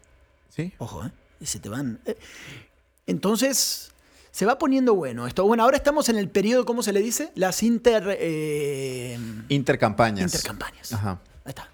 Sí. 0.54 0.72
Ojo, 0.78 1.04
¿eh? 1.06 1.10
Y 1.40 1.46
se 1.46 1.58
te 1.60 1.68
van. 1.68 2.00
eh. 2.06 2.16
Entonces, 3.06 3.92
se 4.30 4.44
va 4.46 4.58
poniendo 4.58 4.94
bueno 4.94 5.26
esto. 5.26 5.44
Bueno, 5.44 5.62
ahora 5.64 5.76
estamos 5.76 6.08
en 6.08 6.16
el 6.16 6.28
periodo, 6.28 6.64
¿cómo 6.64 6.82
se 6.82 6.92
le 6.92 7.00
dice? 7.00 7.30
Las 7.34 7.62
inter. 7.62 8.16
eh, 8.20 9.18
Intercampañas. 9.48 10.32
intercampañas. 10.32 10.92
Ajá. 10.92 11.20
Ahí 11.44 11.50
está. 11.50 11.68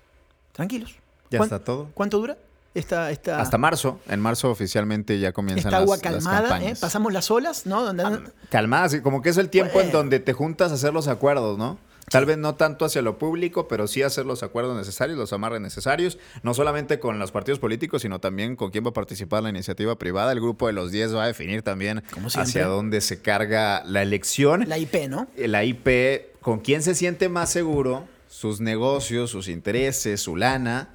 Tranquilos. 0.53 0.95
Ya 1.31 1.39
¿Cuán- 1.39 1.47
está 1.49 1.59
todo. 1.65 1.91
¿Cuánto 1.95 2.19
dura? 2.19 2.37
Esta, 2.75 3.11
esta, 3.13 3.41
Hasta 3.41 3.57
marzo. 3.57 4.01
En 4.09 4.19
marzo 4.21 4.51
oficialmente 4.51 5.19
ya 5.21 5.33
comienzan 5.33 5.69
esta 5.69 5.71
las, 5.71 5.83
agua 5.83 5.97
las 5.97 6.03
calmada, 6.03 6.63
¿eh? 6.65 6.75
Pasamos 6.81 7.13
las 7.13 7.31
olas, 7.31 7.67
¿no? 7.67 7.85
Donde 7.85 8.03
andan- 8.03 8.33
Calmadas, 8.51 8.95
y 8.95 9.01
como 9.01 9.23
que 9.23 9.31
es 9.31 9.37
el 9.37 9.49
tiempo 9.49 9.81
en 9.81 9.93
donde 9.93 10.19
te 10.19 10.33
juntas 10.33 10.73
a 10.73 10.75
hacer 10.75 10.93
los 10.93 11.07
acuerdos, 11.09 11.57
¿no? 11.57 11.79
Tal 12.11 12.27
vez 12.27 12.37
no 12.37 12.55
tanto 12.57 12.85
hacia 12.85 13.01
lo 13.01 13.17
público, 13.17 13.67
pero 13.67 13.87
sí 13.87 14.03
hacer 14.03 14.27
los 14.27 14.43
acuerdos 14.43 14.77
necesarios, 14.77 15.17
los 15.17 15.33
amarres 15.33 15.61
necesarios, 15.63 16.19
no 16.43 16.53
solamente 16.53 16.99
con 16.99 17.19
los 17.19 17.33
partidos 17.33 17.59
políticos, 17.59 18.03
sino 18.03 18.19
también 18.21 18.57
con 18.57 18.71
quién 18.71 18.85
va 18.85 18.91
a 18.91 18.93
participar 18.93 19.43
la 19.43 19.49
iniciativa 19.49 19.97
privada. 19.97 20.31
El 20.33 20.41
grupo 20.41 20.67
de 20.67 20.75
los 20.75 20.91
10 20.91 21.15
va 21.15 21.25
a 21.25 21.27
definir 21.29 21.63
también 21.63 22.03
hacia 22.35 22.67
dónde 22.67 23.01
se 23.01 23.23
carga 23.23 23.83
la 23.87 24.03
elección. 24.03 24.65
la 24.69 24.77
IP, 24.77 25.09
¿no? 25.09 25.29
La 25.37 25.65
IP, 25.65 26.41
con 26.43 26.59
quién 26.61 26.83
se 26.83 26.95
siente 26.95 27.31
más 27.31 27.51
seguro, 27.51 28.05
sus 28.29 28.61
negocios, 28.61 29.31
sus 29.31 29.49
intereses, 29.49 30.21
su 30.21 30.37
lana. 30.37 30.91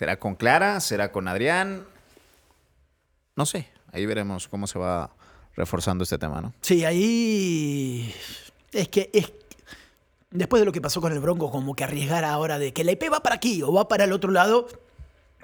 ¿Será 0.00 0.18
con 0.18 0.34
Clara? 0.34 0.80
¿Será 0.80 1.12
con 1.12 1.28
Adrián? 1.28 1.84
No 3.36 3.44
sé. 3.44 3.68
Ahí 3.92 4.06
veremos 4.06 4.48
cómo 4.48 4.66
se 4.66 4.78
va 4.78 5.10
reforzando 5.54 6.04
este 6.04 6.16
tema, 6.16 6.40
¿no? 6.40 6.54
Sí, 6.62 6.86
ahí. 6.86 8.14
Es 8.72 8.88
que 8.88 9.10
es. 9.12 9.30
Después 10.30 10.60
de 10.62 10.64
lo 10.64 10.72
que 10.72 10.80
pasó 10.80 11.02
con 11.02 11.12
el 11.12 11.20
Bronco, 11.20 11.50
como 11.50 11.74
que 11.76 11.84
arriesgar 11.84 12.24
ahora 12.24 12.58
de 12.58 12.72
que 12.72 12.82
la 12.82 12.92
IP 12.92 13.12
va 13.12 13.20
para 13.22 13.34
aquí 13.34 13.62
o 13.62 13.74
va 13.74 13.88
para 13.88 14.04
el 14.04 14.12
otro 14.12 14.30
lado, 14.30 14.68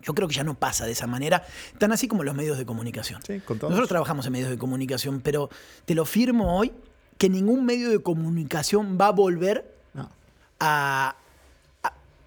yo 0.02 0.14
creo 0.14 0.26
que 0.26 0.34
ya 0.34 0.42
no 0.44 0.54
pasa 0.54 0.86
de 0.86 0.92
esa 0.92 1.06
manera, 1.06 1.44
tan 1.76 1.92
así 1.92 2.08
como 2.08 2.22
los 2.24 2.34
medios 2.34 2.56
de 2.56 2.64
comunicación. 2.64 3.20
Sí, 3.26 3.40
con 3.40 3.58
todos. 3.58 3.70
Nosotros 3.72 3.90
trabajamos 3.90 4.24
en 4.24 4.32
medios 4.32 4.48
de 4.48 4.56
comunicación, 4.56 5.20
pero 5.20 5.50
te 5.84 5.94
lo 5.94 6.06
firmo 6.06 6.56
hoy 6.58 6.72
que 7.18 7.28
ningún 7.28 7.66
medio 7.66 7.90
de 7.90 7.98
comunicación 8.02 8.96
va 8.98 9.08
a 9.08 9.12
volver 9.12 9.70
No. 9.92 10.08
a, 10.60 11.08
a- 11.10 11.16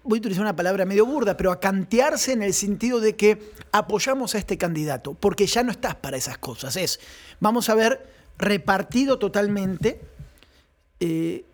voy 0.02 0.18
a 0.18 0.20
utilizar 0.20 0.42
una 0.42 0.56
palabra 0.56 0.84
medio 0.84 1.04
burda, 1.06 1.36
pero 1.36 1.52
a 1.52 1.60
cantearse 1.60 2.32
en 2.32 2.42
el 2.42 2.54
sentido 2.54 3.00
de 3.00 3.16
que 3.16 3.52
apoyamos 3.72 4.34
a 4.34 4.38
este 4.38 4.56
candidato, 4.58 5.14
porque 5.14 5.46
ya 5.46 5.62
no 5.62 5.70
estás 5.70 5.94
para 5.94 6.16
esas 6.16 6.38
cosas. 6.38 6.76
Es, 6.76 7.00
vamos 7.40 7.68
a 7.68 7.74
ver 7.74 8.06
repartido 8.38 9.18
totalmente 9.18 10.00
eh, 11.00 11.44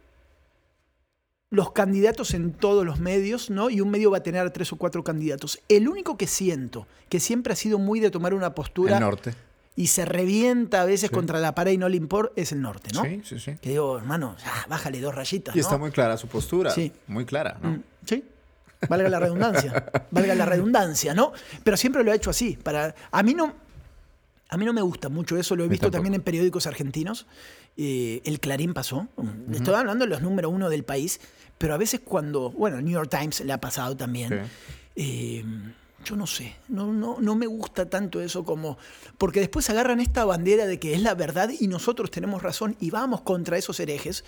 los 1.50 1.72
candidatos 1.72 2.34
en 2.34 2.52
todos 2.52 2.84
los 2.84 2.98
medios, 3.00 3.50
¿no? 3.50 3.70
Y 3.70 3.80
un 3.80 3.90
medio 3.90 4.10
va 4.10 4.18
a 4.18 4.22
tener 4.22 4.50
tres 4.50 4.72
o 4.72 4.76
cuatro 4.76 5.02
candidatos. 5.04 5.60
El 5.68 5.88
único 5.88 6.16
que 6.16 6.26
siento 6.26 6.86
que 7.08 7.20
siempre 7.20 7.52
ha 7.52 7.56
sido 7.56 7.78
muy 7.78 8.00
de 8.00 8.10
tomar 8.10 8.34
una 8.34 8.54
postura 8.54 8.94
El 8.96 9.00
norte. 9.00 9.32
y 9.76 9.86
se 9.88 10.04
revienta 10.04 10.82
a 10.82 10.84
veces 10.84 11.08
Sí. 11.08 11.14
contra 11.14 11.38
la 11.38 11.54
pared 11.54 11.72
y 11.72 11.78
no 11.78 11.88
le 11.88 11.96
importa 11.96 12.32
es 12.36 12.50
el 12.52 12.60
norte, 12.62 12.90
¿no? 12.94 13.02
Sí, 13.04 13.22
sí, 13.24 13.38
sí. 13.38 13.54
Que 13.60 13.70
digo, 13.70 13.96
hermano, 13.96 14.34
bájale 14.68 15.00
dos 15.00 15.14
rayitas. 15.14 15.54
Y 15.54 15.60
está 15.60 15.78
muy 15.78 15.92
clara 15.92 16.16
su 16.16 16.26
postura. 16.26 16.70
Sí. 16.70 16.92
Muy 17.06 17.24
clara, 17.24 17.58
¿no? 17.62 17.70
Mm, 17.70 17.82
Sí. 18.04 18.24
Valga 18.88 19.08
la 19.08 19.20
redundancia. 19.20 19.90
valga 20.10 20.34
la 20.34 20.46
redundancia, 20.46 21.14
¿no? 21.14 21.32
Pero 21.64 21.76
siempre 21.76 22.04
lo 22.04 22.12
ha 22.12 22.14
hecho 22.14 22.30
así. 22.30 22.56
Para, 22.56 22.94
a 23.10 23.22
mí 23.22 23.34
no. 23.34 23.54
A 24.48 24.56
mí 24.56 24.64
no 24.64 24.72
me 24.72 24.80
gusta 24.80 25.08
mucho 25.08 25.36
eso, 25.36 25.56
lo 25.56 25.64
he 25.64 25.68
visto 25.68 25.90
también 25.90 26.14
en 26.14 26.22
periódicos 26.22 26.68
argentinos. 26.68 27.26
Eh, 27.76 28.22
el 28.24 28.38
Clarín 28.38 28.74
pasó. 28.74 29.08
Estoy 29.52 29.74
hablando 29.74 30.04
de 30.04 30.10
los 30.10 30.22
número 30.22 30.48
uno 30.48 30.70
del 30.70 30.84
país, 30.84 31.20
pero 31.58 31.74
a 31.74 31.76
veces 31.76 32.00
cuando. 32.04 32.50
Bueno, 32.50 32.78
el 32.78 32.84
New 32.84 32.94
York 32.94 33.10
Times 33.10 33.40
le 33.40 33.52
ha 33.52 33.60
pasado 33.60 33.96
también. 33.96 34.42
Eh, 34.94 35.44
yo 36.04 36.14
no 36.14 36.26
sé, 36.28 36.54
no, 36.68 36.92
no, 36.92 37.16
no 37.20 37.34
me 37.34 37.46
gusta 37.46 37.90
tanto 37.90 38.20
eso 38.20 38.44
como. 38.44 38.78
Porque 39.18 39.40
después 39.40 39.68
agarran 39.68 40.00
esta 40.00 40.24
bandera 40.24 40.66
de 40.66 40.78
que 40.78 40.94
es 40.94 41.02
la 41.02 41.14
verdad 41.14 41.50
y 41.50 41.66
nosotros 41.66 42.10
tenemos 42.12 42.42
razón 42.42 42.76
y 42.78 42.90
vamos 42.90 43.22
contra 43.22 43.58
esos 43.58 43.80
herejes. 43.80 44.24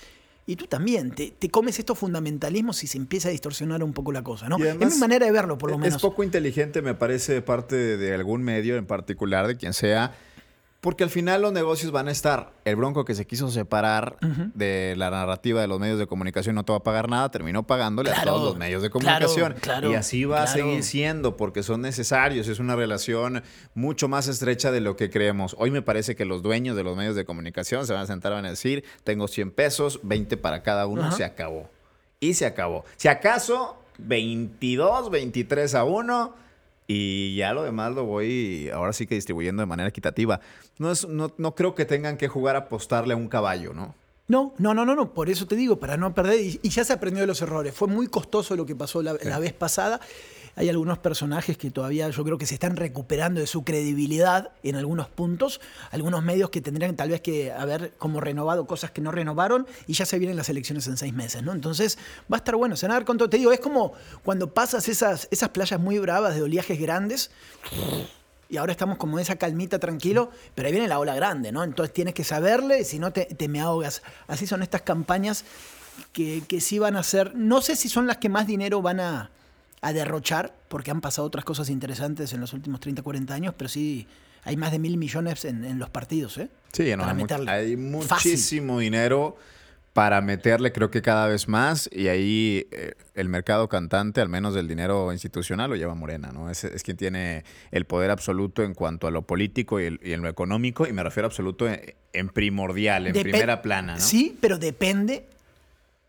Y 0.49 0.57
tú 0.57 0.67
también, 0.67 1.11
te, 1.11 1.31
te 1.39 1.51
comes 1.51 1.79
estos 1.79 1.99
fundamentalismos 1.99 2.83
y 2.83 2.87
se 2.87 2.97
empieza 2.97 3.29
a 3.29 3.33
distorsionar 3.33 3.85
un 3.85 3.93
poco 3.93 4.13
la 4.13 4.25
cosa, 4.25 4.49
¿no? 4.49 4.57
Es 4.57 4.79
mi 4.79 4.99
manera 4.99 5.27
de 5.27 5.31
verlo, 5.31 5.59
por 5.59 5.69
lo 5.69 5.77
es 5.77 5.83
menos. 5.83 6.01
poco 6.01 6.25
inteligente, 6.25 6.81
me 6.81 6.95
parece, 6.95 7.35
de 7.35 7.43
parte 7.43 7.77
de 7.99 8.15
algún 8.15 8.43
medio 8.43 8.77
en 8.77 8.87
particular, 8.87 9.47
de 9.47 9.59
quien 9.59 9.75
sea, 9.75 10.15
porque 10.81 11.03
al 11.03 11.11
final 11.11 11.43
los 11.43 11.53
negocios 11.53 11.91
van 11.91 12.07
a 12.07 12.13
estar. 12.13 12.53
El 12.65 12.77
bronco 12.77 13.05
que 13.05 13.15
se 13.17 13.27
quiso 13.27 13.51
separar 13.51 14.17
de 14.55 14.95
la 14.97 15.11
narrativa 15.11 15.61
de 15.61 15.67
los 15.67 15.81
medios 15.81 15.99
de 15.99 16.07
comunicación 16.07 16.55
no 16.55 16.65
te 16.65 16.71
va 16.71 16.79
a 16.79 16.83
pagar 16.83 17.09
nada, 17.09 17.31
terminó 17.31 17.67
pagándole 17.67 18.13
a 18.13 18.23
todos 18.23 18.45
los 18.45 18.57
medios 18.57 18.83
de 18.83 18.91
comunicación. 18.91 19.57
claro, 19.61 19.91
y 19.91 19.95
así 19.97 20.25
va 20.25 20.45
a 20.45 20.47
seguir 20.47 20.85
siendo, 20.85 21.37
porque 21.37 21.65
son 21.65 21.81
necesarios. 21.81 22.47
Es 22.47 22.61
una 22.61 22.77
relación 22.77 23.43
mucho 23.75 24.09
más 24.09 24.29
estrecha 24.29 24.71
de 24.71 24.81
lo 24.81 24.95
que 24.95 25.11
creemos. 25.11 25.57
Hoy 25.59 25.73
me 25.73 25.83
parece 25.83 26.15
que 26.15 26.25
los 26.25 26.43
dueños 26.43 26.77
de 26.77 26.85
los 26.85 26.97
medios 26.97 27.17
de 27.17 27.25
comunicación 27.25 27.85
se 27.85 27.93
van 27.93 28.03
a 28.03 28.07
sentar 28.07 28.33
y 28.33 28.35
van 28.37 28.47
a 28.47 28.51
decir: 28.51 28.85
Tengo 29.03 29.27
100 29.27 29.51
pesos, 29.51 30.01
20 30.05 30.37
para 30.37 30.63
cada 30.63 30.87
uno, 30.87 31.11
se 31.11 31.25
acabó. 31.25 31.69
Y 32.21 32.35
se 32.35 32.47
acabó. 32.47 32.85
Si 32.97 33.09
acaso, 33.09 33.83
22, 33.99 35.11
23 35.11 35.75
a 35.75 35.85
1. 35.85 36.48
Y 36.91 37.37
ya 37.37 37.53
lo 37.53 37.63
demás 37.65 37.95
lo 37.95 38.05
voy 38.05 38.71
ahora 38.73 38.95
sí 38.95 39.07
que 39.07 39.15
distribuyendo 39.15 39.61
de 39.61 39.67
manera 39.67 39.91
equitativa. 39.91 40.41
No, 40.79 40.91
es, 40.91 41.07
no, 41.07 41.31
no 41.37 41.55
creo 41.55 41.75
que 41.75 41.85
tengan 41.85 42.17
que 42.17 42.29
jugar 42.29 42.57
a 42.57 42.61
apostarle 42.61 43.13
a 43.13 43.17
un 43.17 43.29
caballo, 43.29 43.75
¿no? 43.75 43.95
No, 44.27 44.55
no, 44.59 44.73
no, 44.73 44.87
no, 44.87 44.95
no, 44.95 45.13
por 45.13 45.29
eso 45.29 45.47
te 45.47 45.55
digo, 45.55 45.79
para 45.79 45.99
no 45.99 46.15
perder, 46.15 46.41
y, 46.41 46.61
y 46.63 46.71
ya 46.71 46.85
se 46.85 46.95
aprendió 46.95 47.21
de 47.23 47.27
los 47.27 47.43
errores. 47.43 47.75
Fue 47.75 47.89
muy 47.89 48.09
costoso 48.09 48.57
lo 48.57 48.65
que 48.65 48.75
pasó 48.75 49.03
la, 49.03 49.17
la 49.23 49.39
vez 49.39 49.53
pasada. 49.53 50.01
Hay 50.59 50.69
algunos 50.69 50.99
personajes 50.99 51.57
que 51.57 51.71
todavía 51.71 52.11
yo 52.11 52.25
creo 52.25 52.37
que 52.37 52.45
se 52.45 52.55
están 52.55 52.75
recuperando 52.75 53.41
de 53.41 53.47
su 53.47 53.63
credibilidad 53.63 54.51
en 54.65 54.75
algunos 54.75 55.09
puntos, 55.09 55.61
algunos 55.93 56.25
medios 56.25 56.51
que 56.51 56.61
tendrían 56.61 56.97
tal 56.97 57.11
vez 57.11 57.21
que 57.21 57.53
haber 57.53 57.93
como 57.97 58.21
renovado 58.21 58.67
cosas 58.67 58.91
que 58.91 59.01
no 59.01 59.13
renovaron 59.13 59.69
y 59.87 59.93
ya 59.93 60.05
se 60.05 60.19
vienen 60.19 60.37
las 60.37 60.49
elecciones 60.49 60.89
en 60.89 60.97
seis 60.97 61.15
meses, 61.15 61.45
¿no? 61.45 61.53
Entonces 61.53 61.97
va 62.23 62.37
a 62.37 62.39
estar 62.39 62.57
bueno, 62.57 62.75
se 62.75 62.87
van 62.87 62.91
a 62.91 62.95
dar 62.95 63.05
cuenta, 63.05 63.31
te 63.31 63.37
digo, 63.37 63.53
es 63.53 63.61
como 63.61 63.93
cuando 64.25 64.53
pasas 64.53 64.89
esas, 64.89 65.29
esas 65.31 65.51
playas 65.51 65.79
muy 65.79 66.01
bravas 66.01 66.35
de 66.35 66.43
oleajes 66.43 66.81
grandes 66.81 67.31
y 68.49 68.57
ahora 68.57 68.73
estamos 68.73 68.99
como 68.99 69.17
en 69.17 69.23
esa 69.23 69.37
calmita 69.37 69.79
tranquilo, 69.79 70.33
pero 70.57 70.67
ahí 70.67 70.73
viene 70.73 70.89
la 70.89 70.99
ola 70.99 71.15
grande, 71.15 71.53
¿no? 71.53 71.63
Entonces 71.63 71.95
tienes 71.95 72.15
que 72.15 72.25
saberle, 72.25 72.83
si 72.83 72.99
no 72.99 73.13
te, 73.13 73.27
te 73.27 73.47
me 73.47 73.61
ahogas. 73.61 74.03
Así 74.27 74.45
son 74.49 74.63
estas 74.63 74.83
campañas 74.83 75.45
que, 76.13 76.43
que 76.49 76.61
sí 76.61 76.81
van 76.81 76.97
a 76.97 77.05
ser, 77.05 77.37
no 77.37 77.63
sé 77.63 77.77
si 77.77 77.89
son 77.89 78.09
las 78.09 78.17
que 78.17 78.29
más 78.29 78.49
dinero 78.49 78.83
van 78.83 78.99
a, 78.99 79.31
a 79.81 79.93
derrochar, 79.93 80.55
porque 80.69 80.91
han 80.91 81.01
pasado 81.01 81.27
otras 81.27 81.45
cosas 81.45 81.71
interesantes 81.71 82.33
en 82.33 82.41
los 82.41 82.53
últimos 82.53 82.81
30, 82.81 83.03
40 83.03 83.35
años, 83.35 83.55
pero 83.57 83.69
sí 83.69 84.07
hay 84.45 84.57
más 84.57 84.73
de 84.73 84.79
mil 84.79 84.97
millones 84.97 85.45
en, 85.45 85.65
en 85.65 85.79
los 85.79 85.91
partidos, 85.91 86.39
¿eh? 86.39 86.49
Sí, 86.73 86.95
no, 86.97 87.05
hay, 87.05 87.15
mu- 87.15 87.27
hay 87.47 87.77
Fácil. 87.77 87.79
muchísimo 88.33 88.79
dinero 88.79 89.37
para 89.93 90.21
meterle, 90.21 90.71
creo 90.71 90.91
que 90.91 91.03
cada 91.03 91.27
vez 91.27 91.49
más. 91.49 91.89
Y 91.93 92.07
ahí 92.09 92.67
eh, 92.71 92.93
el 93.15 93.29
mercado 93.29 93.69
cantante, 93.69 94.21
al 94.21 94.29
menos 94.29 94.55
del 94.55 94.69
dinero 94.69 95.13
institucional, 95.13 95.71
lo 95.71 95.77
lleva 95.77 95.95
Morena, 95.95 96.31
¿no? 96.33 96.51
Es, 96.51 96.63
es 96.65 96.83
quien 96.85 96.97
tiene 96.97 97.43
el 97.73 97.85
poder 97.85 98.11
absoluto 98.11 98.63
en 98.63 98.75
cuanto 98.75 99.07
a 99.09 99.11
lo 99.11 99.23
político 99.23 99.81
y, 99.81 99.87
el- 99.87 100.01
y 100.05 100.13
en 100.13 100.23
lo 100.23 100.29
económico. 100.29 100.87
Y 100.87 100.93
me 100.93 101.03
refiero 101.03 101.27
absoluto 101.27 101.69
en, 101.69 101.81
en 102.13 102.29
primordial, 102.29 103.09
en 103.09 103.13
primera 103.15 103.61
plana, 103.61 103.95
¿no? 103.95 104.01
Sí, 104.01 104.37
pero 104.41 104.59
depende 104.59 105.27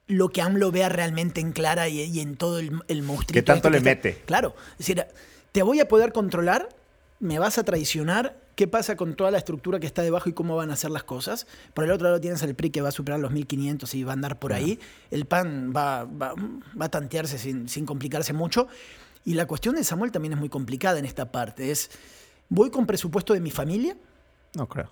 lo 0.10 0.28
que 0.30 0.42
AMLO 0.42 0.72
vea 0.72 0.90
realmente 0.90 1.40
en 1.40 1.54
clara 1.54 1.88
y, 1.88 2.02
y 2.02 2.20
en 2.20 2.36
todo 2.36 2.60
el, 2.60 2.82
el 2.90 3.02
monstruito. 3.04 3.34
¿Qué 3.34 3.42
tanto 3.44 3.70
este 3.70 3.72
le 3.72 3.78
está- 3.78 4.10
mete? 4.10 4.22
Claro. 4.26 4.56
Es 4.74 4.80
decir, 4.80 5.06
te 5.54 5.64
voy 5.64 5.80
a 5.80 5.88
poder 5.88 6.12
controlar, 6.12 6.68
me 7.22 7.40
vas 7.40 7.58
a 7.58 7.64
traicionar. 7.64 8.38
¿Qué 8.56 8.68
pasa 8.68 8.98
con 8.98 9.16
toda 9.16 9.32
la 9.32 9.38
estructura 9.38 9.80
que 9.80 9.88
está 9.88 10.02
debajo 10.02 10.28
y 10.28 10.34
cómo 10.34 10.58
van 10.58 10.70
a 10.70 10.74
hacer 10.74 10.92
las 10.92 11.04
cosas? 11.04 11.48
Por 11.74 11.86
el 11.86 11.92
otro 11.92 12.08
lado 12.10 12.20
tienes 12.20 12.44
al 12.44 12.56
PRI 12.56 12.72
que 12.72 12.82
va 12.82 12.90
a 12.90 12.92
superar 12.92 13.18
los 13.22 13.32
1.500 13.32 13.94
y 13.94 14.04
va 14.04 14.12
a 14.12 14.16
andar 14.16 14.38
por 14.38 14.52
ahí. 14.52 14.80
El 15.12 15.26
PAN 15.26 15.72
va, 15.74 16.04
va- 16.04 16.34
va 16.36 16.86
a 16.86 16.90
tantearse 16.90 17.38
sin, 17.38 17.70
sin 17.70 17.86
complicarse 17.86 18.34
mucho. 18.34 18.68
Y 19.24 19.36
la 19.36 19.46
cuestión 19.46 19.76
de 19.76 19.84
Samuel 19.86 20.12
también 20.12 20.34
es 20.34 20.40
muy 20.40 20.50
complicada 20.50 21.00
en 21.00 21.06
esta 21.06 21.32
parte. 21.32 21.72
Es, 21.72 21.90
¿voy 22.50 22.70
con 22.70 22.86
presupuesto 22.86 23.34
de 23.34 23.40
mi 23.40 23.52
familia? 23.52 23.96
No 24.56 24.68
creo. 24.68 24.92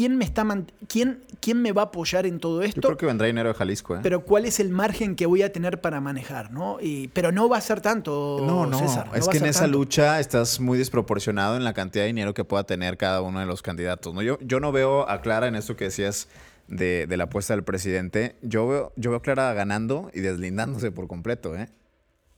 ¿Quién 0.00 0.16
me, 0.16 0.24
está 0.24 0.46
quién, 0.88 1.22
¿Quién 1.40 1.60
me 1.60 1.72
va 1.72 1.82
a 1.82 1.84
apoyar 1.86 2.24
en 2.24 2.38
todo 2.38 2.62
Yo 2.62 2.66
esto? 2.68 2.80
creo 2.80 2.96
que 2.96 3.04
vendrá 3.04 3.26
dinero 3.26 3.50
de 3.50 3.54
Jalisco, 3.54 3.96
¿eh? 3.96 4.00
Pero 4.02 4.24
¿cuál 4.24 4.46
es 4.46 4.58
el 4.58 4.70
margen 4.70 5.14
que 5.14 5.26
voy 5.26 5.42
a 5.42 5.52
tener 5.52 5.82
para 5.82 6.00
manejar? 6.00 6.50
¿no? 6.52 6.78
Y, 6.80 7.08
pero 7.08 7.32
no 7.32 7.50
va 7.50 7.58
a 7.58 7.60
ser 7.60 7.82
tanto, 7.82 8.38
No, 8.40 8.64
no, 8.64 8.78
César. 8.78 9.08
no 9.08 9.14
es 9.14 9.28
que 9.28 9.36
en 9.36 9.44
esa 9.44 9.64
tanto. 9.64 9.76
lucha 9.76 10.18
estás 10.18 10.58
muy 10.58 10.78
desproporcionado 10.78 11.54
en 11.58 11.64
la 11.64 11.74
cantidad 11.74 12.04
de 12.04 12.06
dinero 12.06 12.32
que 12.32 12.44
pueda 12.44 12.64
tener 12.64 12.96
cada 12.96 13.20
uno 13.20 13.40
de 13.40 13.44
los 13.46 13.60
candidatos. 13.60 14.14
¿no? 14.14 14.22
Yo, 14.22 14.38
yo 14.40 14.58
no 14.58 14.72
veo 14.72 15.06
a 15.06 15.20
Clara 15.20 15.48
en 15.48 15.54
esto 15.54 15.76
que 15.76 15.84
decías 15.84 16.28
de, 16.66 17.06
de 17.06 17.16
la 17.18 17.24
apuesta 17.24 17.52
del 17.52 17.64
presidente. 17.64 18.36
Yo 18.40 18.66
veo, 18.66 18.92
yo 18.96 19.10
veo 19.10 19.18
a 19.18 19.22
Clara 19.22 19.52
ganando 19.52 20.10
y 20.14 20.20
deslindándose 20.20 20.92
por 20.92 21.08
completo, 21.08 21.54
¿eh? 21.54 21.68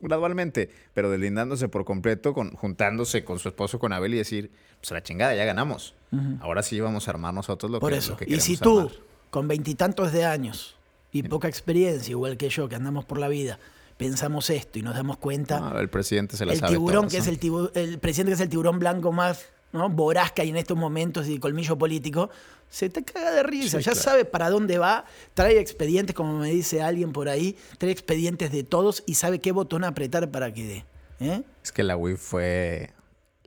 Gradualmente, 0.00 0.68
pero 0.94 1.10
deslindándose 1.10 1.68
por 1.68 1.84
completo, 1.84 2.34
con, 2.34 2.50
juntándose 2.56 3.22
con 3.24 3.38
su 3.38 3.46
esposo, 3.46 3.78
con 3.78 3.92
Abel 3.92 4.14
y 4.14 4.16
decir, 4.18 4.50
pues 4.82 4.90
la 4.90 5.02
chingada, 5.02 5.34
ya 5.34 5.44
ganamos. 5.44 5.94
Ahora 6.42 6.62
sí 6.62 6.78
vamos 6.78 7.08
a 7.08 7.12
armar 7.12 7.32
nosotros 7.32 7.70
lo 7.70 7.80
Por 7.80 7.92
que, 7.92 7.98
eso. 7.98 8.10
lo 8.10 8.16
que 8.18 8.24
Y 8.24 8.26
queremos 8.26 8.44
si 8.44 8.56
tú, 8.58 8.78
armar. 8.80 8.92
con 9.30 9.48
veintitantos 9.48 10.12
de 10.12 10.26
años 10.26 10.76
y 11.10 11.22
poca 11.22 11.48
experiencia, 11.48 12.10
igual 12.10 12.36
que 12.36 12.50
yo, 12.50 12.68
que 12.68 12.74
andamos 12.74 13.06
por 13.06 13.18
la 13.18 13.28
vida, 13.28 13.58
pensamos 13.96 14.50
esto 14.50 14.78
y 14.78 14.82
nos 14.82 14.94
damos 14.94 15.16
cuenta, 15.16 15.70
Ah, 15.72 15.80
el 15.80 15.88
presidente 15.88 16.36
se 16.36 16.44
la 16.44 16.52
el 16.52 16.58
sabe 16.58 16.72
tiburón, 16.72 17.08
todas, 17.08 17.12
que 17.12 17.18
es 17.18 17.26
¿no? 17.26 17.32
el, 17.32 17.40
tibu- 17.40 17.70
el 17.74 17.98
presidente 17.98 18.30
que 18.30 18.34
es 18.34 18.40
el 18.40 18.48
tiburón 18.50 18.78
blanco 18.78 19.10
más 19.12 19.46
¿no? 19.72 19.88
voraz 19.88 20.32
que 20.32 20.42
hay 20.42 20.50
en 20.50 20.56
estos 20.56 20.76
momentos 20.76 21.28
y 21.28 21.38
colmillo 21.38 21.78
político, 21.78 22.28
se 22.68 22.90
te 22.90 23.02
caga 23.04 23.30
de 23.30 23.42
risa, 23.42 23.78
Sí, 23.78 23.84
ya 23.84 23.92
claro. 23.92 24.00
sabe 24.04 24.24
para 24.26 24.50
dónde 24.50 24.76
va, 24.78 25.06
trae 25.32 25.58
expedientes, 25.60 26.14
como 26.14 26.38
me 26.38 26.50
dice 26.50 26.82
alguien 26.82 27.12
por 27.12 27.28
ahí, 27.30 27.56
trae 27.78 27.90
expedientes 27.92 28.50
de 28.52 28.64
todos 28.64 29.02
y 29.06 29.14
sabe 29.14 29.38
qué 29.38 29.52
botón 29.52 29.84
apretar 29.84 30.30
para 30.30 30.52
que 30.52 30.64
dé. 30.66 30.84
¿eh? 31.20 31.42
Es 31.64 31.72
que 31.72 31.82
la 31.84 31.96
WIF 31.96 32.18
fue 32.20 32.90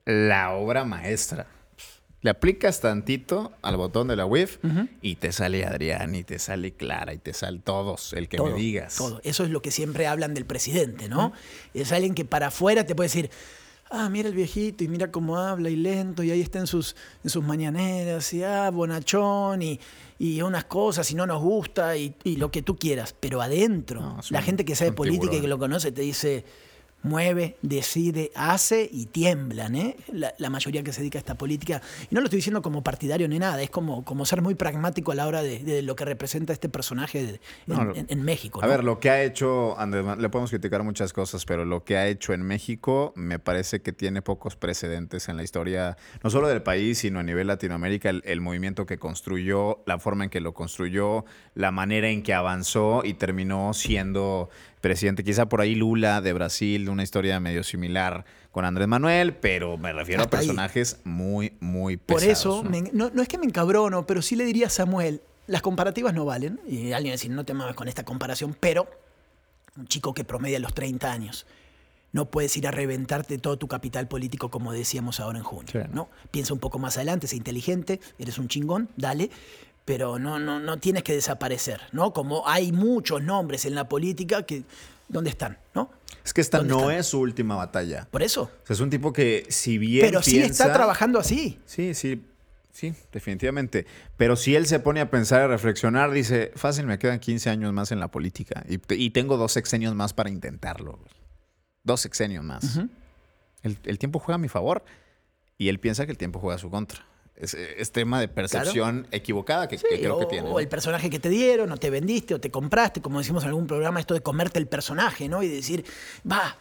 la 0.06 0.54
obra 0.54 0.86
maestra. 0.86 1.48
Le 2.22 2.32
aplicas 2.32 2.82
tantito 2.82 3.52
al 3.62 3.78
botón 3.78 4.08
de 4.08 4.15
la 4.15 4.26
WIF 4.26 4.58
y 5.04 5.15
te 5.15 5.32
sale 5.32 5.63
Adrián 5.63 6.15
y 6.15 6.24
te 6.24 6.39
sale 6.39 6.72
Clara 6.74 7.13
y 7.13 7.20
te 7.20 7.34
sale 7.34 7.60
todos, 7.63 8.13
el 8.13 8.28
que 8.28 8.38
todo, 8.38 8.48
me 8.48 8.54
digas. 8.56 8.96
Todo. 8.96 9.22
Eso 9.24 9.44
es 9.44 9.52
lo 9.52 9.62
que 9.62 9.70
siempre 9.70 10.08
hablan 10.08 10.34
del 10.34 10.46
presidente, 10.46 11.08
¿no? 11.08 11.34
Es 11.76 11.91
alguien 11.91 12.15
que 12.15 12.26
para 12.26 12.48
afuera 12.48 12.84
te 12.84 12.96
puede 12.96 13.10
decir, 13.10 13.30
ah, 13.91 14.10
mira 14.10 14.28
el 14.28 14.34
viejito 14.34 14.84
y 14.84 14.88
mira 14.88 15.12
cómo 15.12 15.38
habla 15.38 15.70
y 15.70 15.76
lento 15.76 16.24
y 16.24 16.32
ahí 16.32 16.41
está 16.41 16.58
en 16.58 16.65
sus, 16.65 16.96
en 17.24 17.30
sus 17.30 17.44
mañaneras 17.44 18.34
y 18.34 18.44
ah, 18.44 18.72
bonachón 18.72 19.62
y, 19.62 19.80
y 20.18 20.41
unas 20.41 20.65
cosas 20.65 21.12
y 21.12 21.15
no 21.15 21.28
nos 21.28 21.44
gusta 21.44 21.96
y, 21.96 22.15
y 22.24 22.38
lo 22.38 22.50
que 22.50 22.63
tú 22.63 22.76
quieras. 22.76 23.13
Pero 23.20 23.39
adentro, 23.39 24.02
No, 24.02 24.20
la 24.32 24.41
gente 24.41 24.65
que 24.65 24.76
sabe 24.76 24.94
política 24.94 25.36
y 25.36 25.41
que 25.41 25.48
lo 25.48 25.60
conoce 25.60 25.91
te 25.91 26.02
dice... 26.02 26.44
Mueve, 27.06 27.56
decide, 27.62 28.32
hace 28.36 28.89
y 28.91 29.06
tiemblan, 29.06 29.76
¿eh? 29.76 29.96
La, 30.12 30.34
la 30.38 30.50
mayoría 30.50 30.84
que 30.84 30.91
se 30.91 31.02
dedica 31.02 31.18
a 31.18 31.22
esta 31.22 31.36
política. 31.36 31.82
Y 32.10 32.15
no 32.15 32.22
lo 32.22 32.26
estoy 32.26 32.38
diciendo 32.38 32.62
como 32.62 32.84
partidario 32.84 33.28
ni 33.28 33.39
nada, 33.39 33.62
es 33.62 33.70
como, 33.70 34.04
como 34.04 34.26
ser 34.26 34.41
muy 34.41 34.56
pragmático 34.56 35.12
a 35.12 35.15
la 35.15 35.28
hora 35.28 35.41
de, 35.44 35.60
de 35.60 35.82
lo 35.82 35.96
que 35.96 36.04
representa 36.06 36.52
este 36.52 36.68
personaje 36.68 37.24
de- 37.26 37.39
No, 37.68 37.82
en, 37.82 37.88
lo- 37.88 37.96
en- 37.96 38.06
en 38.10 38.22
México. 38.24 38.60
A 38.63 38.68
ver, 38.68 38.84
lo 38.84 39.00
que 39.00 39.10
ha 39.10 39.24
hecho, 39.24 39.80
Andrés, 39.80 40.04
le 40.18 40.30
podemos 40.30 40.50
criticar 40.50 40.84
muchas 40.84 41.13
cosas, 41.13 41.46
pero 41.46 41.63
lo 41.63 41.84
que 41.84 41.98
ha 41.98 42.08
hecho 42.08 42.34
en 42.34 42.41
México 42.41 43.13
me 43.15 43.38
parece 43.39 43.82
que 43.82 43.94
tiene 43.94 44.22
pocos 44.22 44.56
precedentes 44.56 45.30
en 45.30 45.38
la 45.38 45.44
historia, 45.44 45.98
no 46.24 46.30
solo 46.30 46.48
del 46.48 46.63
país, 46.63 46.98
sino 46.98 47.20
a 47.20 47.24
nivel 47.24 47.48
Latinoamérica, 47.48 48.10
el, 48.10 48.24
el 48.26 48.41
movimiento 48.41 48.86
que 48.86 48.98
construyó, 48.98 49.84
la 49.86 50.00
forma 50.00 50.24
en 50.24 50.30
que 50.32 50.39
lo 50.41 50.54
construyó, 50.54 51.26
la 51.54 51.72
manera 51.72 52.10
en 52.10 52.24
que 52.24 52.34
avanzó 52.34 53.04
y 53.06 53.13
terminó 53.13 53.74
siendo 53.74 54.50
presidente. 54.86 55.24
Quizá 55.24 55.48
por 55.50 55.62
ahí 55.62 55.74
Lula 55.74 56.21
de 56.21 56.32
Brasil, 56.34 56.89
una 56.89 57.02
historia 57.02 57.39
medio 57.39 57.63
similar 57.63 58.24
con 58.52 58.65
Andrés 58.65 58.88
Manuel, 58.88 59.34
pero 59.36 59.78
me 59.78 59.91
refiero 59.91 60.21
Hasta 60.21 60.38
a 60.38 60.39
ahí. 60.41 60.45
personajes 60.48 61.00
muy, 61.04 61.54
muy 61.60 61.98
Por 61.98 62.17
pesados. 62.19 62.39
eso, 62.39 62.63
¿no? 62.63 62.69
me- 62.69 62.89
no, 62.93 63.10
no 63.12 63.21
es 63.24 63.28
que 63.28 63.39
me 63.39 63.45
encabrono, 63.45 64.06
pero 64.06 64.21
sí 64.21 64.36
le 64.36 64.45
diría 64.45 64.67
a 64.67 64.69
Samuel, 64.69 65.21
las 65.48 65.62
comparativas 65.63 66.13
no 66.13 66.24
valen. 66.26 66.60
Y 66.67 66.91
alguien 66.91 67.13
decir, 67.13 67.32
no 67.32 67.43
te 67.45 67.56
mames 67.56 67.76
con 67.76 67.88
esta 67.88 68.04
comparación, 68.06 68.56
pero 68.60 68.88
un 69.76 69.88
chico 69.88 70.13
que 70.13 70.24
promedia 70.24 70.60
los 70.60 70.74
30 70.76 71.12
años, 71.12 71.48
no 72.13 72.26
puedes 72.32 72.56
ir 72.56 72.65
a 72.67 72.71
reventarte 72.71 73.38
todo 73.39 73.58
tu 73.58 73.67
capital 73.67 74.08
político 74.08 74.50
como 74.50 74.71
decíamos 74.71 75.19
ahora 75.19 75.39
en 75.39 75.43
junio. 75.43 75.67
Sí. 75.71 75.80
¿no? 75.91 76.08
Piensa 76.32 76.54
un 76.54 76.60
poco 76.60 76.80
más 76.80 76.95
adelante, 76.95 77.28
sé 77.28 77.36
inteligente, 77.36 78.00
eres 78.19 78.38
un 78.38 78.48
chingón, 78.48 78.88
dale. 78.95 79.32
Pero 79.86 80.17
no, 80.17 80.39
no, 80.39 80.60
no 80.60 80.78
tienes 80.78 81.04
que 81.04 81.13
desaparecer, 81.13 81.80
¿no? 81.91 82.12
Como 82.12 82.48
hay 82.48 82.71
muchos 82.71 83.21
nombres 83.21 83.65
en 83.65 83.76
la 83.76 83.88
política 83.88 84.43
que. 84.43 84.63
¿Dónde 85.08 85.30
están? 85.30 85.60
¿No? 85.76 85.91
Es 86.24 86.34
que 86.34 86.41
esta 86.41 86.58
¿Dónde 86.58 86.74
no 86.74 86.80
están? 86.82 86.95
es 86.98 87.06
su 87.06 87.19
última 87.19 87.56
batalla. 87.56 88.08
Por 88.10 88.24
eso. 88.24 88.43
O 88.63 88.65
sea, 88.65 88.74
es 88.74 88.80
un 88.80 88.89
tipo 88.89 89.13
que, 89.13 89.45
si 89.50 89.78
bien 89.78 90.08
Pero 90.08 90.24
sí 90.24 90.39
está 90.39 90.74
trabajando 90.74 91.19
así. 91.19 91.60
Sí, 91.67 91.93
sí, 91.93 92.24
sí, 92.71 92.95
definitivamente. 93.12 93.86
Pero 94.17 94.36
si 94.36 94.56
él 94.56 94.65
se 94.65 94.80
pone 94.80 95.02
a 95.02 95.12
pensar 95.12 95.41
y 95.41 95.43
a 95.43 95.48
reflexionar, 95.48 96.10
dice, 96.10 96.52
fácil, 96.56 96.88
me 96.88 96.98
quedan 96.98 97.19
15 97.19 97.52
años 97.52 97.71
más 97.71 97.91
en 97.91 98.00
la 98.00 98.08
política 98.08 98.65
y, 98.67 98.80
y 98.95 99.12
tengo 99.12 99.38
dos 99.38 99.52
sexenios 99.52 99.93
más 99.93 100.13
para 100.13 100.32
intentarlo. 100.32 100.98
Dos 101.84 102.02
sexenios 102.02 102.43
más. 102.43 102.80
el, 103.62 103.78
el 103.84 104.00
tiempo 104.00 104.17
juega 104.17 104.36
a 104.36 104.39
mi 104.39 104.50
favor 104.50 104.84
y 105.60 105.69
él 105.69 105.80
piensa 105.80 106.08
que 106.08 106.12
el 106.12 106.17
tiempo 106.17 106.39
juega 106.39 106.56
a 106.56 106.60
su 106.60 106.71
contra. 106.71 107.06
Es, 107.38 107.54
es 107.54 107.91
tema 107.91 108.21
de 108.21 108.30
percepción 108.30 109.08
equivocada 109.12 109.67
que, 109.67 109.78
creo 109.78 110.15
o, 110.15 110.19
que 110.19 110.26
tiene. 110.26 110.50
o 110.50 110.58
el 110.58 110.69
personaje 110.69 111.10
que 111.10 111.19
te 111.19 111.28
dieron, 111.28 111.69
o 111.69 111.78
te 111.78 111.89
vendiste, 111.89 112.34
o 112.34 112.39
te 112.39 112.50
compraste, 112.50 113.02
como 113.02 113.19
decimos 113.19 113.43
en 113.43 113.50
algún 113.50 113.67
programa, 113.67 114.00
esto 114.00 114.13
de 114.13 114.21
comerte 114.21 114.58
el 114.58 114.67
personaje, 114.67 115.28
¿no? 115.28 115.43
Y 115.43 115.50
decir, 115.50 115.84
va, 116.30 116.58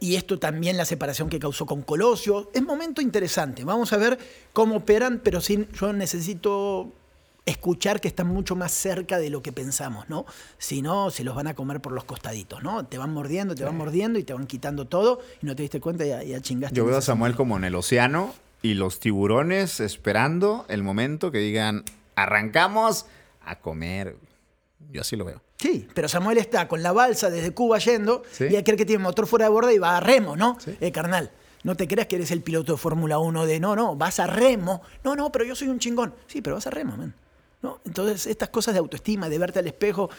y 0.00 0.16
esto 0.16 0.38
también 0.38 0.78
la 0.78 0.86
separación 0.86 1.28
que 1.28 1.38
causó 1.38 1.66
con 1.66 1.82
Colosio. 1.82 2.50
Es 2.54 2.62
momento 2.62 3.02
interesante. 3.02 3.62
Vamos 3.64 3.92
a 3.92 3.98
ver 3.98 4.18
cómo 4.54 4.76
operan, 4.76 5.20
pero 5.22 5.42
sin, 5.42 5.70
yo 5.72 5.92
necesito 5.92 6.92
escuchar 7.44 8.00
que 8.00 8.08
están 8.08 8.26
mucho 8.26 8.56
más 8.56 8.72
cerca 8.72 9.18
de 9.18 9.30
lo 9.30 9.40
que 9.42 9.52
pensamos, 9.52 10.08
¿no? 10.08 10.26
Si 10.58 10.82
no, 10.82 11.10
se 11.10 11.24
los 11.24 11.36
van 11.36 11.46
a 11.46 11.54
comer 11.54 11.80
por 11.80 11.92
los 11.92 12.04
costaditos, 12.04 12.62
¿no? 12.62 12.86
Te 12.86 12.98
van 12.98 13.12
mordiendo, 13.12 13.54
te 13.54 13.64
van 13.64 13.76
mordiendo 13.76 14.18
y 14.18 14.24
te 14.24 14.32
van 14.32 14.46
quitando 14.46 14.86
todo 14.86 15.20
y 15.42 15.46
no 15.46 15.54
te 15.54 15.62
diste 15.62 15.80
cuenta 15.80 16.04
y 16.04 16.08
ya, 16.08 16.22
ya 16.22 16.40
chingaste. 16.40 16.74
Yo 16.74 16.84
veo 16.84 16.96
a 16.96 17.02
Samuel 17.02 17.36
como 17.36 17.56
en 17.56 17.64
el 17.64 17.74
océano 17.74 18.34
y 18.62 18.74
los 18.74 19.00
tiburones 19.00 19.80
esperando 19.80 20.64
el 20.68 20.82
momento 20.82 21.30
que 21.30 21.38
digan, 21.38 21.84
arrancamos 22.16 23.06
a 23.44 23.60
comer. 23.60 24.16
Yo 24.90 25.00
así 25.02 25.16
lo 25.16 25.24
veo. 25.24 25.40
Sí, 25.58 25.86
pero 25.94 26.08
Samuel 26.08 26.38
está 26.38 26.68
con 26.68 26.82
la 26.82 26.92
balsa 26.92 27.30
desde 27.30 27.52
Cuba 27.52 27.78
yendo 27.78 28.22
Sí. 28.30 28.46
y 28.50 28.56
aquel 28.56 28.76
que 28.76 28.84
tiene 28.84 29.02
motor 29.02 29.26
fuera 29.26 29.46
de 29.46 29.50
borda 29.50 29.72
y 29.72 29.78
va 29.78 29.96
a 29.96 30.00
remo, 30.00 30.36
¿no? 30.36 30.58
Sí. 30.60 30.76
Eh, 30.80 30.92
carnal, 30.92 31.30
no 31.62 31.76
te 31.76 31.88
creas 31.88 32.06
que 32.08 32.16
eres 32.16 32.30
el 32.30 32.42
piloto 32.42 32.72
de 32.72 32.78
Fórmula 32.78 33.18
1 33.18 33.46
de 33.46 33.58
no, 33.60 33.74
no, 33.74 33.96
vas 33.96 34.20
a 34.20 34.26
remo. 34.26 34.82
No, 35.02 35.16
no, 35.16 35.32
pero 35.32 35.44
yo 35.44 35.54
soy 35.56 35.68
un 35.68 35.78
chingón. 35.78 36.14
Sí, 36.26 36.42
pero 36.42 36.56
vas 36.56 36.66
a 36.66 36.70
remo, 36.70 36.96
man. 36.96 37.14
¿No? 37.62 37.80
Entonces, 37.84 38.26
estas 38.26 38.48
cosas 38.50 38.74
de 38.74 38.80
autoestima, 38.80 39.28
de 39.28 39.38
verte 39.38 39.58
al 39.58 39.66
espejo, 39.66 40.10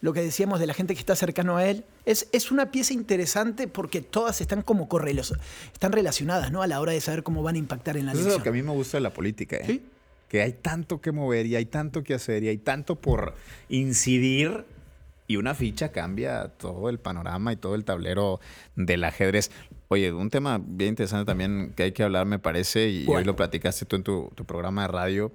lo 0.00 0.12
que 0.12 0.22
decíamos 0.22 0.60
de 0.60 0.66
la 0.66 0.74
gente 0.74 0.94
que 0.94 1.00
está 1.00 1.16
cercano 1.16 1.56
a 1.56 1.66
él, 1.66 1.84
es, 2.04 2.28
es 2.32 2.50
una 2.50 2.70
pieza 2.70 2.92
interesante 2.92 3.68
porque 3.68 4.00
todas 4.00 4.40
están 4.40 4.62
como 4.62 4.88
correlos, 4.88 5.34
están 5.72 5.92
relacionadas 5.92 6.50
¿no? 6.52 6.62
a 6.62 6.66
la 6.66 6.80
hora 6.80 6.92
de 6.92 7.00
saber 7.00 7.22
cómo 7.22 7.42
van 7.42 7.56
a 7.56 7.58
impactar 7.58 7.96
en 7.96 8.06
la 8.06 8.12
Eso 8.12 8.28
es 8.28 8.34
lo 8.34 8.42
que 8.42 8.48
a 8.48 8.52
mí 8.52 8.62
me 8.62 8.72
gusta 8.72 8.96
de 8.96 9.02
la 9.02 9.12
política, 9.12 9.56
¿eh? 9.56 9.64
Sí. 9.66 9.82
Que 10.28 10.42
hay 10.42 10.54
tanto 10.54 11.00
que 11.00 11.12
mover 11.12 11.46
y 11.46 11.54
hay 11.54 11.66
tanto 11.66 12.02
que 12.02 12.12
hacer 12.12 12.42
y 12.42 12.48
hay 12.48 12.58
tanto 12.58 12.96
por 12.96 13.34
incidir. 13.68 14.64
Y 15.28 15.36
una 15.36 15.54
ficha 15.54 15.92
cambia 15.92 16.48
todo 16.48 16.88
el 16.88 16.98
panorama 16.98 17.52
y 17.52 17.56
todo 17.56 17.76
el 17.76 17.84
tablero 17.84 18.40
del 18.74 19.04
ajedrez. 19.04 19.52
Oye, 19.88 20.12
un 20.12 20.30
tema 20.30 20.60
bien 20.64 20.90
interesante 20.90 21.26
también 21.26 21.72
que 21.76 21.84
hay 21.84 21.92
que 21.92 22.02
hablar, 22.02 22.26
me 22.26 22.40
parece, 22.40 22.88
y 22.88 23.06
hoy 23.08 23.22
lo 23.22 23.36
platicaste 23.36 23.86
tú 23.86 23.96
en 23.96 24.02
tu, 24.02 24.32
tu 24.34 24.44
programa 24.44 24.82
de 24.82 24.88
radio. 24.88 25.32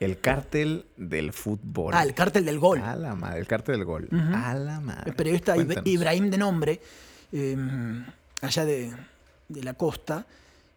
El 0.00 0.20
cártel 0.20 0.86
del 0.96 1.32
fútbol. 1.32 1.92
Ah, 1.94 2.04
el 2.04 2.14
cártel 2.14 2.44
del 2.44 2.58
gol. 2.58 2.80
A 2.80 2.94
la 2.94 3.14
madre, 3.14 3.40
el 3.40 3.46
cártel 3.46 3.76
del 3.76 3.84
gol. 3.84 4.08
A 4.12 4.54
la 4.54 4.80
madre. 4.80 5.10
El 5.10 5.14
periodista 5.14 5.54
Cuéntanos. 5.54 5.86
Ibrahim 5.86 6.30
de 6.30 6.38
nombre, 6.38 6.80
eh, 7.32 7.56
allá 8.40 8.64
de, 8.64 8.92
de 9.48 9.62
la 9.64 9.74
costa, 9.74 10.24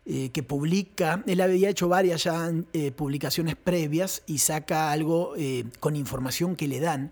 eh, 0.04 0.32
que 0.32 0.41
publica, 0.41 1.24
él 1.28 1.41
había 1.41 1.70
hecho 1.70 1.88
varias 1.88 2.24
ya 2.24 2.52
eh, 2.74 2.91
publicaciones 2.91 3.56
previas 3.56 4.24
y 4.26 4.39
saca 4.39 4.91
algo 4.91 5.34
eh, 5.38 5.66
con 5.80 5.95
información 5.95 6.56
que 6.56 6.68
le 6.68 6.80
dan 6.80 7.12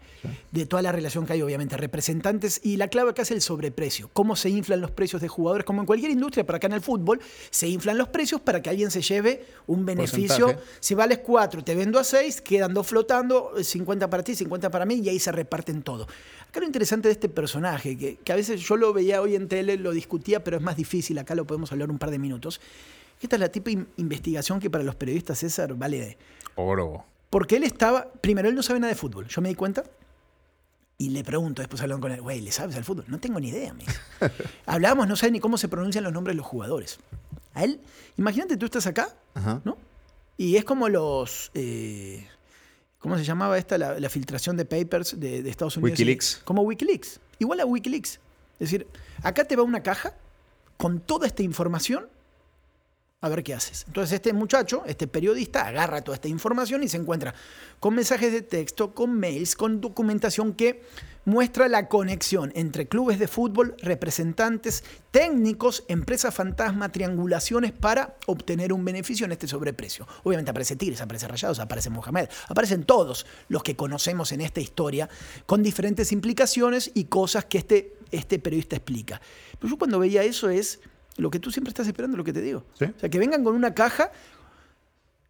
de 0.52 0.66
toda 0.66 0.82
la 0.82 0.92
relación 0.92 1.28
que 1.28 1.34
hay, 1.34 1.44
obviamente, 1.44 1.78
representantes. 1.78 2.60
Y 2.64 2.78
la 2.78 2.88
clave 2.88 3.12
acá 3.12 3.22
es 3.22 3.30
el 3.30 3.42
sobreprecio, 3.42 4.10
cómo 4.12 4.36
se 4.36 4.50
inflan 4.50 4.82
los 4.82 4.90
precios 4.90 5.22
de 5.22 5.28
jugadores, 5.28 5.66
como 5.66 5.82
en 5.82 5.86
cualquier 5.86 6.10
industria, 6.10 6.44
pero 6.48 6.58
acá 6.58 6.66
en 6.66 6.74
el 6.74 6.82
fútbol, 6.82 7.22
se 7.52 7.68
inflan 7.68 7.96
los 7.96 8.08
precios 8.08 8.42
para 8.42 8.60
que 8.64 8.72
alguien 8.72 8.90
se 8.90 9.04
lleve 9.04 9.46
un 9.68 9.86
beneficio. 9.86 10.48
Porcentaje. 10.48 10.78
Si 10.80 10.96
vales 10.96 11.20
4, 11.20 11.64
te 11.64 11.76
vendo 11.76 12.00
a 12.00 12.04
6, 12.04 12.42
quedan 12.42 12.74
dos 12.74 12.88
flotando, 12.88 13.54
50 13.62 14.10
para 14.10 14.24
ti, 14.24 14.34
50 14.34 14.72
para 14.72 14.88
mí, 14.88 14.96
y 14.96 15.10
ahí 15.10 15.20
se 15.20 15.32
reparten 15.32 15.84
todo. 15.84 16.08
Acá 16.50 16.60
lo 16.60 16.66
interesante 16.66 17.08
de 17.08 17.14
este 17.14 17.30
personaje, 17.30 17.98
que, 17.98 18.16
que 18.18 18.34
a 18.34 18.36
veces 18.36 18.60
yo 18.62 18.76
lo 18.76 18.92
veía 18.92 19.22
hoy 19.22 19.36
en 19.36 19.48
tele, 19.48 19.78
lo 19.78 19.92
discutía, 19.92 20.44
pero 20.44 20.58
es 20.58 20.64
más 20.64 20.76
difícil, 20.76 21.18
acá 21.20 21.36
lo 21.36 21.46
podemos 21.46 21.72
hablar 21.72 21.92
un 21.92 22.00
par 22.00 22.10
de 22.10 22.18
minutos. 22.20 22.60
Esta 23.22 23.36
es 23.36 23.40
la 23.40 23.50
tipo 23.50 23.70
de 23.70 23.86
investigación 23.98 24.60
que 24.60 24.70
para 24.70 24.84
los 24.84 24.96
periodistas, 24.96 25.40
César, 25.40 25.76
vale 25.76 26.00
de... 26.00 26.18
Oro. 26.56 27.06
Porque 27.30 27.58
él 27.58 27.64
estaba, 27.64 28.12
primero, 28.22 28.50
él 28.50 28.56
no 28.56 28.64
sabe 28.64 28.80
nada 28.80 28.92
de 28.92 28.98
fútbol, 28.98 29.28
yo 29.28 29.42
me 29.42 29.50
di 29.50 29.56
cuenta. 29.56 29.84
Y 30.98 31.10
le 31.10 31.24
pregunto, 31.24 31.62
después 31.62 31.82
hablando 31.82 32.02
con 32.02 32.12
él, 32.12 32.22
güey, 32.22 32.42
¿le 32.42 32.52
sabes 32.52 32.76
al 32.76 32.84
fútbol? 32.84 33.06
No 33.08 33.20
tengo 33.20 33.40
ni 33.40 33.50
idea, 33.50 33.74
dice. 33.74 34.00
Hablábamos, 34.66 35.08
no 35.08 35.16
sabe 35.16 35.32
ni 35.32 35.40
cómo 35.40 35.58
se 35.58 35.68
pronuncian 35.68 36.04
los 36.04 36.12
nombres 36.12 36.34
de 36.34 36.38
los 36.38 36.46
jugadores. 36.46 37.00
A 37.54 37.64
él, 37.64 37.80
imagínate, 38.18 38.58
tú 38.58 38.66
estás 38.66 38.88
acá, 38.88 39.16
Ajá. 39.36 39.62
¿no? 39.64 39.78
Y 40.36 40.56
es 40.58 40.66
como 40.66 40.90
los. 40.90 41.52
eh, 41.54 42.28
¿Cómo 43.00 43.18
se 43.18 43.24
llamaba 43.24 43.58
esta? 43.58 43.78
La, 43.78 44.00
la 44.00 44.10
filtración 44.10 44.58
de 44.58 44.66
papers 44.66 45.20
de, 45.20 45.42
de 45.42 45.50
Estados 45.50 45.78
Unidos. 45.78 45.92
Wikileaks. 45.98 46.42
Como 46.44 46.62
Wikileaks. 46.64 47.20
Igual 47.40 47.62
a 47.62 47.66
Wikileaks. 47.66 48.20
Es 48.60 48.72
decir, 48.72 48.88
acá 49.24 49.46
te 49.46 49.56
va 49.56 49.64
una 49.64 49.82
caja 49.82 50.14
con 50.78 51.00
toda 51.00 51.26
esta 51.26 51.42
información. 51.44 52.08
A 53.22 53.28
ver 53.28 53.44
qué 53.44 53.54
haces. 53.54 53.84
Entonces 53.86 54.14
este 54.14 54.32
muchacho, 54.32 54.84
este 54.86 55.06
periodista, 55.06 55.68
agarra 55.68 56.02
toda 56.02 56.16
esta 56.16 56.30
información 56.30 56.84
y 56.84 56.88
se 56.88 56.96
encuentra 56.96 57.36
con 57.82 57.94
mensajes 57.94 58.32
de 58.32 58.42
texto, 58.42 58.94
con 58.94 59.20
mails, 59.20 59.58
con 59.58 59.82
documentación 59.82 60.54
que 60.54 60.82
muestra 61.26 61.68
la 61.68 61.90
conexión 61.90 62.54
entre 62.56 62.88
clubes 62.88 63.20
de 63.20 63.28
fútbol, 63.28 63.76
representantes, 63.80 64.86
técnicos, 65.12 65.84
empresas 65.90 66.34
fantasma, 66.34 66.94
triangulaciones 66.94 67.74
para 67.74 68.16
obtener 68.26 68.72
un 68.72 68.86
beneficio 68.86 69.26
en 69.26 69.34
este 69.34 69.50
sobreprecio. 69.50 70.08
Obviamente 70.24 70.52
aparece 70.52 70.78
Tigres, 70.78 71.02
aparece 71.02 71.28
Rayados, 71.28 71.60
aparece 71.60 71.90
Mohamed, 71.90 72.30
aparecen 72.48 72.86
todos 72.86 73.26
los 73.50 73.64
que 73.64 73.76
conocemos 73.76 74.32
en 74.32 74.40
esta 74.40 74.62
historia 74.62 75.10
con 75.46 75.62
diferentes 75.62 76.14
implicaciones 76.14 76.90
y 76.94 77.04
cosas 77.04 77.44
que 77.44 77.58
este, 77.58 77.98
este 78.12 78.40
periodista 78.40 78.78
explica. 78.78 79.20
Pero 79.60 79.72
yo 79.72 79.78
cuando 79.78 80.00
veía 80.00 80.24
eso 80.24 80.50
es 80.50 80.80
lo 81.20 81.30
que 81.30 81.40
tú 81.40 81.52
siempre 81.52 81.70
estás 81.70 81.88
esperando, 81.88 82.18
lo 82.18 82.24
que 82.24 82.34
te 82.34 82.42
digo. 82.42 82.64
Sí. 82.78 82.86
O 82.86 83.00
sea, 83.00 83.10
que 83.10 83.20
vengan 83.20 83.44
con 83.44 83.56
una 83.56 83.74
caja 83.74 84.12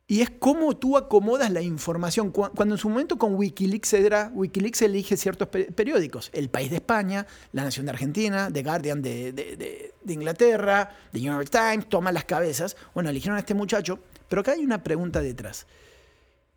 y 0.08 0.22
es 0.22 0.32
cómo 0.32 0.76
tú 0.76 0.98
acomodas 0.98 1.52
la 1.52 1.62
información. 1.62 2.32
Cu- 2.32 2.50
Cuando 2.56 2.76
en 2.76 2.80
su 2.80 2.90
momento 2.90 3.18
con 3.20 3.36
Wikileaks 3.36 3.94
era, 3.94 4.32
Wikileaks 4.34 4.82
elige 4.82 5.16
ciertos 5.18 5.48
pe- 5.50 5.72
periódicos. 5.72 6.32
El 6.34 6.50
País 6.50 6.70
de 6.72 6.78
España, 6.78 7.28
La 7.52 7.64
Nación 7.64 7.86
de 7.86 7.92
Argentina, 7.92 8.50
The 8.52 8.64
Guardian 8.64 9.02
de, 9.04 9.32
de- 9.34 9.56
de- 9.56 9.94
de 10.04 10.14
Inglaterra, 10.14 10.90
The 11.12 11.20
New 11.20 11.32
York 11.34 11.50
Times, 11.52 11.88
toma 11.90 12.12
las 12.12 12.26
cabezas. 12.26 12.76
Bueno, 12.96 13.10
eligieron 13.12 13.38
a 13.38 13.40
este 13.42 13.54
muchacho, 13.54 14.00
pero 14.28 14.42
acá 14.42 14.54
hay 14.54 14.66
una 14.66 14.82
pregunta 14.84 15.22
detrás. 15.22 15.68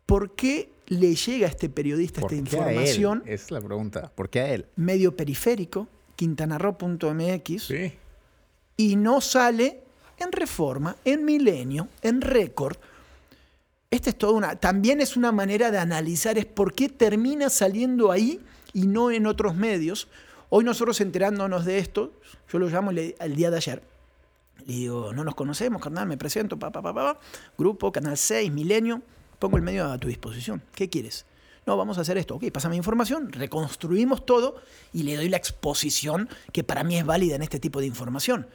¿Por 0.07 0.35
qué 0.35 0.71
le 0.87 1.13
llega 1.15 1.45
a 1.47 1.49
este 1.49 1.69
periodista 1.69 2.21
¿Por 2.21 2.33
esta 2.33 2.49
qué 2.49 2.57
a 2.57 2.59
él? 2.65 2.71
información? 2.71 3.23
Es 3.27 3.51
la 3.51 3.61
pregunta. 3.61 4.11
¿Por 4.15 4.29
qué 4.29 4.39
a 4.41 4.49
él? 4.53 4.65
Medio 4.75 5.15
periférico, 5.15 5.87
quintanarro.mx, 6.15 7.63
Sí. 7.63 7.93
Y 8.77 8.95
no 8.95 9.21
sale 9.21 9.81
en 10.17 10.31
Reforma, 10.31 10.95
en 11.05 11.25
Milenio, 11.25 11.87
en 12.01 12.21
Récord. 12.21 12.77
Esta 13.91 14.09
es 14.09 14.17
toda 14.17 14.33
una. 14.33 14.55
También 14.55 15.01
es 15.01 15.15
una 15.15 15.31
manera 15.31 15.69
de 15.69 15.77
analizar 15.77 16.37
es 16.37 16.45
por 16.45 16.73
qué 16.73 16.89
termina 16.89 17.49
saliendo 17.49 18.11
ahí 18.11 18.41
y 18.73 18.87
no 18.87 19.11
en 19.11 19.27
otros 19.27 19.55
medios. 19.55 20.07
Hoy 20.49 20.63
nosotros 20.63 20.99
enterándonos 21.01 21.65
de 21.65 21.79
esto, 21.79 22.11
yo 22.51 22.59
lo 22.59 22.69
llamo 22.69 22.91
al 22.91 23.35
día 23.35 23.51
de 23.51 23.57
ayer. 23.57 23.83
Le 24.65 24.73
digo, 24.73 25.13
no 25.13 25.23
nos 25.23 25.35
conocemos, 25.35 25.81
carnal, 25.81 26.07
me 26.07 26.17
presento, 26.17 26.57
pa, 26.57 26.71
pa, 26.71 26.81
pa, 26.81 26.93
pa, 26.93 27.13
pa. 27.13 27.19
grupo, 27.57 27.91
Canal 27.91 28.17
6, 28.17 28.51
Milenio, 28.51 29.01
pongo 29.39 29.57
el 29.57 29.63
medio 29.63 29.91
a 29.91 29.97
tu 29.97 30.07
disposición. 30.07 30.61
¿Qué 30.73 30.89
quieres? 30.89 31.25
No, 31.65 31.77
vamos 31.77 31.97
a 31.97 32.01
hacer 32.01 32.17
esto. 32.17 32.35
Ok, 32.35 32.45
pásame 32.51 32.75
información, 32.75 33.31
reconstruimos 33.31 34.25
todo 34.25 34.55
y 34.91 35.03
le 35.03 35.15
doy 35.15 35.29
la 35.29 35.37
exposición 35.37 36.29
que 36.51 36.63
para 36.63 36.83
mí 36.83 36.97
es 36.97 37.05
válida 37.05 37.35
en 37.35 37.41
este 37.41 37.59
tipo 37.59 37.79
de 37.79 37.85
información. 37.87 38.47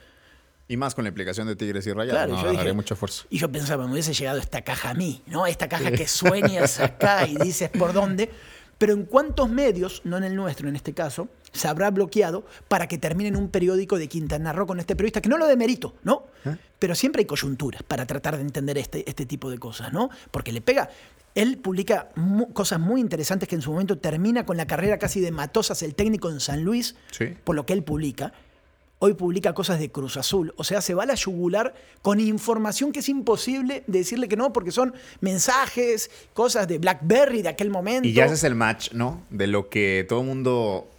Y 0.71 0.77
más 0.77 0.95
con 0.95 1.05
la 1.05 1.09
implicación 1.09 1.47
de 1.47 1.57
Tigres 1.57 1.87
y 1.87 1.93
Rayados. 1.95 2.13
Claro, 2.27 2.35
no, 2.35 2.43
yo 2.43 2.51
dije- 2.51 2.73
mucho 2.75 2.93
esfuerzo. 2.93 3.25
Y 3.31 3.39
yo 3.39 3.51
pensaba, 3.51 3.87
me 3.87 3.93
hubiese 3.93 4.13
llegado 4.13 4.39
esta 4.39 4.61
caja 4.61 4.91
a 4.91 4.95
mí, 4.95 5.23
¿no? 5.27 5.47
Esta 5.47 5.67
caja 5.67 5.91
que 5.93 6.07
sueñas 6.07 6.79
acá 6.81 7.27
y 7.27 7.37
dices 7.37 7.71
por 7.71 7.95
dónde. 7.95 8.31
Pero 8.79 8.93
en 8.93 9.05
cuántos 9.05 9.51
medios, 9.51 10.03
no 10.05 10.17
en 10.17 10.25
el 10.25 10.37
nuestro 10.37 10.69
en 10.69 10.77
este 10.77 10.95
caso, 10.95 11.29
se 11.53 11.67
habrá 11.67 11.91
bloqueado 11.91 12.45
para 12.69 12.87
que 12.87 12.97
termine 12.97 13.29
en 13.29 13.37
un 13.37 13.49
periódico 13.49 13.99
de 13.99 14.09
Quintana 14.09 14.53
Roo 14.53 14.67
con 14.67 14.79
este 14.79 14.95
periodista, 14.95 15.21
que 15.21 15.29
no 15.29 15.37
lo 15.37 15.47
demerito, 15.47 15.95
¿no? 16.05 16.27
Pero 16.79 16.95
siempre 16.95 17.21
hay 17.21 17.27
coyunturas 17.27 17.83
para 17.83 18.07
tratar 18.07 18.37
de 18.37 18.43
entender 18.43 18.79
este, 18.79 19.09
este 19.09 19.27
tipo 19.27 19.51
de 19.51 19.59
cosas, 19.59 19.93
¿no? 19.93 20.11
Porque 20.31 20.53
le 20.53 20.61
pega. 20.61 20.89
Él 21.35 21.59
publica 21.59 22.09
mu- 22.17 22.53
cosas 22.53 22.79
muy 22.81 23.01
interesantes 23.01 23.49
que 23.49 23.55
en 23.57 23.63
su 23.63 23.71
momento 23.73 23.99
termina 23.99 24.47
con 24.47 24.57
la 24.57 24.67
carrera 24.67 24.99
casi 24.99 25.21
de 25.21 25.31
Matosas, 25.33 25.83
el 25.83 25.95
técnico 25.95 26.31
en 26.31 26.39
San 26.41 26.63
Luis, 26.65 26.95
Sí. 27.11 27.27
por 27.45 27.55
lo 27.57 27.67
que 27.67 27.73
él 27.73 27.83
publica. 27.85 28.33
Hoy 29.01 29.15
publica 29.15 29.53
cosas 29.53 29.79
de 29.79 29.91
Cruz 29.91 30.17
Azul. 30.17 30.53
O 30.57 30.65
sea, 30.65 30.81
se 30.81 30.93
va 30.93 31.05
a 31.05 31.07
la 31.07 31.15
yugular 31.15 31.73
con 32.03 32.19
información 32.19 32.91
que 32.91 32.99
es 32.99 33.09
imposible 33.09 33.85
de 33.87 33.99
decirle 33.99 34.27
que 34.29 34.37
no, 34.37 34.53
porque 34.53 34.73
son 34.73 34.93
mensajes, 35.21 36.11
cosas 36.35 36.67
de 36.67 36.79
Blackberry 36.79 37.43
de 37.43 37.51
aquel 37.51 37.71
momento. 37.71 38.09
Y 38.09 38.13
ya 38.13 38.25
ese 38.25 38.35
es 38.35 38.45
el 38.45 38.57
match, 38.57 38.93
¿no? 38.93 39.23
De 39.31 39.47
lo 39.47 39.69
que 39.69 40.05
todo 40.09 40.23
el 40.23 40.27
mundo 40.27 40.91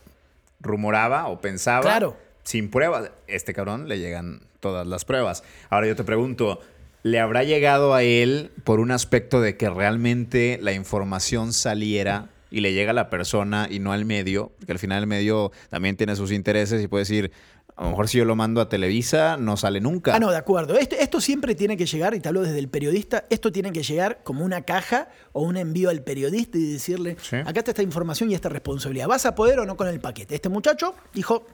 rumoraba 0.61 1.27
o 1.27 1.41
pensaba. 1.41 1.81
Claro. 1.81 2.15
Sin 2.43 2.69
pruebas. 2.69 3.11
Este 3.27 3.53
cabrón 3.53 3.89
le 3.89 3.99
llegan 3.99 4.41
todas 4.61 4.87
las 4.87 5.03
pruebas. 5.03 5.43
Ahora 5.69 5.87
yo 5.87 5.95
te 5.97 6.05
pregunto, 6.05 6.61
¿le 7.03 7.19
habrá 7.19 7.43
llegado 7.43 7.93
a 7.93 8.03
él 8.03 8.51
por 8.63 8.79
un 8.79 8.91
aspecto 8.91 9.41
de 9.41 9.57
que 9.57 9.69
realmente 9.69 10.57
la 10.61 10.71
información 10.71 11.51
saliera 11.51 12.29
y 12.49 12.61
le 12.61 12.73
llega 12.73 12.91
a 12.91 12.95
la 12.95 13.09
persona 13.09 13.67
y 13.69 13.79
no 13.79 13.91
al 13.91 14.05
medio? 14.05 14.51
Porque 14.57 14.71
al 14.71 14.79
final 14.79 15.03
el 15.03 15.07
medio 15.07 15.51
también 15.69 15.97
tiene 15.97 16.15
sus 16.15 16.31
intereses 16.31 16.81
y 16.81 16.87
puede 16.87 17.01
decir, 17.01 17.31
a 17.79 17.83
lo 17.83 17.89
mejor 17.91 18.09
si 18.09 18.17
yo 18.17 18.25
lo 18.25 18.35
mando 18.35 18.59
a 18.59 18.67
Televisa, 18.67 19.37
no 19.37 19.55
sale 19.55 19.79
nunca. 19.79 20.13
Ah, 20.13 20.19
no, 20.19 20.29
de 20.31 20.35
acuerdo. 20.35 20.77
Esto, 20.77 20.97
esto 20.99 21.21
siempre 21.21 21.55
tiene 21.55 21.77
que 21.77 21.85
llegar, 21.85 22.13
y 22.13 22.19
te 22.19 22.27
hablo 22.27 22.41
desde 22.41 22.59
el 22.59 22.67
periodista, 22.67 23.23
esto 23.29 23.53
tiene 23.53 23.71
que 23.71 23.83
llegar 23.83 24.19
como 24.25 24.43
una 24.43 24.63
caja 24.63 25.07
o 25.31 25.43
un 25.43 25.55
envío 25.55 25.89
al 25.89 26.01
periodista 26.03 26.57
y 26.57 26.73
decirle, 26.73 27.15
Sí. 27.21 27.37
acá 27.37 27.59
está 27.59 27.71
esta 27.71 27.81
información 27.81 28.29
y 28.29 28.35
esta 28.35 28.49
responsabilidad. 28.49 29.07
¿Vas 29.07 29.25
a 29.25 29.33
poder 29.33 29.59
o 29.59 29.65
no 29.65 29.77
con 29.77 29.87
el 29.87 30.01
paquete? 30.01 30.35
Este 30.35 30.49
muchacho 30.49 30.93
dijo, 31.13 31.47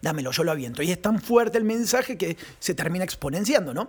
dámelo, 0.00 0.32
yo 0.32 0.42
lo 0.42 0.50
aviento. 0.50 0.82
Y 0.82 0.90
es 0.90 1.00
tan 1.00 1.20
fuerte 1.20 1.58
el 1.58 1.64
mensaje 1.64 2.18
que 2.18 2.36
se 2.58 2.74
termina 2.74 3.04
exponenciando, 3.04 3.72
¿no? 3.72 3.88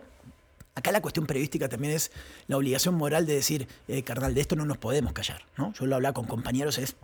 Acá 0.75 0.91
la 0.91 1.01
cuestión 1.01 1.25
periodística 1.25 1.69
también 1.69 1.95
es 1.95 2.11
la 2.47 2.57
obligación 2.57 2.93
moral 2.93 3.25
de 3.25 3.33
decir, 3.33 3.67
eh, 3.87 4.03
carnal, 4.03 4.35
de 4.35 4.41
esto 4.41 4.55
no 4.55 4.65
nos 4.65 4.77
podemos 4.77 5.11
callar, 5.13 5.41
¿no? 5.57 5.73
Yo 5.73 5.87
lo 5.87 5.95
hablaba 5.95 6.13
con 6.13 6.25
compañeros, 6.27 6.77
es, 6.77 6.95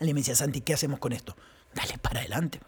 él 0.00 0.08
me 0.12 0.20
decía, 0.20 0.34
Santi, 0.34 0.60
¿qué 0.60 0.74
hacemos 0.74 0.98
con 0.98 1.12
esto? 1.12 1.36
Dale 1.72 1.98
para 1.98 2.18
adelante. 2.18 2.58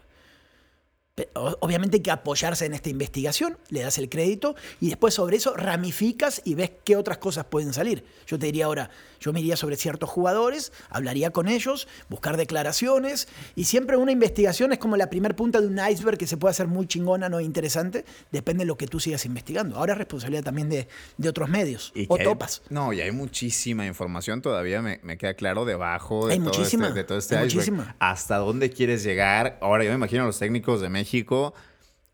Obviamente 1.33 1.97
hay 1.97 2.03
que 2.03 2.11
apoyarse 2.11 2.65
en 2.65 2.73
esta 2.73 2.89
investigación, 2.89 3.57
le 3.69 3.81
das 3.81 3.97
el 3.97 4.09
crédito 4.09 4.55
y 4.79 4.89
después 4.89 5.13
sobre 5.13 5.37
eso 5.37 5.55
ramificas 5.55 6.41
y 6.45 6.55
ves 6.55 6.71
qué 6.83 6.95
otras 6.95 7.17
cosas 7.17 7.45
pueden 7.45 7.73
salir. 7.73 8.03
Yo 8.27 8.39
te 8.39 8.47
diría 8.47 8.65
ahora, 8.65 8.89
yo 9.19 9.33
me 9.33 9.39
iría 9.39 9.55
sobre 9.55 9.75
ciertos 9.75 10.09
jugadores, 10.09 10.71
hablaría 10.89 11.31
con 11.31 11.47
ellos, 11.47 11.87
buscar 12.09 12.37
declaraciones 12.37 13.27
y 13.55 13.65
siempre 13.65 13.97
una 13.97 14.11
investigación 14.11 14.73
es 14.73 14.79
como 14.79 14.97
la 14.97 15.09
primer 15.09 15.35
punta 15.35 15.61
de 15.61 15.67
un 15.67 15.79
iceberg 15.79 16.17
que 16.17 16.27
se 16.27 16.37
puede 16.37 16.51
hacer 16.51 16.67
muy 16.67 16.87
chingona, 16.87 17.29
no 17.29 17.39
interesante, 17.39 18.05
depende 18.31 18.63
de 18.63 18.67
lo 18.67 18.77
que 18.77 18.87
tú 18.87 18.99
sigas 18.99 19.25
investigando. 19.25 19.77
Ahora 19.77 19.93
es 19.93 19.99
responsabilidad 19.99 20.43
también 20.43 20.69
de, 20.69 20.87
otros 21.27 21.49
medios 21.49 21.93
o 22.07 22.17
topas. 22.17 22.61
no, 22.69 22.93
y 22.93 23.01
hay 23.01 23.11
muchísima 23.11 23.85
información 23.85 24.41
todavía, 24.41 24.81
me, 24.81 25.17
queda 25.17 25.33
claro, 25.35 25.65
debajo 25.65 26.27
de, 26.27 26.37
todo, 26.37 26.63
este, 26.63 26.77
de 26.77 27.03
todo 27.03 27.17
este 27.17 27.45
iceberg. 27.45 27.95
¿Hasta 27.99 28.37
dónde 28.37 28.69
quieres 28.69 29.03
llegar? 29.03 29.57
Ahora 29.61 29.83
yo 29.83 29.91
me 29.91 29.95
imagino 29.95 30.23
a 30.23 30.25
los 30.25 30.39
técnicos 30.39 30.81
de 30.81 30.89
México 30.89 31.10
México 31.11 31.53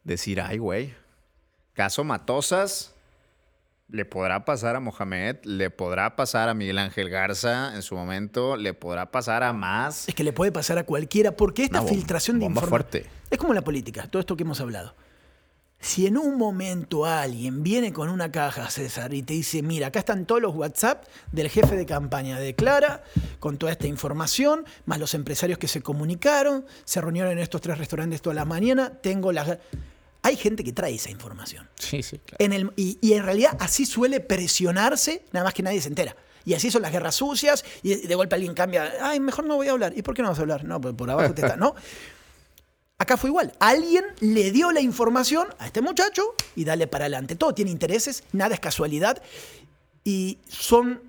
decir, 0.03 0.41
ay, 0.41 0.57
güey, 0.57 0.95
caso 1.73 2.03
Matosas, 2.03 2.95
le 3.89 4.05
podrá 4.05 4.43
pasar 4.43 4.75
a 4.75 4.79
Mohamed, 4.79 5.35
le 5.43 5.69
podrá 5.69 6.15
pasar 6.15 6.49
a 6.49 6.55
Miguel 6.55 6.79
Ángel 6.79 7.09
Garza 7.09 7.75
en 7.75 7.83
su 7.83 7.95
momento, 7.95 8.57
le 8.57 8.73
podrá 8.73 9.11
pasar 9.11 9.43
a 9.43 9.53
más. 9.53 10.09
Es 10.09 10.15
que 10.15 10.23
le 10.23 10.33
puede 10.33 10.51
pasar 10.51 10.79
a 10.79 10.83
cualquiera, 10.83 11.33
porque 11.33 11.65
esta 11.65 11.83
filtración 11.83 12.39
de 12.39 12.45
información 12.45 13.03
es 13.29 13.37
como 13.37 13.53
la 13.53 13.61
política, 13.61 14.07
todo 14.09 14.19
esto 14.19 14.35
que 14.35 14.41
hemos 14.41 14.59
hablado. 14.61 14.95
Si 15.79 16.07
en 16.07 16.17
un 16.17 16.37
momento 16.37 17.05
alguien 17.05 17.61
viene 17.61 17.93
con 17.93 18.09
una 18.09 18.31
caja, 18.31 18.69
César, 18.69 19.13
y 19.13 19.21
te 19.21 19.33
dice, 19.33 19.61
mira, 19.61 19.87
acá 19.87 19.99
están 19.99 20.25
todos 20.25 20.41
los 20.41 20.55
WhatsApp 20.55 21.05
del 21.31 21.49
jefe 21.49 21.75
de 21.75 21.85
campaña 21.85 22.39
de 22.39 22.55
Clara, 22.55 23.03
con 23.39 23.57
toda 23.57 23.71
esta 23.71 23.85
información, 23.85 24.65
más 24.85 24.99
los 24.99 25.13
empresarios 25.13 25.59
que 25.59 25.67
se 25.67 25.81
comunicaron, 25.81 26.65
se 26.83 26.99
reunieron 26.99 27.31
en 27.31 27.39
estos 27.39 27.61
tres 27.61 27.77
restaurantes 27.77 28.21
toda 28.21 28.33
la 28.33 28.45
mañana, 28.45 28.91
tengo 29.01 29.31
las... 29.31 29.59
Hay 30.23 30.35
gente 30.35 30.63
que 30.63 30.73
trae 30.73 30.95
esa 30.95 31.11
información. 31.11 31.69
Sí, 31.75 32.01
sí, 32.01 32.19
claro. 32.25 32.43
En 32.43 32.53
el, 32.53 32.73
y, 32.75 33.13
en 33.13 33.23
realidad 33.23 33.55
así 33.59 33.85
suele 33.85 34.19
presionarse, 34.19 35.23
nada 35.31 35.45
más 35.45 35.53
que 35.53 35.61
nadie 35.61 35.79
se 35.79 35.89
entera. 35.89 36.15
Y 36.43 36.55
así 36.55 36.71
son 36.71 36.81
las 36.81 36.91
guerras 36.91 37.15
sucias, 37.15 37.63
y 37.83 37.95
de 37.95 38.15
golpe 38.15 38.35
alguien 38.35 38.53
cambia, 38.55 38.93
ay, 39.01 39.19
mejor 39.19 39.45
no 39.45 39.57
voy 39.57 39.67
a 39.67 39.71
hablar. 39.71 39.93
¿Y 39.95 40.01
por 40.01 40.15
qué 40.15 40.23
no 40.23 40.29
vas 40.29 40.39
a 40.39 40.41
hablar? 40.41 40.63
No, 40.65 40.81
pues 40.81 40.95
por 40.95 41.09
abajo 41.09 41.33
te 41.33 41.41
está, 41.41 41.55
¿no? 41.55 41.75
Acá 42.99 43.15
fue 43.15 43.29
igual. 43.29 43.53
Alguien 43.59 44.03
le 44.21 44.51
dio 44.51 44.71
la 44.71 44.81
información 44.81 45.47
a 45.59 45.67
este 45.67 45.81
muchacho 45.81 46.33
y 46.55 46.63
dale 46.63 46.87
para 46.87 47.05
adelante. 47.05 47.35
Todo 47.35 47.53
tiene 47.53 47.69
intereses, 47.69 48.23
nada 48.33 48.55
es 48.55 48.59
casualidad. 48.59 49.21
Y 50.03 50.39
son 50.47 51.01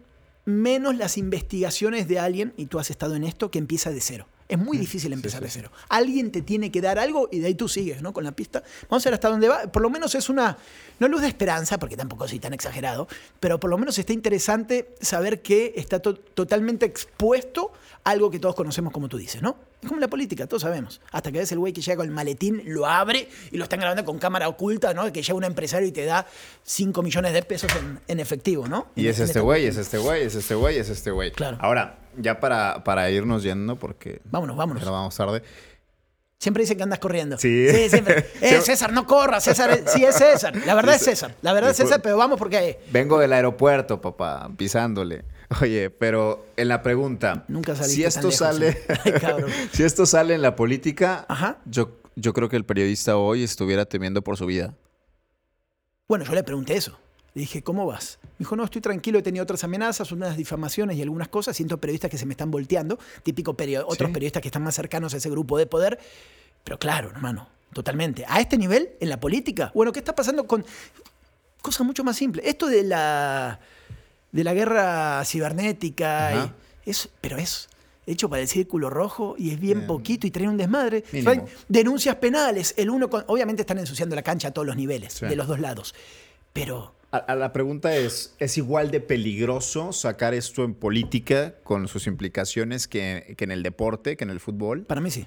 menos 0.45 0.97
las 0.97 1.17
investigaciones 1.17 2.07
de 2.07 2.19
alguien, 2.19 2.53
y 2.59 2.67
tú 2.67 2.79
has 2.79 2.91
estado 2.91 3.17
en 3.17 3.25
esto, 3.25 3.51
que 3.51 3.59
empieza 3.59 3.91
de 3.91 4.03
cero. 4.03 4.27
Es 4.49 4.59
muy 4.59 4.77
mm, 4.77 4.81
difícil 4.81 5.13
empezar 5.15 5.43
de 5.43 5.49
cero. 5.49 5.73
Alguien 5.89 6.31
te 6.31 6.43
tiene 6.43 6.71
que 6.71 6.83
dar 6.83 6.99
algo 6.99 7.29
y 7.33 7.39
de 7.39 7.47
ahí 7.47 7.55
tú 7.55 7.69
sigues, 7.69 8.03
¿no? 8.03 8.13
Con 8.13 8.25
la 8.25 8.33
pista. 8.33 8.63
Vamos 8.91 9.07
a 9.07 9.09
ver 9.09 9.15
hasta 9.15 9.31
dónde 9.31 9.49
va. 9.49 9.63
Por 9.73 9.81
lo 9.81 9.89
menos 9.89 10.15
es 10.15 10.29
una, 10.29 10.59
no 10.99 11.09
luz 11.09 11.23
de 11.23 11.29
esperanza, 11.29 11.79
porque 11.79 11.97
tampoco 11.97 12.29
soy 12.29 12.39
tan 12.39 12.53
exagerado, 12.53 13.09
pero 13.41 13.59
por 13.59 13.71
lo 13.71 13.79
menos 13.79 13.99
está 13.99 14.13
interesante 14.13 14.95
saber 15.01 15.41
que 15.41 15.73
está 15.77 16.01
totalmente 16.01 16.85
expuesto 16.85 17.73
algo 18.05 18.31
que 18.31 18.39
todos 18.39 18.55
conocemos 18.55 18.93
como 18.93 19.09
tú 19.09 19.17
dices, 19.17 19.41
¿no? 19.41 19.68
Es 19.81 19.89
como 19.89 20.01
la 20.01 20.09
política, 20.09 20.47
todos 20.47 20.63
sabemos. 20.63 21.01
Hasta 21.13 21.31
que 21.31 21.39
ves 21.39 21.53
el 21.53 21.59
güey 21.59 21.73
que 21.73 21.81
llega 21.81 21.97
con 21.97 22.07
el 22.07 22.13
maletín, 22.13 22.63
lo 22.67 22.87
abre 22.87 23.29
y 23.53 23.57
lo 23.57 23.65
están 23.65 23.79
grabando 23.79 24.05
con 24.05 24.19
cámara 24.19 24.49
oculta, 24.49 24.93
¿no? 24.93 25.13
Que 25.13 25.23
llega 25.23 25.35
un 25.35 25.45
empresario 25.45 25.87
y 25.87 25.93
te 25.93 26.05
da 26.05 26.27
5 26.65 27.03
millones 27.03 27.33
de 27.33 27.43
pesos 27.43 27.71
en, 28.09 28.21
efectivo, 28.21 28.67
¿no? 28.67 28.89
Y 28.97 29.07
es, 29.07 29.21
este 29.21 29.41
güey, 29.41 29.67
es 29.67 29.77
este 29.77 29.99
güey, 29.99 30.25
es 30.25 30.35
este 30.35 30.55
güey, 30.57 30.79
es 30.79 30.89
este 30.89 31.13
güey. 31.13 31.31
Claro. 31.31 31.59
Ahora, 31.61 31.99
ya 32.17 32.41
para, 32.41 32.83
para 32.83 33.09
irnos 33.11 33.45
yendo, 33.45 33.77
porque. 33.77 34.21
Vámonos, 34.25 34.57
vámonos. 34.57 34.83
Ya 34.83 34.91
vamos 34.91 35.15
tarde. 35.15 35.43
Siempre 36.39 36.63
dicen 36.63 36.77
que 36.77 36.85
andas 36.85 37.01
corriendo. 37.01 37.37
Sí. 37.39 37.69
Sí, 37.69 37.89
siempre. 37.91 38.27
Eh, 38.41 38.61
César, 38.61 38.93
no 38.93 39.07
corras. 39.07 39.43
César, 39.45 39.81
sí 39.87 40.05
es 40.05 40.15
César. 40.15 40.55
La 40.67 40.75
verdad 40.75 40.95
es 40.95 41.03
César. 41.03 41.35
La 41.43 41.53
verdad 41.53 41.71
es 41.71 41.77
César, 41.77 42.01
pero 42.01 42.17
vamos 42.17 42.39
porque... 42.39 42.79
Vengo 42.93 43.19
del 43.19 43.33
aeropuerto, 43.33 44.01
papá, 44.01 44.49
pisándole. 44.57 45.25
Oye, 45.61 45.91
pero 45.91 46.47
en 46.57 46.69
la 46.69 46.83
pregunta... 46.83 47.45
Nunca 47.49 47.75
si 47.75 48.05
esto 48.05 48.31
sale... 48.31 48.79
si 49.73 49.83
esto 49.83 50.05
sale 50.05 50.35
en 50.35 50.43
la 50.43 50.55
política, 50.55 51.27
Yo, 51.65 51.99
yo 52.17 52.35
creo 52.35 52.49
que 52.49 52.57
el 52.57 52.65
periodista 52.65 53.17
hoy 53.17 53.43
estuviera 53.43 53.87
temiendo 53.87 54.23
por 54.23 54.37
su 54.37 54.45
vida. 54.47 54.75
Bueno, 56.07 56.25
yo 56.25 56.35
le 56.35 56.43
pregunté 56.43 56.77
eso. 56.77 56.99
Le 57.35 57.41
dije, 57.41 57.63
¿cómo 57.63 57.87
vas? 57.87 58.19
Me 58.23 58.31
dijo, 58.41 58.57
no, 58.57 58.65
estoy 58.65 58.81
tranquilo, 58.81 59.19
he 59.19 59.23
tenido 59.23 59.43
otras 59.43 59.65
amenazas, 59.65 60.13
unas 60.13 60.37
difamaciones 60.37 60.97
y 60.97 61.03
algunas 61.03 61.29
cosas. 61.29 61.57
Siento 61.57 61.79
periodistas 61.79 62.11
que 62.11 62.19
se 62.19 62.27
me 62.27 62.33
están 62.33 62.51
volteando, 62.51 62.99
típico 63.23 63.53
otros 63.53 64.11
periodistas 64.11 64.43
que 64.43 64.49
están 64.49 64.63
más 64.63 64.75
cercanos 64.75 65.15
a 65.15 65.17
ese 65.17 65.31
grupo 65.31 65.57
de 65.57 65.67
poder. 65.67 65.99
Pero 66.65 66.79
claro, 66.79 67.11
hermano, 67.11 67.49
totalmente. 67.73 68.25
A 68.29 68.41
este 68.41 68.59
nivel, 68.59 68.91
en 69.01 69.09
la 69.09 69.21
política. 69.21 69.71
Bueno, 69.75 69.93
¿qué 69.93 70.01
está 70.01 70.15
pasando 70.15 70.47
con 70.47 70.65
cosas 71.63 71.87
mucho 71.87 72.05
más 72.05 72.17
simples? 72.17 72.47
Esto 72.47 72.67
de 72.67 72.85
la, 72.85 73.61
de 74.33 74.45
la 74.45 74.55
guerra 74.55 75.25
cibernética, 75.25 76.55
es, 76.85 77.09
pero 77.21 77.37
es 77.37 77.69
hecho 78.07 78.29
para 78.31 78.43
el 78.43 78.49
círculo 78.49 78.91
rojo 78.91 79.35
y 79.39 79.51
es 79.51 79.61
bien, 79.61 79.87
poquito 79.87 80.27
y 80.27 80.31
trae 80.31 80.49
un 80.49 80.57
desmadre. 80.57 81.05
denuncias 81.69 82.17
penales, 82.17 82.75
el 82.77 82.91
uno 82.91 83.09
obviamente 83.27 83.63
están 83.63 83.79
ensuciando 83.79 84.17
la 84.17 84.23
cancha 84.23 84.49
a 84.49 84.51
todos 84.51 84.67
los 84.67 84.77
niveles, 84.77 85.21
de 85.21 85.37
los 85.37 85.47
dos 85.47 85.61
lados. 85.61 85.95
Pero 86.53 86.95
a, 87.11 87.35
la 87.35 87.55
pregunta 87.55 87.97
es, 87.97 88.35
¿es 88.39 88.59
igual 88.59 88.91
de 88.91 89.01
peligroso 89.01 89.93
sacar 89.93 90.35
esto 90.35 90.65
en 90.65 90.75
política 90.75 91.55
con 91.63 91.89
sus 91.89 92.07
implicaciones 92.07 92.87
que, 92.87 93.35
en 93.39 93.51
el 93.51 93.63
deporte, 93.63 94.17
que 94.17 94.25
en 94.25 94.31
el 94.31 94.41
fútbol? 94.41 94.83
Para 94.83 95.01
mí 95.01 95.11
sí. 95.11 95.27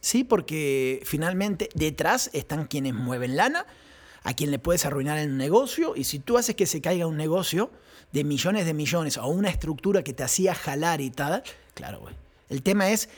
¿Sí? 0.00 0.24
porque 0.24 1.00
finalmente 1.04 1.70
detrás 1.74 2.28
están 2.34 2.66
quienes 2.66 2.92
mueven 2.92 3.34
lana, 3.36 3.64
a 4.22 4.34
quien 4.34 4.50
le 4.50 4.58
puedes 4.58 4.84
arruinar 4.84 5.18
el 5.18 5.38
negocio, 5.38 5.94
y 5.96 6.04
si 6.04 6.18
tú 6.18 6.36
haces 6.36 6.54
que 6.54 6.66
se 6.66 6.80
caiga 6.80 7.06
un 7.06 7.16
negocio 7.16 7.70
de 8.14 8.22
millones 8.22 8.64
de 8.64 8.74
millones 8.74 9.18
o 9.18 9.26
una 9.26 9.50
estructura 9.50 10.04
que 10.04 10.12
te 10.12 10.22
hacía 10.22 10.54
jalar 10.54 11.00
y 11.00 11.10
tal, 11.10 11.42
claro, 11.74 12.00
güey. 12.00 12.14
El 12.48 12.62
tema 12.62 12.90
es 12.90 13.08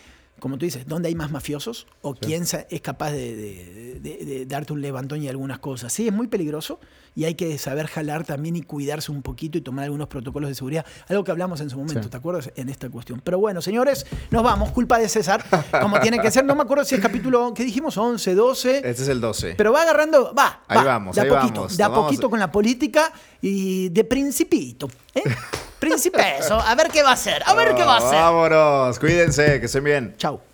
como 0.40 0.58
tú 0.58 0.66
dices, 0.66 0.86
¿dónde 0.86 1.08
hay 1.08 1.14
más 1.14 1.30
mafiosos? 1.30 1.86
¿O 2.02 2.14
quién 2.14 2.42
es 2.42 2.80
capaz 2.82 3.12
de, 3.12 4.44
darte 4.46 4.72
un 4.72 4.82
levantón 4.82 5.22
y 5.22 5.28
algunas 5.28 5.58
cosas? 5.60 5.92
Sí, 5.92 6.06
es 6.06 6.12
muy 6.12 6.26
peligroso 6.26 6.78
y 7.16 7.24
hay 7.24 7.34
que 7.34 7.56
saber 7.56 7.86
jalar 7.88 8.24
también 8.24 8.54
y 8.56 8.62
cuidarse 8.62 9.10
un 9.10 9.22
poquito 9.22 9.56
y 9.56 9.62
tomar 9.62 9.84
algunos 9.84 10.06
protocolos 10.06 10.50
de 10.50 10.54
seguridad. 10.54 10.84
Algo 11.08 11.24
que 11.24 11.30
hablamos 11.30 11.60
en 11.62 11.70
su 11.70 11.78
momento, 11.78 12.08
¿te 12.10 12.16
acuerdas? 12.16 12.52
En 12.54 12.68
esta 12.68 12.90
cuestión. 12.90 13.20
Pero 13.24 13.38
bueno, 13.38 13.62
señores, 13.62 14.06
nos 14.30 14.42
vamos. 14.44 14.70
Culpa 14.70 14.98
de 14.98 15.08
César, 15.08 15.42
como 15.80 15.98
tiene 15.98 16.20
que 16.20 16.30
ser. 16.30 16.44
No 16.44 16.54
me 16.54 16.62
acuerdo 16.62 16.84
si 16.84 16.94
es 16.94 17.00
capítulo, 17.00 17.54
¿qué 17.54 17.64
dijimos? 17.64 17.96
11, 17.96 18.34
12. 18.34 18.76
Este 18.76 19.02
es 19.02 19.08
el 19.08 19.20
12. 19.20 19.54
Pero 19.56 19.72
va 19.72 19.82
agarrando, 19.82 20.34
va. 20.34 20.60
Ahí 20.68 20.84
vamos, 20.84 21.16
de 21.16 21.22
a 21.22 21.28
poquito, 21.28 21.66
De 21.68 21.82
a 21.82 21.88
poquito 21.92 22.28
con 22.28 22.38
la 22.38 22.52
política 22.52 23.10
y 23.40 23.88
de 23.88 24.04
principito. 24.04 24.88
¿eh? 25.14 25.22
Príncipe 25.78 26.38
eso, 26.38 26.58
a 26.58 26.74
ver 26.74 26.88
qué 26.88 27.02
va 27.02 27.10
a 27.10 27.14
hacer, 27.14 27.42
a 27.46 27.54
ver 27.54 27.74
qué 27.74 27.84
va 27.84 27.94
a 27.94 27.98
hacer. 27.98 28.18
Vámonos, 28.18 28.98
cuídense, 28.98 29.58
que 29.60 29.66
estén 29.66 29.84
bien. 29.84 30.14
Chao. 30.18 30.45